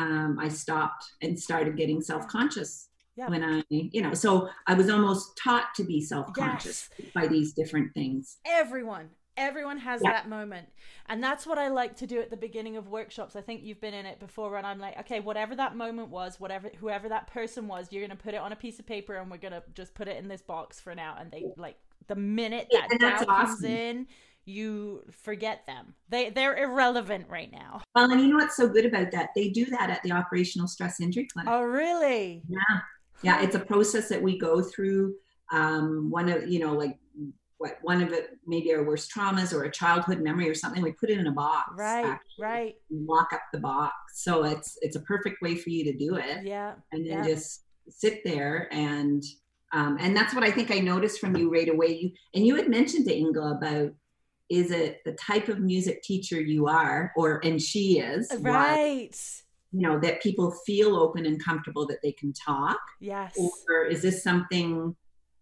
Um, 0.03 0.39
i 0.41 0.49
stopped 0.49 1.05
and 1.23 1.39
started 1.39 1.77
getting 1.77 2.01
self-conscious 2.01 2.89
Yeah. 3.17 3.29
when 3.29 3.45
I, 3.45 3.63
you 3.71 4.03
know, 4.03 4.13
so 4.15 4.49
I 4.67 4.75
was 4.75 4.91
almost 4.91 5.37
taught 5.37 5.75
to 5.77 5.85
be 5.85 6.01
self-conscious 6.01 6.89
by 7.15 7.27
these 7.29 7.53
different 7.53 7.95
things. 7.95 8.39
everyone 8.45 9.11
everyone 9.37 9.79
has 9.79 10.01
Yeah. 10.05 10.13
that 10.13 10.29
moment 10.29 10.69
and 11.07 11.21
that's 11.21 11.45
what 11.45 11.59
i 11.59 11.67
like 11.67 11.97
to 11.97 12.07
do 12.07 12.21
at 12.21 12.31
the 12.31 12.37
beginning 12.37 12.77
of 12.77 12.87
workshops 12.87 13.35
i 13.35 13.41
think 13.41 13.65
you've 13.65 13.81
been 13.81 13.93
in 13.93 14.07
it 14.07 14.21
before 14.21 14.57
and 14.57 14.65
i'm 14.65 14.79
like 14.79 14.97
okay 14.97 15.19
whatever 15.19 15.57
that 15.57 15.75
moment 15.75 16.09
was 16.09 16.39
whatever 16.39 16.71
whoever 16.79 17.09
that 17.09 17.27
person 17.27 17.67
was 17.67 17.89
you're 17.91 18.01
going 18.07 18.17
to 18.17 18.23
put 18.23 18.33
it 18.35 18.37
on 18.37 18.53
a 18.53 18.57
piece 18.57 18.79
of 18.79 18.87
paper 18.87 19.17
and 19.17 19.29
we're 19.29 19.37
going 19.37 19.53
to 19.53 19.61
just 19.75 19.93
put 19.97 20.07
it 20.07 20.17
in 20.19 20.29
this 20.29 20.41
box 20.41 20.79
for 20.79 20.95
now 20.95 21.17
and 21.19 21.33
they 21.33 21.47
like 21.57 21.77
the 22.07 22.15
minute 22.15 22.69
that 22.71 22.87
that's 23.01 23.25
doubt 23.25 23.47
comes 23.47 23.65
in 23.65 24.07
you 24.45 25.03
forget 25.11 25.67
them 25.67 25.95
they 26.11 26.31
they're 26.31 26.57
irrelevant 26.57 27.27
right 27.29 27.51
now 27.51 27.81
Well, 27.97 28.09
and 28.13 28.21
you 28.21 28.29
know 28.29 28.37
what's 28.37 28.57
so 28.57 28.69
good 28.69 28.85
about 28.87 29.11
that? 29.13 29.31
They 29.35 29.49
do 29.49 29.65
that 29.65 29.91
at 29.91 30.03
the 30.05 30.13
Operational 30.13 30.69
Stress 30.69 31.01
Injury 31.01 31.27
Clinic. 31.33 31.51
oh 31.53 31.63
really 31.63 32.43
Yeah, 32.49 32.81
yeah, 33.25 33.43
it's 33.43 33.55
a 33.55 33.61
process 33.61 34.09
that 34.09 34.23
we 34.23 34.39
go 34.39 34.63
through. 34.63 35.15
Um, 35.53 36.11
one 36.11 36.29
of 36.29 36.49
you 36.49 36.59
know, 36.59 36.73
like 36.75 36.99
what 37.59 37.79
one 37.83 38.03
of 38.03 38.13
it 38.13 38.31
maybe 38.47 38.75
our 38.75 38.85
worst 38.85 39.11
traumas 39.15 39.53
or 39.53 39.65
a 39.65 39.71
childhood 39.71 40.21
memory 40.21 40.49
or 40.49 40.55
something. 40.55 40.83
We 40.83 40.93
put 40.93 41.11
it 41.11 41.19
in 41.19 41.27
a 41.27 41.33
box. 41.33 41.71
right 41.77 42.05
actually, 42.05 42.43
right 42.45 42.75
Lock 42.91 43.33
up 43.33 43.43
the 43.53 43.61
box. 43.61 43.95
So 44.15 44.45
it's 44.45 44.77
it's 44.83 44.97
a 44.97 45.01
perfect 45.01 45.41
way 45.43 45.55
for 45.57 45.71
you 45.71 45.85
to 45.85 45.97
do 45.97 46.17
it. 46.17 46.45
yeah 46.45 46.75
and 46.93 47.07
then 47.07 47.19
Yeah. 47.19 47.25
just 47.35 47.65
sit 47.89 48.23
there 48.25 48.69
and 48.73 49.23
um, 49.73 49.97
and 50.01 50.17
that's 50.17 50.35
what 50.35 50.45
I 50.45 50.51
think 50.53 50.71
I 50.71 50.79
noticed 50.79 51.19
from 51.21 51.37
you 51.37 51.53
right 51.53 51.69
away. 51.69 51.99
You 52.01 52.11
and 52.35 52.47
you 52.47 52.55
had 52.57 52.69
mentioned 52.69 53.07
to 53.07 53.15
Inga 53.17 53.41
about 53.59 53.91
is 54.51 54.71
it 54.71 55.01
the 55.05 55.13
type 55.13 55.49
of 55.49 55.59
music 55.61 56.03
teacher 56.03 56.41
you 56.41 56.69
are, 56.69 57.13
or 57.17 57.41
and 57.45 57.61
she 57.61 57.99
is, 57.99 58.31
right 58.41 59.11
you 59.75 59.81
know, 59.81 59.99
that 59.99 60.23
people 60.23 60.53
feel 60.65 60.97
open 60.97 61.27
and 61.27 61.43
comfortable 61.45 61.85
that 61.89 61.99
they 62.03 62.13
can 62.13 62.33
talk, 62.33 62.79
yes 63.01 63.37
or 63.37 63.85
is 63.85 64.03
this 64.03 64.23
something 64.23 64.95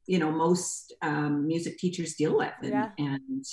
you 0.07 0.19
know 0.19 0.31
most 0.33 0.95
um, 1.03 1.47
music 1.47 1.77
teachers 1.79 2.15
deal 2.15 2.37
with? 2.39 2.55
And, 2.63 2.71
Yeah. 2.71 2.91
and 2.99 3.45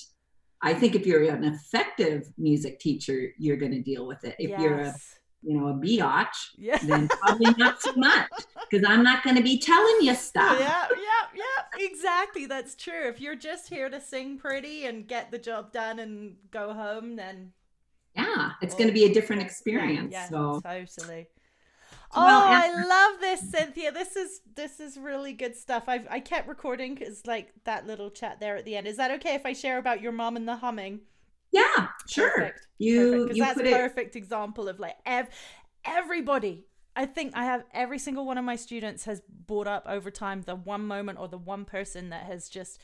I 0.61 0.73
think 0.73 0.95
if 0.95 1.05
you're 1.05 1.23
an 1.23 1.43
effective 1.43 2.31
music 2.37 2.79
teacher, 2.79 3.33
you're 3.37 3.57
going 3.57 3.73
to 3.73 3.81
deal 3.81 4.07
with 4.07 4.23
it. 4.23 4.35
If 4.39 4.57
you're 4.57 4.79
a 4.79 4.95
you 5.41 5.57
know 5.57 5.67
a 5.67 5.73
biatch, 5.73 6.37
yeah 6.57 6.77
then 6.81 7.07
probably 7.21 7.53
not 7.57 7.81
so 7.81 7.93
much 7.95 8.29
because 8.69 8.85
I'm 8.87 9.03
not 9.03 9.23
going 9.23 9.35
to 9.35 9.43
be 9.43 9.59
telling 9.59 9.97
you 10.01 10.15
stuff. 10.15 10.57
Yeah, 10.59 10.87
yeah, 10.91 11.43
yeah, 11.43 11.85
exactly. 11.85 12.45
That's 12.45 12.75
true. 12.75 13.07
If 13.07 13.19
you're 13.19 13.35
just 13.35 13.67
here 13.69 13.89
to 13.89 13.99
sing 13.99 14.37
pretty 14.37 14.85
and 14.85 15.07
get 15.07 15.31
the 15.31 15.39
job 15.39 15.73
done 15.73 15.99
and 15.99 16.35
go 16.51 16.73
home, 16.73 17.17
then 17.17 17.51
Yeah, 18.15 18.51
it's 18.61 18.75
going 18.75 18.87
to 18.87 18.93
be 18.93 19.05
a 19.05 19.09
oh, 19.09 19.13
different 19.13 19.41
experience. 19.41 20.11
Yeah, 20.11 20.23
yeah, 20.23 20.29
So 20.29 20.61
totally. 20.63 21.27
Well, 22.15 22.43
oh, 22.43 22.51
and- 22.51 22.85
I 22.85 22.87
love 22.87 23.21
this, 23.21 23.51
Cynthia. 23.51 23.91
This 23.91 24.15
is 24.15 24.41
this 24.55 24.79
is 24.79 24.97
really 24.97 25.33
good 25.33 25.55
stuff. 25.55 25.83
I've 25.87 26.07
I 26.09 26.19
kept 26.19 26.47
recording 26.47 26.95
because 26.95 27.25
like 27.25 27.53
that 27.65 27.85
little 27.85 28.09
chat 28.09 28.39
there 28.39 28.57
at 28.57 28.65
the 28.65 28.75
end. 28.75 28.87
Is 28.87 28.97
that 28.97 29.11
okay 29.11 29.35
if 29.35 29.45
I 29.45 29.53
share 29.53 29.77
about 29.77 30.01
your 30.01 30.11
mom 30.11 30.35
and 30.35 30.47
the 30.47 30.57
humming? 30.57 31.01
yeah, 31.51 31.87
sure. 32.07 32.29
Perfect. 32.29 32.67
You 32.77 33.23
because 33.23 33.37
you 33.37 33.43
that's 33.43 33.59
a 33.59 33.65
it. 33.65 33.73
perfect 33.73 34.15
example 34.15 34.67
of 34.67 34.79
like 34.79 34.95
ev- 35.05 35.29
everybody 35.85 36.65
i 36.95 37.05
think 37.05 37.31
i 37.35 37.45
have 37.45 37.63
every 37.73 37.99
single 37.99 38.25
one 38.25 38.37
of 38.37 38.43
my 38.43 38.55
students 38.55 39.05
has 39.05 39.21
brought 39.47 39.67
up 39.67 39.83
over 39.87 40.11
time 40.11 40.41
the 40.41 40.55
one 40.55 40.85
moment 40.85 41.19
or 41.19 41.27
the 41.27 41.37
one 41.37 41.65
person 41.65 42.09
that 42.09 42.23
has 42.23 42.49
just 42.49 42.79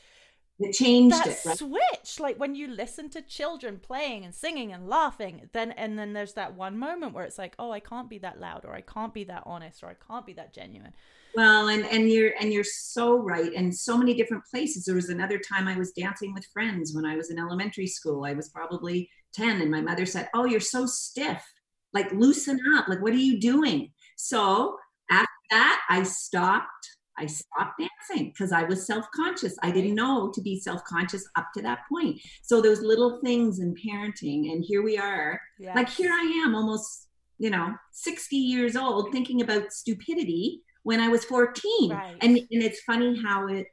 it 0.58 0.72
changed 0.72 1.16
that 1.16 1.26
it. 1.26 1.38
Right? 1.44 1.58
switch 1.58 2.20
like 2.20 2.38
when 2.38 2.54
you 2.54 2.68
listen 2.68 3.10
to 3.10 3.22
children 3.22 3.78
playing 3.78 4.24
and 4.24 4.34
singing 4.34 4.72
and 4.72 4.88
laughing 4.88 5.48
then 5.52 5.72
and 5.72 5.98
then 5.98 6.12
there's 6.12 6.32
that 6.34 6.54
one 6.54 6.78
moment 6.78 7.12
where 7.12 7.24
it's 7.24 7.38
like 7.38 7.54
oh 7.58 7.70
i 7.72 7.80
can't 7.80 8.08
be 8.08 8.18
that 8.18 8.40
loud 8.40 8.64
or 8.64 8.74
i 8.74 8.80
can't 8.80 9.12
be 9.12 9.24
that 9.24 9.42
honest 9.44 9.82
or 9.82 9.88
i 9.88 9.94
can't 9.94 10.26
be 10.26 10.32
that 10.32 10.54
genuine. 10.54 10.92
Well 11.34 11.68
and 11.68 11.84
and 11.86 12.08
you're 12.08 12.32
and 12.40 12.52
you're 12.52 12.64
so 12.64 13.18
right 13.18 13.52
and 13.54 13.74
so 13.74 13.98
many 13.98 14.14
different 14.14 14.44
places. 14.50 14.84
There 14.84 14.94
was 14.94 15.10
another 15.10 15.38
time 15.38 15.68
i 15.68 15.76
was 15.76 15.92
dancing 15.92 16.32
with 16.32 16.46
friends 16.46 16.94
when 16.94 17.04
i 17.04 17.16
was 17.16 17.30
in 17.30 17.38
elementary 17.38 17.86
school. 17.86 18.24
I 18.24 18.32
was 18.32 18.48
probably 18.48 19.10
10 19.34 19.60
and 19.60 19.70
my 19.70 19.82
mother 19.82 20.06
said 20.06 20.30
oh 20.34 20.46
you're 20.46 20.60
so 20.60 20.86
stiff. 20.86 21.44
Like 21.92 22.10
loosen 22.12 22.58
up. 22.74 22.88
Like 22.88 23.02
what 23.02 23.12
are 23.12 23.16
you 23.16 23.38
doing? 23.38 23.90
So 24.16 24.76
after 25.10 25.28
that 25.50 25.80
i 25.90 26.02
stopped 26.02 26.95
I 27.18 27.26
stopped 27.26 27.80
dancing 27.80 28.28
because 28.28 28.52
I 28.52 28.64
was 28.64 28.86
self 28.86 29.06
conscious. 29.14 29.56
I 29.62 29.70
didn't 29.70 29.94
know 29.94 30.30
to 30.34 30.40
be 30.40 30.60
self 30.60 30.84
conscious 30.84 31.26
up 31.36 31.48
to 31.54 31.62
that 31.62 31.80
point. 31.90 32.20
So 32.42 32.60
those 32.60 32.82
little 32.82 33.20
things 33.24 33.58
in 33.60 33.74
parenting, 33.74 34.52
and 34.52 34.64
here 34.64 34.82
we 34.82 34.98
are. 34.98 35.40
Yes. 35.58 35.74
Like 35.74 35.88
here 35.88 36.12
I 36.12 36.42
am, 36.44 36.54
almost 36.54 37.06
you 37.38 37.50
know, 37.50 37.74
60 37.92 38.36
years 38.36 38.76
old, 38.76 39.12
thinking 39.12 39.42
about 39.42 39.72
stupidity 39.72 40.62
when 40.82 41.00
I 41.00 41.08
was 41.08 41.24
14. 41.24 41.90
Right. 41.90 42.16
And 42.20 42.36
and 42.36 42.62
it's 42.62 42.80
funny 42.80 43.20
how 43.22 43.48
it 43.48 43.66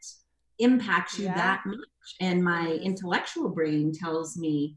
impacts 0.59 1.17
you 1.17 1.25
yeah. 1.25 1.35
that 1.35 1.61
much. 1.65 1.77
And 2.19 2.43
my 2.43 2.79
intellectual 2.83 3.49
brain 3.49 3.91
tells 3.93 4.37
me 4.37 4.75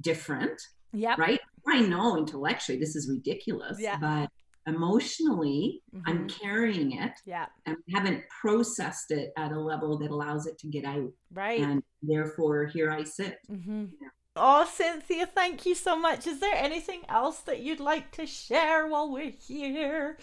different. 0.00 0.60
Yeah. 0.92 1.16
Right. 1.18 1.40
I 1.66 1.80
know 1.80 2.16
intellectually 2.16 2.78
this 2.78 2.96
is 2.96 3.08
ridiculous. 3.08 3.78
Yeah. 3.80 3.98
But 4.00 4.30
emotionally 4.68 5.82
mm-hmm. 5.94 6.08
i'm 6.08 6.28
carrying 6.28 6.92
it 6.92 7.12
yeah 7.24 7.46
and 7.66 7.76
haven't 7.92 8.22
processed 8.28 9.10
it 9.10 9.32
at 9.36 9.52
a 9.52 9.58
level 9.58 9.98
that 9.98 10.10
allows 10.10 10.46
it 10.46 10.58
to 10.58 10.66
get 10.66 10.84
out 10.84 11.10
right 11.32 11.60
and 11.60 11.82
therefore 12.02 12.66
here 12.66 12.90
i 12.90 13.02
sit 13.02 13.38
mm-hmm. 13.50 13.86
yeah. 14.00 14.08
oh 14.36 14.68
cynthia 14.70 15.26
thank 15.26 15.66
you 15.66 15.74
so 15.74 15.98
much 15.98 16.26
is 16.26 16.40
there 16.40 16.54
anything 16.54 17.00
else 17.08 17.40
that 17.40 17.60
you'd 17.60 17.80
like 17.80 18.10
to 18.12 18.26
share 18.26 18.86
while 18.86 19.10
we're 19.10 19.32
here 19.46 20.18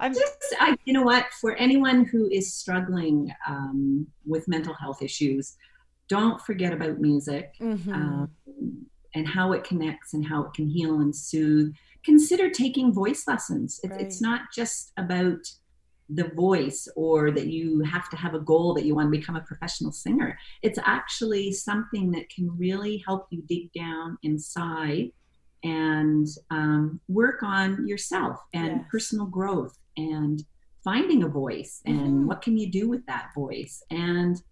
i'm 0.00 0.12
just 0.12 0.54
I, 0.60 0.76
you 0.84 0.92
know 0.92 1.02
what 1.02 1.26
for 1.40 1.54
anyone 1.56 2.04
who 2.04 2.28
is 2.30 2.54
struggling 2.54 3.32
um, 3.48 4.06
with 4.26 4.48
mental 4.48 4.74
health 4.74 5.02
issues 5.02 5.56
don't 6.08 6.40
forget 6.40 6.72
about 6.72 7.00
music 7.00 7.54
mm-hmm. 7.60 7.92
um, 7.92 8.30
and 9.14 9.26
how 9.26 9.52
it 9.52 9.64
connects 9.64 10.14
and 10.14 10.26
how 10.26 10.42
it 10.44 10.52
can 10.52 10.68
heal 10.68 11.00
and 11.00 11.14
soothe 11.14 11.74
consider 12.04 12.50
taking 12.50 12.92
voice 12.92 13.24
lessons. 13.26 13.80
Right. 13.84 14.00
It's 14.00 14.20
not 14.20 14.42
just 14.54 14.92
about 14.96 15.38
the 16.10 16.28
voice 16.34 16.86
or 16.96 17.30
that 17.30 17.46
you 17.46 17.82
have 17.82 18.10
to 18.10 18.16
have 18.16 18.34
a 18.34 18.40
goal 18.40 18.74
that 18.74 18.84
you 18.84 18.94
want 18.94 19.12
to 19.12 19.18
become 19.18 19.36
a 19.36 19.40
professional 19.40 19.90
singer. 19.90 20.38
It's 20.62 20.78
actually 20.84 21.52
something 21.52 22.10
that 22.12 22.28
can 22.28 22.56
really 22.58 23.02
help 23.06 23.26
you 23.30 23.42
dig 23.48 23.72
down 23.72 24.18
inside 24.22 25.12
and 25.62 26.26
um, 26.50 27.00
work 27.08 27.42
on 27.42 27.88
yourself 27.88 28.38
and 28.52 28.76
yes. 28.76 28.84
personal 28.90 29.26
growth 29.26 29.78
and 29.96 30.44
finding 30.84 31.22
a 31.22 31.28
voice 31.28 31.80
and 31.86 31.98
mm-hmm. 31.98 32.26
what 32.26 32.42
can 32.42 32.58
you 32.58 32.70
do 32.70 32.88
with 32.88 33.04
that 33.06 33.30
voice 33.34 33.82
and 33.90 34.42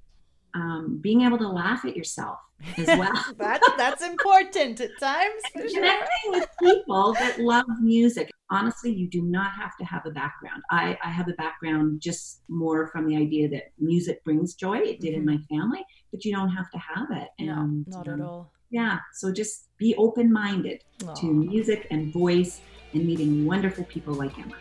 um, 0.55 0.99
being 1.01 1.23
able 1.23 1.39
to 1.39 1.49
laugh 1.49 1.85
at 1.85 1.97
yourself 1.97 2.39
as 2.77 2.87
well. 2.99 3.25
that's 3.39 3.69
that's 3.77 4.03
important 4.03 4.81
at 4.81 4.91
times. 5.01 5.43
Connecting 5.53 6.09
sure. 6.25 6.33
with 6.33 6.49
people 6.61 7.15
that 7.15 7.41
love 7.41 7.67
music. 7.81 8.31
Honestly, 8.51 8.93
you 8.93 9.09
do 9.09 9.23
not 9.23 9.53
have 9.53 9.77
to 9.79 9.85
have 9.85 10.05
a 10.05 10.11
background. 10.11 10.63
I, 10.71 10.99
I 11.03 11.09
have 11.09 11.29
a 11.29 11.33
background 11.33 12.03
just 12.03 12.43
more 12.49 12.89
from 12.89 13.07
the 13.07 13.17
idea 13.17 13.49
that 13.49 13.73
music 13.79 14.23
brings 14.25 14.55
joy. 14.55 14.77
It 14.79 15.01
did 15.01 15.15
mm-hmm. 15.15 15.27
in 15.29 15.37
my 15.37 15.39
family, 15.49 15.83
but 16.11 16.25
you 16.25 16.35
don't 16.37 16.51
have 16.51 16.71
to 16.73 16.79
have 16.79 17.09
it. 17.13 17.29
And, 17.39 17.87
no, 17.89 17.97
not 17.99 18.09
um, 18.09 18.21
at 18.21 18.27
all. 18.27 18.53
Yeah. 18.71 18.99
So 19.15 19.33
just 19.33 19.69
be 19.79 19.95
open 19.97 20.31
minded 20.33 20.83
to 21.17 21.27
music 21.27 21.87
and 21.91 22.13
voice 22.13 22.61
and 22.93 23.07
meeting 23.07 23.47
wonderful 23.47 23.85
people 23.85 24.15
like 24.15 24.39
Emma. 24.39 24.57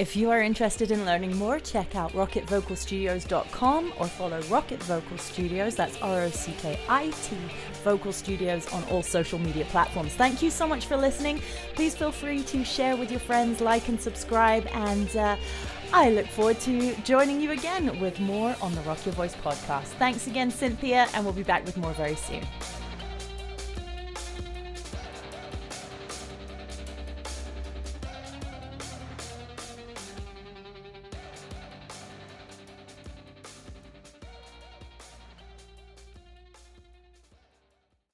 If 0.00 0.16
you 0.16 0.30
are 0.30 0.40
interested 0.40 0.92
in 0.92 1.04
learning 1.04 1.36
more, 1.36 1.60
check 1.60 1.94
out 1.94 2.10
rockitvocalstudios.com 2.12 3.92
or 3.98 4.06
follow 4.06 4.40
Rockit 4.44 4.78
Vocal 4.84 5.18
Studios, 5.18 5.76
that's 5.76 6.00
R 6.00 6.22
O 6.22 6.30
C 6.30 6.54
K 6.56 6.80
I 6.88 7.10
T 7.10 7.36
Vocal 7.84 8.10
Studios 8.10 8.66
on 8.72 8.82
all 8.84 9.02
social 9.02 9.38
media 9.38 9.66
platforms. 9.66 10.14
Thank 10.14 10.40
you 10.40 10.48
so 10.48 10.66
much 10.66 10.86
for 10.86 10.96
listening. 10.96 11.42
Please 11.74 11.94
feel 11.94 12.12
free 12.12 12.42
to 12.44 12.64
share 12.64 12.96
with 12.96 13.10
your 13.10 13.20
friends, 13.20 13.60
like 13.60 13.88
and 13.88 14.00
subscribe, 14.00 14.66
and 14.68 15.14
uh, 15.16 15.36
I 15.92 16.08
look 16.08 16.28
forward 16.28 16.60
to 16.60 16.94
joining 17.02 17.38
you 17.38 17.50
again 17.50 18.00
with 18.00 18.18
more 18.20 18.56
on 18.62 18.74
the 18.74 18.80
Rock 18.80 19.04
Your 19.04 19.14
Voice 19.14 19.36
podcast. 19.36 19.88
Thanks 19.98 20.26
again, 20.26 20.50
Cynthia, 20.50 21.08
and 21.12 21.26
we'll 21.26 21.34
be 21.34 21.42
back 21.42 21.66
with 21.66 21.76
more 21.76 21.92
very 21.92 22.16
soon. 22.16 22.40